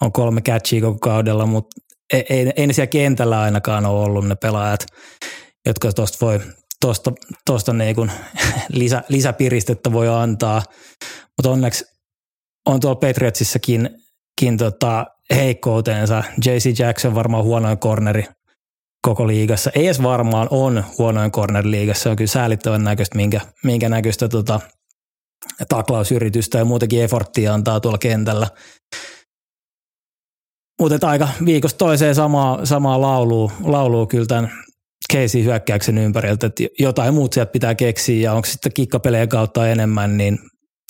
[0.00, 1.80] on kolme catchia koko kaudella, mutta
[2.12, 4.86] ei, ei, ei ne siellä kentällä ainakaan ole ollut ne pelaajat,
[5.66, 6.40] jotka tuosta voi
[6.80, 7.12] tosta,
[7.46, 7.96] tosta niin
[8.72, 10.62] lisä, lisäpiristettä voi antaa.
[11.38, 11.84] Mutta onneksi
[12.66, 13.90] on tuolla Patriotsissakin
[14.40, 16.24] kin tota heikkoutensa.
[16.44, 18.24] JC Jackson varmaan huonoin corneri
[19.06, 19.70] koko liigassa.
[19.74, 22.02] Ei edes varmaan on huonoin corner liigassa.
[22.02, 24.60] Se on kyllä säälittävän näköistä, minkä, minkä näköistä tota,
[25.68, 28.46] taklausyritystä ja muutenkin efforttia antaa tuolla kentällä.
[30.80, 34.50] Mutta aika viikosta toiseen samaa, samaa laulua, laulua kyllä tämän
[35.12, 40.16] Casey hyökkäyksen ympäriltä, että jotain muut sieltä pitää keksiä ja onko sitten kikkapelejä kautta enemmän,
[40.16, 40.38] niin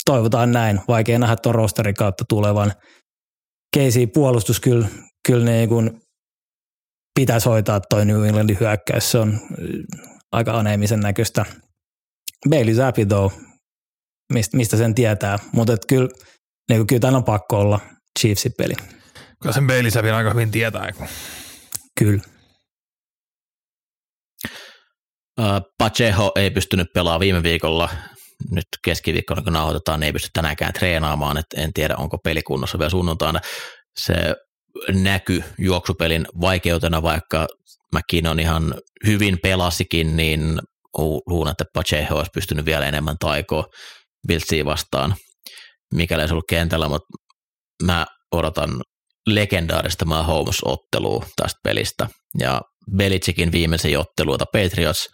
[0.05, 0.81] toivotaan näin.
[0.87, 2.73] Vaikea nähdä tuon rosterin kautta tulevan.
[3.77, 4.87] Casey puolustus kyllä,
[5.27, 6.01] kyllä niin kuin
[7.19, 9.11] pitäisi hoitaa toi New Englandin hyökkäys.
[9.11, 9.39] Se on
[10.31, 11.45] aika aneemisen näköistä.
[12.49, 13.07] Bailey Zappi
[14.53, 16.09] mistä, sen tietää, mutta kyllä,
[16.69, 17.79] niin kyllä tämän on pakko olla
[18.19, 18.73] Chiefsin peli.
[19.41, 20.91] Kyllä sen Bailey Zappin aika hyvin tietää.
[20.91, 21.07] Kun...
[21.99, 22.21] Kyllä.
[24.45, 24.51] Uh,
[25.77, 27.89] Pacheco ei pystynyt pelaamaan viime viikolla.
[28.51, 31.37] Nyt keskiviikkona, kun nauhoitetaan, niin ei pysty tänäänkään treenaamaan.
[31.37, 33.39] Et en tiedä, onko pelikunnossa vielä sunnuntaina.
[33.99, 34.35] Se
[34.89, 37.47] näky juoksupelin vaikeutena, vaikka
[37.95, 40.59] McKinnon ihan hyvin pelasikin, niin
[41.27, 43.65] luulen, että Pacheco olisi pystynyt vielä enemmän taikoa
[44.27, 45.15] Billsia vastaan,
[45.93, 47.07] mikäli olisi ollut kentällä, mutta
[47.83, 48.69] mä odotan
[49.27, 52.07] legendaarista Mahomes-ottelua tästä pelistä.
[52.39, 52.61] Ja
[52.95, 55.09] Belichikin viimeisen otteluita Patriots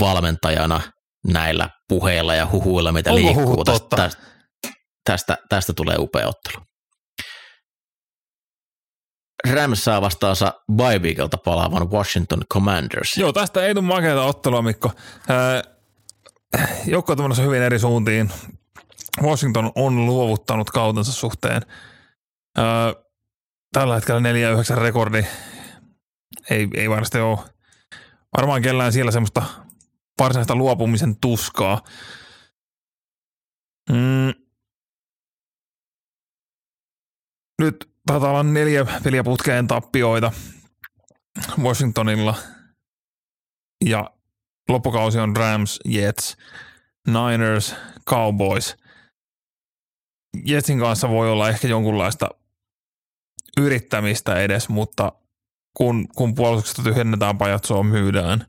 [0.00, 0.80] valmentajana
[1.26, 3.64] näillä puheilla ja huhuilla, mitä Onko liikkuu.
[3.64, 4.22] Tästä, tästä,
[5.04, 6.64] tästä, tästä tulee upea ottelu.
[9.52, 11.00] Rams saa vastaansa bye
[11.44, 13.16] palaavan Washington Commanders.
[13.16, 14.92] Joo, tästä ei tule makeata ottelua, Mikko.
[16.86, 18.30] Joukko on hyvin eri suuntiin.
[19.22, 21.62] Washington on luovuttanut kautensa suhteen.
[22.58, 22.64] Öö,
[23.72, 24.20] tällä hetkellä
[24.76, 25.24] 4-9 rekordi.
[26.50, 27.38] Ei, ei varmasti ole
[28.36, 29.42] varmaan kellään siellä semmoista
[30.18, 31.82] varsinaista luopumisen tuskaa.
[33.90, 34.34] Mm.
[37.62, 40.32] Nyt taitaa olla neljä peliä putkeen tappioita
[41.62, 42.34] Washingtonilla.
[43.84, 44.10] Ja
[44.68, 46.36] loppukausi on Rams, Jets,
[47.06, 47.74] Niners,
[48.08, 48.76] Cowboys.
[50.44, 52.28] Jetsin kanssa voi olla ehkä jonkunlaista
[53.56, 55.12] yrittämistä edes, mutta
[55.78, 58.46] kun, kun puolustuksesta tyhjennetään pajatsoa myydään,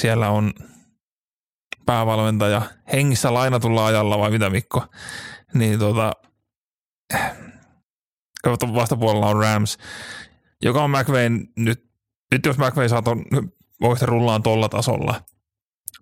[0.00, 0.52] siellä on
[1.86, 2.62] päävalmentaja.
[2.92, 4.84] Hengissä lainatulla ajalla vai mitä Mikko,
[5.54, 6.12] niin tota,
[8.74, 9.78] vastapuolella on Rams,
[10.62, 11.84] joka on McVayn nyt,
[12.32, 13.24] nyt jos McVay saa ton,
[13.82, 15.20] oikeasti rullaan tolla tasolla,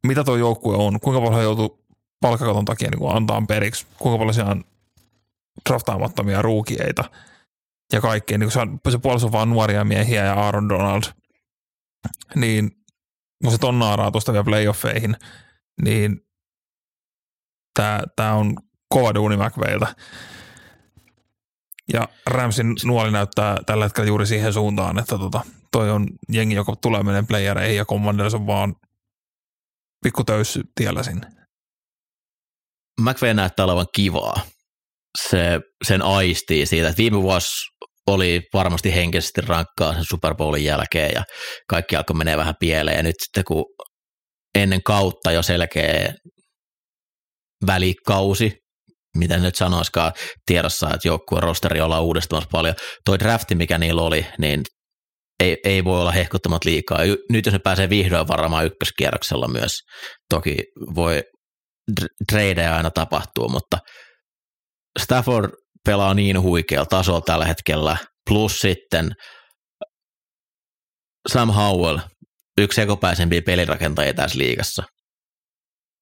[0.07, 1.85] mitä tuo joukkue on, kuinka paljon he joutuu
[2.21, 4.65] palkkakaton takia niin antaa periksi, kuinka paljon siellä on
[5.69, 7.05] draftaamattomia ruukieita
[7.93, 11.03] ja kaikkea, niin kun se, se puolessa on vaan nuoria miehiä ja Aaron Donald,
[12.35, 12.71] niin
[13.43, 15.17] kun se ton naaraa tuosta vielä playoffeihin,
[15.83, 16.21] niin
[18.17, 18.57] tämä on
[18.89, 19.95] kova duuni McVeiltä.
[21.93, 25.41] Ja Ramsin nuoli näyttää tällä hetkellä juuri siihen suuntaan, että tota,
[25.73, 28.77] toi on jengi, joka tulee menemään playereihin ja Commanders on vaan
[30.05, 30.23] pikku
[30.75, 31.27] tiellä sinne.
[33.01, 34.41] McVay näyttää olevan kivaa.
[35.23, 37.49] Se, sen aistii siitä, että viime vuosi
[38.07, 41.25] oli varmasti henkisesti rankkaa sen Super Bowlin jälkeen ja
[41.69, 43.65] kaikki alkoi menee vähän pieleen ja nyt sitten kun
[44.55, 46.15] ennen kautta jo selkeä
[47.67, 48.53] välikausi,
[49.17, 50.13] mitä nyt sanoisikaan
[50.47, 52.75] tiedossa, että joukkueen rosteri ollaan uudistamassa paljon.
[53.05, 54.63] Toi drafti, mikä niillä oli, niin
[55.41, 56.99] ei, ei voi olla hehkuttamat liikaa.
[57.31, 59.73] Nyt jos ne pääsee vihdoin varamaan ykköskierroksella myös,
[60.31, 60.57] toki
[60.95, 61.23] voi
[62.33, 63.79] tradeja aina tapahtua, mutta
[65.01, 65.51] Stafford
[65.85, 67.97] pelaa niin huikealla tasolla tällä hetkellä,
[68.31, 69.13] plus sitten
[71.29, 71.99] Sam Howell,
[72.59, 74.83] yksi ekopäisempiä pelirakentajia tässä liigassa.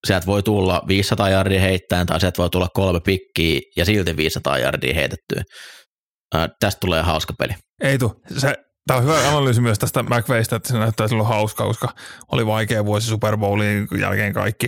[0.07, 4.59] Sieltä voi tulla 500 jardia heittäen tai sieltä voi tulla kolme pikkiä ja silti 500
[4.59, 5.43] jardia heitettyä.
[6.35, 7.53] Äh, tästä tulee hauska peli.
[7.83, 8.23] Ei tu.
[8.39, 8.55] Se,
[8.87, 11.89] tämä on hyvä analyysi myös tästä McVeistä, että se näyttää silloin hauska, koska
[12.33, 14.67] oli vaikea vuosi Super Bowlin jälkeen kaikki.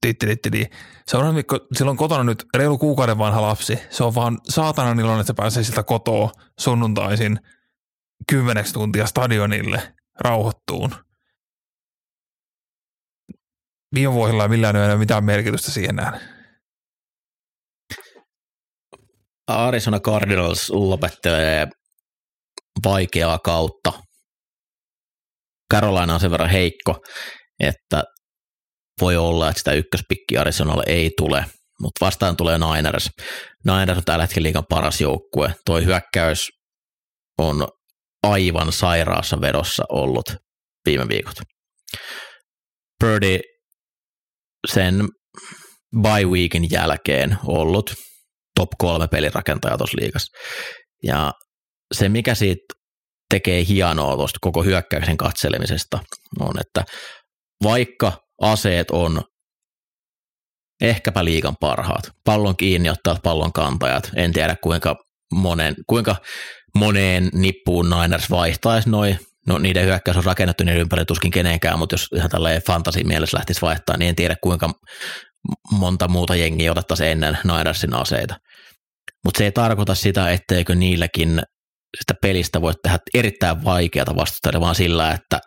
[0.00, 0.66] Tittilittili.
[1.06, 3.78] Seuraavan viikko, silloin kotona nyt reilu kuukauden vanha lapsi.
[3.90, 7.38] Se on vaan saatana iloinen, että se pääsee siltä kotoa sunnuntaisin
[8.30, 10.94] kymmeneksi tuntia stadionille rauhoittuun.
[13.94, 16.20] Viime vuosilla ei millään ole mitään merkitystä siihen nähden.
[19.46, 21.68] Arizona Cardinals lopettelee
[22.84, 23.92] vaikeaa kautta.
[25.72, 26.98] Carolina on sen verran heikko,
[27.60, 28.04] että
[29.00, 31.44] voi olla, että sitä ykköspikki Arizonalle ei tule,
[31.80, 33.10] mutta vastaan tulee Niners.
[33.64, 35.54] Niners on tällä hetkellä liikan paras joukkue.
[35.64, 36.48] Toi hyökkäys
[37.38, 37.68] on
[38.22, 40.34] aivan sairaassa vedossa ollut
[40.86, 41.34] viime viikot.
[43.00, 43.38] Purdy
[44.68, 45.08] sen
[46.02, 47.94] bye weekin jälkeen ollut
[48.54, 50.38] top kolme pelirakentaja tuossa liigassa.
[51.02, 51.32] Ja
[51.94, 52.74] se, mikä siitä
[53.30, 55.98] tekee hienoa tuosta koko hyökkäyksen katselemisesta,
[56.40, 56.84] on, että
[57.62, 58.12] vaikka
[58.42, 59.22] aseet on
[60.80, 64.96] ehkäpä liikan parhaat, pallon kiinni ottaa pallon kantajat, en tiedä kuinka
[65.34, 66.16] monen, kuinka
[66.74, 71.94] moneen nippuun Niners vaihtaisi noin no niiden hyökkäys on rakennettu niiden ympäri tuskin kenenkään, mutta
[71.94, 74.70] jos ihan tällainen fantasi mielessä lähtisi vaihtaa, niin en tiedä kuinka
[75.72, 78.36] monta muuta jengiä otettaisiin ennen Ninersin aseita.
[79.24, 81.42] Mutta se ei tarkoita sitä, etteikö niilläkin
[82.00, 85.40] sitä pelistä voi tehdä erittäin vaikeata vastustajaa, vaan sillä, että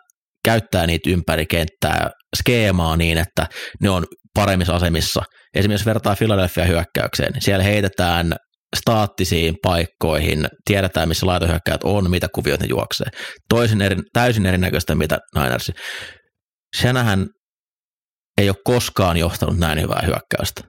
[0.44, 3.46] käyttää niitä ympäri kenttää skeemaa niin, että
[3.80, 4.04] ne on
[4.34, 5.22] paremmissa asemissa.
[5.54, 8.34] Esimerkiksi vertaa Philadelphia hyökkäykseen, niin siellä heitetään
[8.76, 13.06] staattisiin paikkoihin, tiedetään missä laitohyökkäät on, mitä kuvioita ne juoksee.
[13.48, 15.72] Toisin eri, täysin erinäköistä mitä Niners.
[16.76, 17.26] Senähän
[18.38, 20.62] ei ole koskaan johtanut näin hyvää hyökkäystä.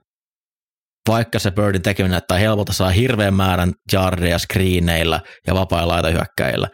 [1.08, 6.68] Vaikka se Birdin tekeminen näyttää helpolta, saa hirveän määrän jardeja screeneillä ja vapaa laitahyökkäillä,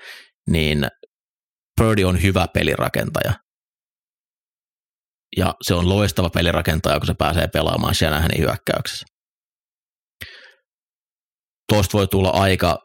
[0.50, 0.88] niin
[1.80, 3.34] Birdie on hyvä pelirakentaja.
[5.36, 9.06] Ja se on loistava pelirakentaja, kun se pääsee pelaamaan Shanahanin hyökkäyksessä.
[11.72, 12.78] Tuosta voi tulla aika,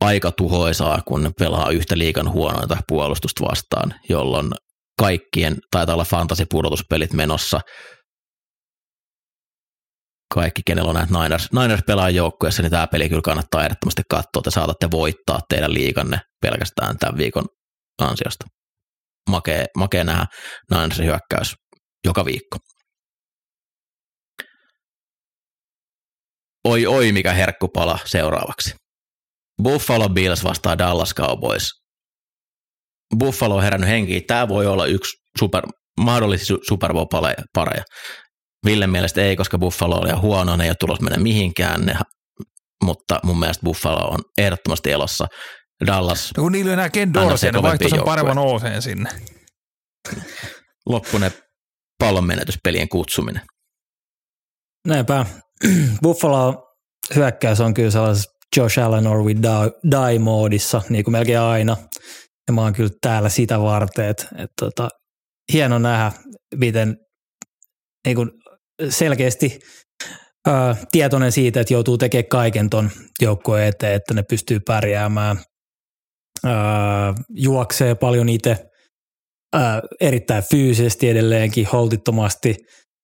[0.00, 4.50] aika tuhoisaa, kun pelaa yhtä liikan huonoita puolustusta vastaan, jolloin
[4.98, 7.60] kaikkien, taitaa olla fantasipudotuspelit menossa,
[10.34, 14.40] kaikki, kenellä on näitä Niners, Niners pelaa joukkueessa, niin tämä peli kyllä kannattaa ehdottomasti katsoa,
[14.40, 17.44] että saatatte voittaa teidän liikanne pelkästään tämän viikon
[17.98, 18.46] ansiosta.
[19.30, 20.26] Makee, makee nähdä
[20.70, 21.54] Ninersin hyökkäys
[22.04, 22.58] joka viikko.
[26.64, 28.74] Oi oi mikä herkkupala seuraavaksi.
[29.62, 31.70] Buffalo Bills vastaa Dallas Cowboys.
[33.18, 34.26] Buffalo on herännyt henkiin.
[34.26, 35.62] Tämä voi olla yksi super,
[36.00, 37.84] mahdollisia Super Bowl-pareja.
[38.64, 41.94] Ville mielestä ei, koska Buffalo oli huono, ne ei ole tulos mennä mihinkään, ne,
[42.84, 45.26] mutta mun mielestä Buffalo on ehdottomasti elossa.
[45.86, 46.30] Dallas.
[46.36, 49.10] No kun niillä on enää Ken Dorsey, ne vaihtoi sen paremman ooseen sinne.
[50.86, 51.32] Loppu ne
[51.98, 53.42] pallon menetyspelien kutsuminen.
[54.86, 55.26] Näinpä.
[56.02, 56.64] Buffalo
[57.14, 59.34] hyökkäys on kyllä sellaisessa Josh Allen or we
[59.90, 61.76] die-moodissa, niin kuin melkein aina.
[62.46, 64.88] Ja mä oon kyllä täällä sitä varten, että, että tota,
[65.52, 66.12] hieno nähdä,
[66.54, 66.96] miten
[68.06, 68.30] niin kuin
[68.88, 69.58] selkeästi
[70.46, 72.90] ää, tietoinen siitä, että joutuu tekemään kaiken ton
[73.20, 75.38] joukkueen eteen, että ne pystyy pärjäämään.
[76.44, 78.56] Ää, juoksee paljon itse,
[80.00, 82.56] erittäin fyysisesti edelleenkin, holtittomasti,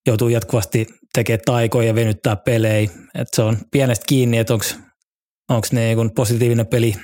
[0.07, 2.91] joutuu jatkuvasti tekemään taikoja ja venyttää pelejä.
[3.15, 6.95] Et se on pienestä kiinni, että onko ne niin positiivinen peli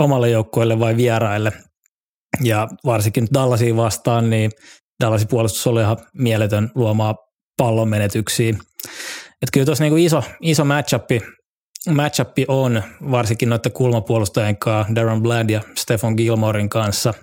[0.00, 1.52] omalle joukkueelle vai vieraille.
[2.42, 4.50] Ja varsinkin Dallasia vastaan, niin
[5.02, 7.14] Dallasin puolustus oli ihan mieletön luomaan
[7.56, 8.54] pallon menetyksiä.
[9.42, 11.20] Et kyllä tuossa niinku iso, iso matchupi,
[11.90, 17.14] matchupi on, varsinkin noiden kulmapuolustajien kanssa, Darren Blad ja Stefan Gilmorein kanssa.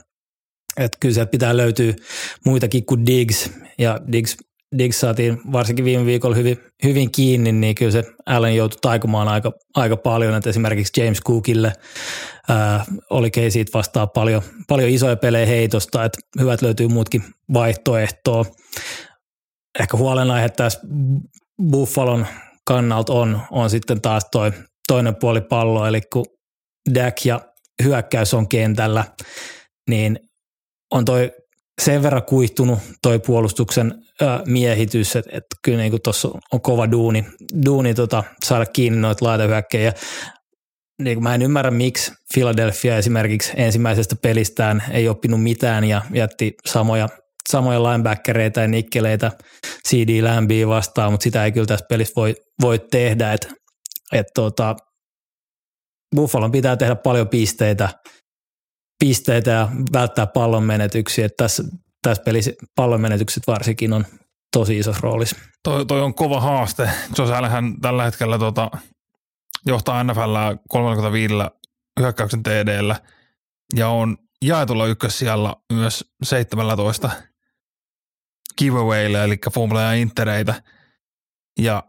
[0.78, 1.94] Että kyllä sieltä pitää löytyä
[2.46, 4.38] muitakin kuin Diggs, ja Diggs,
[4.78, 9.52] Diggs saatiin varsinkin viime viikolla hyvin, hyvin kiinni, niin kyllä se Allen joutui taikumaan aika,
[9.76, 11.74] aika paljon, että esimerkiksi James Cookille
[12.50, 18.46] ää, oli siitä vastaa paljon, paljon isoja pelejä heitosta, että hyvät löytyy muutkin vaihtoehtoa
[19.80, 20.80] ehkä huolenaihe tässä
[21.72, 22.28] Buffalon
[22.66, 24.52] kannalta on, on sitten taas toi
[24.88, 26.26] toinen puoli pallo, eli kun
[26.94, 27.42] Dak ja
[27.84, 29.04] hyökkäys on kentällä,
[29.90, 30.20] niin
[30.92, 31.32] on toi
[31.82, 33.94] sen verran kuihtunut toi puolustuksen
[34.46, 37.26] miehitys, että et kyllä niin tuossa on kova duuni,
[37.66, 39.94] duuni tota, saada kiinni noita laitahyökkejä.
[41.02, 47.10] Niin mä en ymmärrä, miksi Philadelphia esimerkiksi ensimmäisestä pelistään ei oppinut mitään ja jätti samoja
[47.50, 49.32] samoja linebackereita ja nikkeleitä
[49.88, 53.48] CD Lambia vastaan, mutta sitä ei kyllä tässä pelissä voi, voi tehdä, että
[54.14, 54.76] et tota,
[56.16, 57.90] Buffalon pitää tehdä paljon pisteitä,
[59.00, 61.26] pisteitä ja välttää pallon menetyksiä.
[61.26, 61.64] että tässä,
[62.02, 64.06] tässä pelissä pallon menetykset varsinkin on
[64.58, 65.36] tosi isossa roolissa.
[65.64, 66.90] Toi, toi on kova haaste.
[67.18, 68.72] Josh Allenhän tällä hetkellä tota,
[69.66, 70.36] johtaa NFL
[70.70, 71.34] 35
[72.00, 72.96] hyökkäyksen TDllä
[73.76, 77.12] ja on jaetulla ykkössijalla myös 17
[78.62, 80.64] giveawayille, eli fumbleja ja intereitä.
[81.60, 81.84] Ja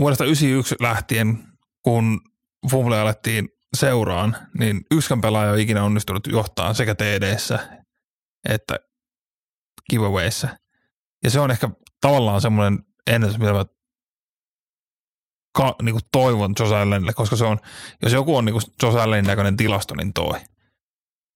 [0.00, 1.44] vuodesta 1991 lähtien,
[1.82, 2.20] kun
[2.70, 7.36] fumbleja alettiin seuraan, niin yksikään pelaaja on ikinä onnistunut johtaa sekä td
[8.48, 8.78] että
[9.90, 10.48] giveawayissa.
[11.24, 11.68] Ja se on ehkä
[12.00, 13.64] tavallaan semmoinen ennätys, mitä mä
[15.52, 17.58] ka, niin kuin toivon Josh Allenille, koska se on,
[18.02, 20.40] jos joku on niin Josh Allenin näköinen tilasto, niin toi.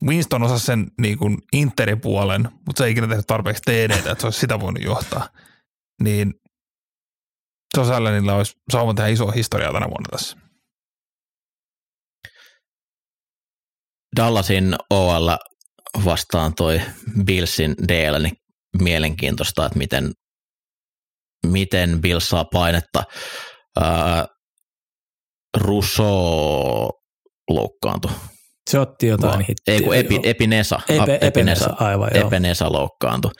[0.07, 4.27] Winston osasi sen niin kuin Interipuolen, mutta se ei ikinä tehnyt tarpeeksi TD, että se
[4.27, 5.29] olisi sitä voinut johtaa.
[6.03, 6.35] Niin
[7.77, 10.37] Josh Allenilla olisi sauvan tehdä iso historiaa tänä vuonna tässä.
[14.17, 15.29] Dallasin OL
[16.05, 16.81] vastaan toi
[17.25, 18.37] Billsin DL, niin
[18.83, 20.13] mielenkiintoista, että miten,
[21.47, 23.05] miten Bills saa painetta.
[23.81, 24.27] Ää,
[25.57, 26.91] Rousseau
[27.51, 28.11] loukkaantui
[28.69, 29.75] se otti jotain hittiä.
[29.75, 30.81] Ei kun epi, Epinesa.
[30.89, 32.27] Epe, Epinesa, aivan joo.
[32.27, 33.31] Epinesa loukkaantui.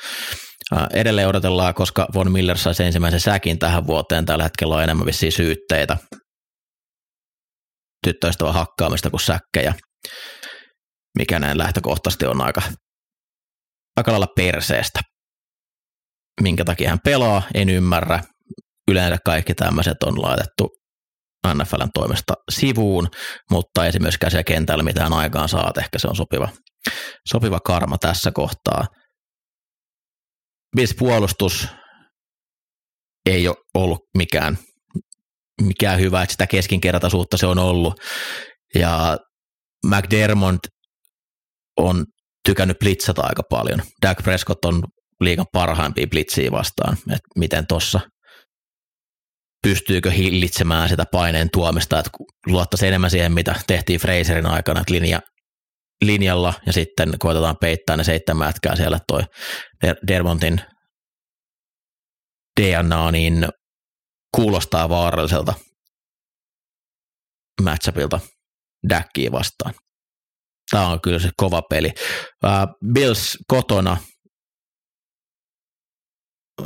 [0.93, 4.25] Edelleen odotellaan, koska Von Miller saisi ensimmäisen säkin tähän vuoteen.
[4.27, 5.97] Tällä hetkellä on enemmän vissiin syytteitä
[8.07, 9.75] tyttöystävän hakkaamista kuin säkkejä,
[11.19, 12.63] mikä näin lähtökohtaisesti on aika
[13.97, 15.01] aika lailla perseestä.
[16.41, 18.23] Minkä takia hän pelaa, en ymmärrä.
[18.91, 20.69] Yleensä kaikki tämmöiset on laitettu
[21.47, 23.09] NFLn toimesta sivuun,
[23.51, 26.49] mutta ei se myöskään siellä kentällä mitään aikaan saa, ehkä se on sopiva,
[27.29, 28.87] sopiva karma tässä kohtaa.
[30.77, 31.69] Bills puolustus
[33.27, 34.59] ei ole ollut mikään,
[35.63, 37.95] mikään hyvä, että sitä keskinkertaisuutta se on ollut.
[38.75, 39.17] Ja
[39.87, 40.67] McDermott
[41.77, 42.05] on
[42.45, 43.83] tykännyt blitzata aika paljon.
[44.03, 44.83] Dak Prescott on
[45.21, 48.01] liikan parhaimpia blitsiä vastaan, että miten tuossa
[49.63, 52.11] pystyykö hillitsemään sitä paineen tuomista, että
[52.47, 55.21] luottaisi enemmän siihen, mitä tehtiin Fraserin aikana, että linja,
[56.05, 59.23] linjalla ja sitten koitetaan peittää ne seitsemän jätkää siellä toi
[60.09, 60.61] Dermontin
[62.61, 63.49] DNA, niin
[64.35, 65.55] kuulostaa vaaralliselta
[67.63, 68.21] matchupilta
[68.89, 69.75] Dackia vastaan.
[70.71, 71.93] Tämä on kyllä se kova peli.
[72.93, 73.97] Bills kotona,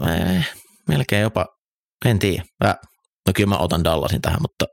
[0.09, 0.53] eh,
[0.89, 1.47] melkein jopa,
[2.05, 2.45] en tiedä.
[3.27, 4.67] No kyllä mä otan Dallasin tähän, mutta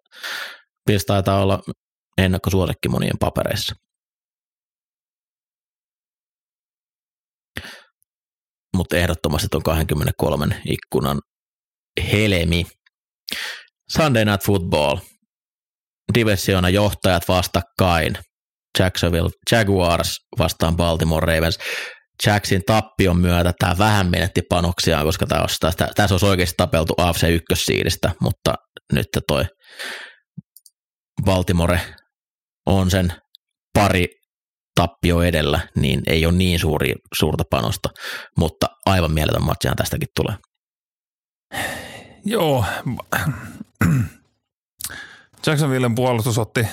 [0.85, 1.63] Bills taitaa olla
[2.17, 3.75] ennakkosuosikki monien papereissa.
[8.77, 11.21] Mutta ehdottomasti on 23 ikkunan
[12.11, 12.65] helemi.
[13.97, 14.97] Sunday Night Football.
[16.13, 18.17] Divisiona johtajat vastakkain.
[18.79, 21.57] Jacksonville Jaguars vastaan Baltimore Ravens.
[22.25, 26.93] Jacksin tappion myötä tämä vähän menetti panoksiaan, koska tämä olisi, tässä, tässä olisi oikeasti tapeltu
[26.97, 28.55] AFC ykkössiidistä, mutta
[28.93, 29.45] nyt toi
[31.23, 31.81] Baltimore
[32.65, 33.13] on sen
[33.73, 34.07] pari
[34.75, 37.89] tappio edellä, niin ei ole niin suuri, suurta panosta,
[38.37, 40.35] mutta aivan mieletön matsihan tästäkin tulee.
[42.25, 42.65] Joo.
[45.45, 46.67] Jacksonvillen puolustus otti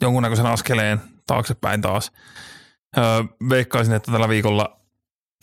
[0.00, 2.12] jonkunnäköisen askeleen taaksepäin taas.
[2.98, 3.04] Öö,
[3.48, 4.80] veikkaisin, että tällä viikolla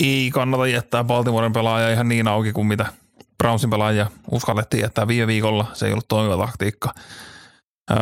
[0.03, 2.85] ei kannata jättää Baltimoren pelaajia ihan niin auki kuin mitä
[3.37, 5.65] Brownsin pelaajia uskallettiin jättää viime viikolla.
[5.73, 6.93] Se ei ollut toimiva taktiikka.
[7.91, 7.97] Öö,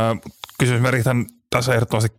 [0.59, 2.17] kysymysmerkithän tässä ehdottomasti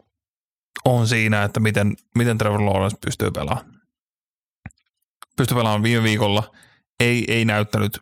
[0.84, 3.66] on siinä, että miten, miten Trevor Lawrence pystyy pelaamaan.
[5.36, 6.54] Pystyy pelaamaan viime viikolla.
[7.00, 8.00] Ei, ei näyttänyt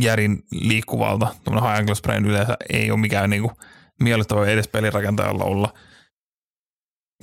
[0.00, 1.34] järin liikkuvalta.
[1.44, 3.52] Tuommoinen high angle sprain yleensä ei ole mikään niinku
[4.00, 5.74] miellyttävä edes pelirakentajalla olla.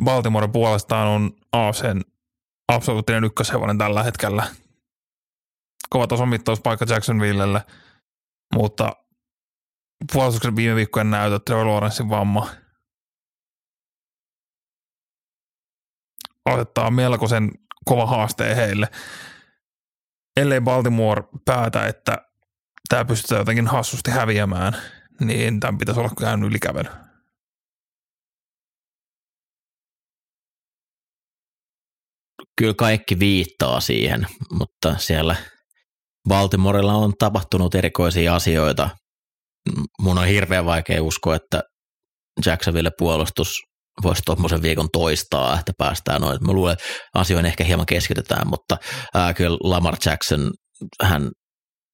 [0.03, 2.01] Baltimore puolestaan on AFCn
[2.67, 4.47] absoluuttinen ykköshevonen tällä hetkellä.
[5.89, 7.61] Kova tason mittauspaikka Jacksonvillelle,
[8.55, 8.95] mutta
[10.13, 12.49] puolustuksen viime viikkojen näytöt, Trevor Lawrencein vamma–
[16.45, 17.51] asettaa melkoisen
[17.85, 18.87] kova haasteen heille.
[20.37, 22.17] Ellei Baltimore päätä, että
[22.89, 24.75] tämä pystytään jotenkin hassusti häviämään,
[25.19, 26.89] niin tämän pitäisi olla käynyt ylikävely.
[32.57, 35.35] Kyllä kaikki viittaa siihen, mutta siellä
[36.29, 38.89] Baltimorella on tapahtunut erikoisia asioita.
[40.01, 41.61] Mun on hirveän vaikea uskoa, että
[42.45, 43.49] Jacksonville puolustus
[44.03, 46.37] voisi tuommoisen viikon toistaa, että päästään noin.
[46.45, 48.77] Mä luulen, että asioihin ehkä hieman keskitytään, mutta
[49.13, 50.51] ää, kyllä Lamar Jackson,
[51.03, 51.29] hän,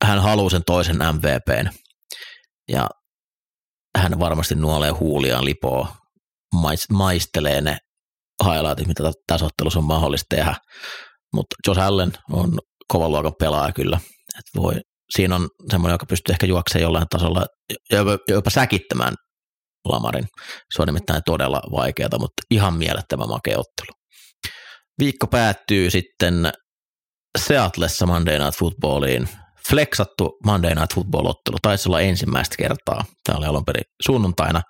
[0.03, 1.69] hän haluaa sen toisen MVPn
[2.71, 2.89] ja
[3.97, 5.95] hän varmasti nuolee huuliaan lipoa,
[6.91, 7.77] maistelee ne
[8.45, 10.55] highlightit, mitä tässä ottelussa on mahdollista tehdä.
[11.33, 13.99] Mutta Josh Allen on kovan luokan pelaaja kyllä.
[14.39, 14.73] Et voi,
[15.15, 17.45] siinä on semmoinen, joka pystyy ehkä juoksemaan jollain tasolla,
[17.91, 19.13] jopa, jopa säkittämään
[19.85, 20.27] Lamarin.
[20.75, 23.97] Se on nimittäin todella vaikeaa, mutta ihan mielettömän makea ottelu.
[24.99, 26.51] Viikko päättyy sitten
[27.37, 29.29] Seatlessa Monday Night Footballiin.
[29.69, 33.05] Flexattu Monday Night Football-ottelu taisi olla ensimmäistä kertaa.
[33.23, 34.61] Tämä oli alun perin sunnuntaina.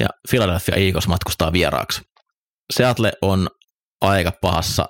[0.00, 2.00] Ja Philadelphia Eagles matkustaa vieraaksi.
[2.76, 3.48] Seattle on
[4.00, 4.86] aika pahassa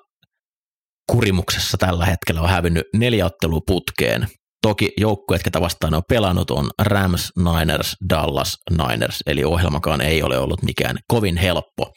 [1.13, 2.41] kurimuksessa tällä hetkellä.
[2.41, 4.29] On hävinnyt neljä ottelua putkeen.
[4.63, 10.39] Toki joukkueet, ketä vastaan on pelannut, on Rams, Niners, Dallas, Niners, eli ohjelmakaan ei ole
[10.39, 11.93] ollut mikään kovin helppo.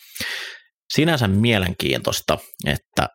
[0.94, 3.08] Sinänsä mielenkiintoista, että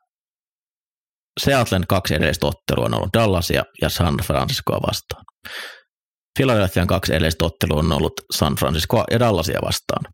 [1.41, 5.25] Seattlen kaksi edellistä ottelua on ollut Dallasia ja San Franciscoa vastaan.
[6.39, 10.13] Philadelphian kaksi edellistä ottelua on ollut San Franciscoa ja Dallasia vastaan.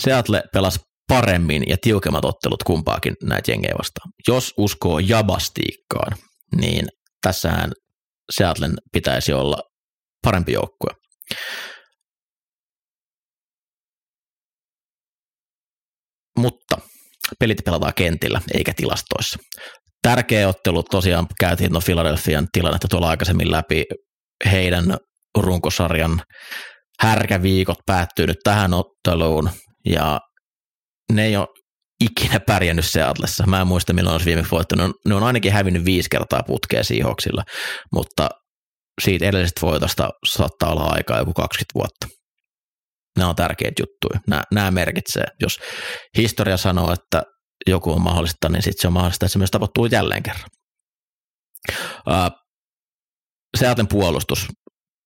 [0.00, 0.78] Seattle pelasi
[1.12, 4.12] paremmin ja tiukemmat ottelut kumpaakin näitä jengejä vastaan.
[4.28, 6.16] Jos uskoo jabastiikkaan,
[6.60, 6.86] niin
[7.22, 7.72] tässähän
[8.30, 9.62] Seattlen pitäisi olla
[10.24, 10.90] parempi joukkue.
[16.38, 16.78] Mutta
[17.38, 19.38] pelit pelataan kentillä eikä tilastoissa.
[20.02, 23.84] Tärkeä ottelu tosiaan käytiin no Philadelphian tilannetta tuolla aikaisemmin läpi.
[24.50, 24.96] Heidän
[25.38, 26.22] runkosarjan
[27.00, 29.50] härkäviikot päättyy nyt tähän otteluun
[29.86, 30.20] ja
[31.12, 31.48] ne ei ole
[32.00, 33.46] ikinä pärjännyt Seatlessa.
[33.46, 34.96] Mä en muista, milloin olisi viimeksi voittanut.
[35.06, 37.42] Ne on ainakin hävinnyt viisi kertaa putkea Seahawksilla,
[37.92, 38.28] mutta
[39.04, 42.06] siitä edellisestä voitosta saattaa olla aikaa joku 20 vuotta.
[43.18, 44.20] Nämä on tärkeitä juttuja.
[44.28, 45.24] Nämä, nämä merkitsee.
[45.40, 45.60] Jos
[46.16, 47.22] historia sanoo, että
[47.66, 50.48] joku on mahdollista, niin sitten se on mahdollista, että se myös tapahtuu jälleen kerran.
[53.58, 54.46] Seatlen puolustus,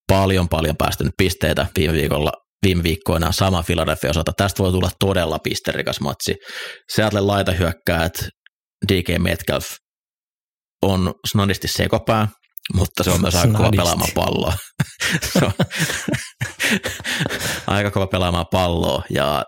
[0.09, 2.32] paljon paljon päästänyt pisteitä viime viikolla
[2.62, 4.33] viime viikkoina sama Philadelphia osalta.
[4.37, 6.35] Tästä voi tulla todella pisterikas matsi.
[6.95, 8.28] Seattle laita hyökkäät
[8.89, 9.66] DK Metcalf
[10.83, 12.28] on snadisti sekopää,
[12.74, 14.53] mutta se on myös aika kova pelaamaan palloa.
[15.33, 15.53] se on
[17.66, 19.45] aika kova pelaamaan palloa ja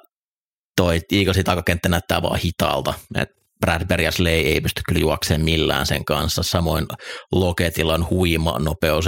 [0.77, 2.95] toi Eaglesin takakenttä näyttää vaan hitaalta.
[3.15, 3.29] Et
[3.61, 6.43] Bradbury ja Slay ei pysty kyllä juokseen millään sen kanssa.
[6.43, 6.87] Samoin
[7.33, 9.05] Loketilla on huima nopeus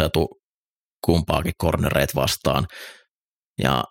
[1.04, 2.66] kumpaakin cornereit vastaan.
[3.62, 3.84] Ja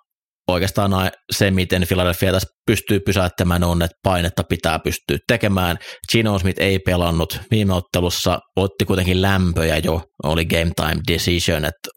[0.48, 0.92] oikeastaan
[1.32, 5.78] se, miten Philadelphia tässä pystyy pysäyttämään on, että painetta pitää pystyä tekemään.
[6.12, 7.40] Gino Smith ei pelannut.
[7.52, 11.90] Viime ottelussa, otti kuitenkin lämpöjä jo, oli game time decision, että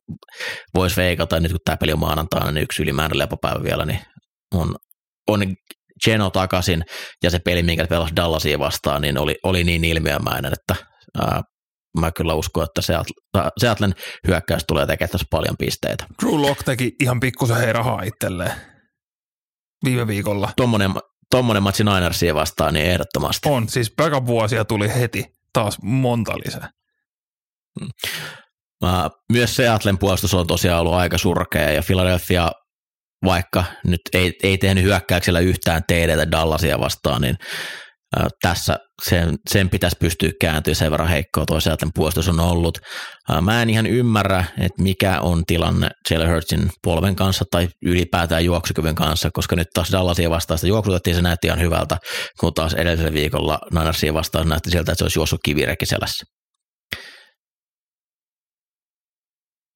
[0.75, 4.01] voisi veikata, nyt kun tämä peli on maanantaina, niin yksi ylimääräinen lepopäivä vielä, niin
[4.55, 4.75] on,
[5.31, 5.41] on
[6.05, 6.83] Geno takaisin,
[7.23, 10.85] ja se peli, minkä pelasi Dallasia vastaan, niin oli, oli niin ilmiömäinen, että
[11.21, 11.43] ää,
[12.01, 12.83] mä kyllä uskon, että
[13.59, 13.95] Seattlen
[14.27, 16.07] hyökkäys tulee tekemään tässä paljon pisteitä.
[16.23, 18.53] Drew Lock teki ihan pikkusen hei rahaa itselleen
[19.85, 20.51] viime viikolla.
[20.57, 20.91] Tuommoinen,
[21.31, 23.49] tuommoinen matsi Ninersia vastaan, niin ehdottomasti.
[23.49, 23.93] On, siis
[24.27, 26.69] vuosia tuli heti taas monta lisää.
[27.81, 27.89] Hmm.
[29.33, 32.51] Myös Seattlen puolustus on tosiaan ollut aika surkea ja Philadelphia
[33.25, 37.37] vaikka nyt ei, ei tehnyt hyökkäyksellä yhtään TDtä Dallasia vastaan, niin
[38.43, 42.79] tässä sen, sen pitäisi pystyä kääntyä sen verran heikkoa toisaalta puolustus on ollut.
[43.41, 48.95] Mä en ihan ymmärrä, että mikä on tilanne Jalen Hurtsin polven kanssa tai ylipäätään juoksukyvyn
[48.95, 51.99] kanssa, koska nyt taas Dallasia vastaan sitä juoksutettiin, se näytti ihan hyvältä,
[52.41, 56.25] kun taas edellisellä viikolla Ninersia vastaan näytti siltä, että se olisi juossut kivirekki selässä.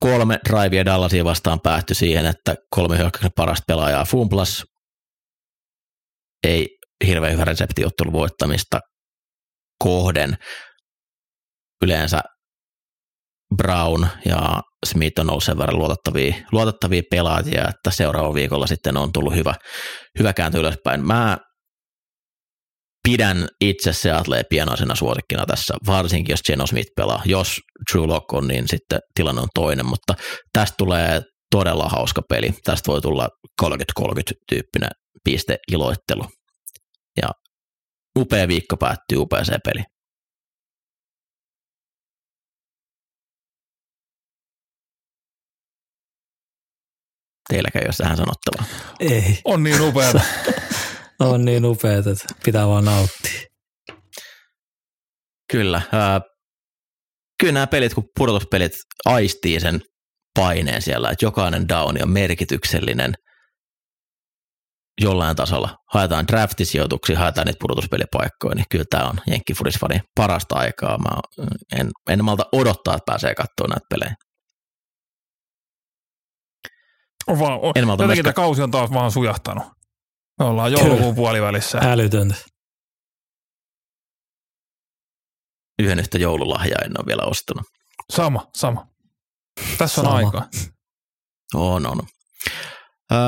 [0.01, 4.65] Kolme drivea Dallasia vastaan päättyi siihen, että kolme hyökkäyksen parasta pelaajaa Fumplas
[6.45, 6.76] ei
[7.07, 8.81] hirveän hyvä resepti ottelun voittamista
[9.85, 10.37] kohden.
[11.85, 12.21] Yleensä
[13.57, 19.13] Brown ja Smith on ollut sen verran luotettavia, luotettavia pelaajia, että seuraava viikolla sitten on
[19.13, 19.55] tullut hyvä,
[20.19, 21.07] hyvä kääntö ylöspäin.
[21.07, 21.39] Mä
[23.09, 27.23] pidän itse Seattle pienoisena suosikkina tässä, varsinkin jos Geno Smith pelaa.
[27.25, 27.61] Jos
[27.93, 30.15] True Lock on, niin sitten tilanne on toinen, mutta
[30.53, 32.51] tästä tulee todella hauska peli.
[32.65, 33.29] Tästä voi tulla
[33.63, 33.67] 30-30
[34.49, 34.91] tyyppinen
[35.25, 36.29] piste iloittelu ja
[38.17, 39.83] upea viikko päättyy upeaseen peli.
[47.49, 48.67] Teilläkään ei ole tähän sanottavaa.
[49.01, 49.41] Ei.
[49.45, 50.21] On niin upeata.
[51.21, 53.41] on niin upeata, että pitää vaan nauttia.
[55.53, 55.77] Kyllä.
[55.77, 56.21] Äh,
[57.41, 58.73] kyllä nämä pelit, kun pudotuspelit
[59.05, 59.81] aistii sen
[60.35, 63.15] paineen siellä, että jokainen down on merkityksellinen–
[65.01, 70.99] jollain tasolla haetaan draftisijoituksia, haetaan niitä pudotuspelipaikkoja, niin kyllä tämä on Jenkkifurisfanin parasta aikaa.
[70.99, 71.21] Mä
[71.73, 74.15] en, en malta odottaa, että pääsee katsomaan näitä pelejä.
[77.27, 78.35] On vaan, on, en malta jotenkin myöskään...
[78.35, 79.65] tämä kausi on taas vaan sujahtanut.
[80.39, 81.79] Me ollaan joulukuun puolivälissä.
[81.79, 82.35] Älytöntä.
[85.79, 87.67] Yhden yhtä joululahjaa en ole vielä ostanut.
[88.13, 88.87] Sama, sama.
[89.79, 90.17] Tässä on sama.
[90.17, 90.49] aika.
[91.55, 92.01] On, on.
[93.13, 93.19] Öö,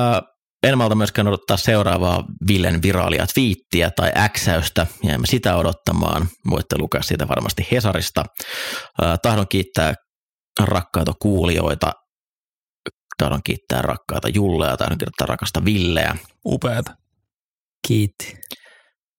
[0.62, 4.86] en malta myöskään odottaa seuraavaa Villen viraalia twiittiä tai äksäystä.
[5.04, 6.28] Jäämme sitä odottamaan.
[6.50, 8.24] Voitte lukea siitä varmasti Hesarista.
[9.22, 9.94] Tahdon kiittää
[10.60, 11.92] rakkaita kuulijoita.
[13.18, 14.76] Tahdon kiittää rakkaita Julleja.
[14.76, 16.16] Tahdon kiittää rakasta Villeä.
[16.46, 16.94] Upeata.
[17.88, 18.36] Kiitti.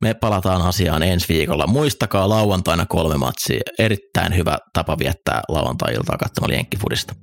[0.01, 1.67] Me palataan asiaan ensi viikolla.
[1.67, 3.61] Muistakaa lauantaina kolme matsia.
[3.79, 7.15] Erittäin hyvä tapa viettää lauantai-iltaa katsomalla Jenkkifudista.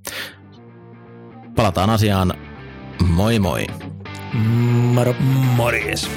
[1.56, 2.34] Palataan asiaan.
[3.02, 3.66] Moi moi.
[4.32, 5.14] Moro,
[5.56, 6.08] morjes.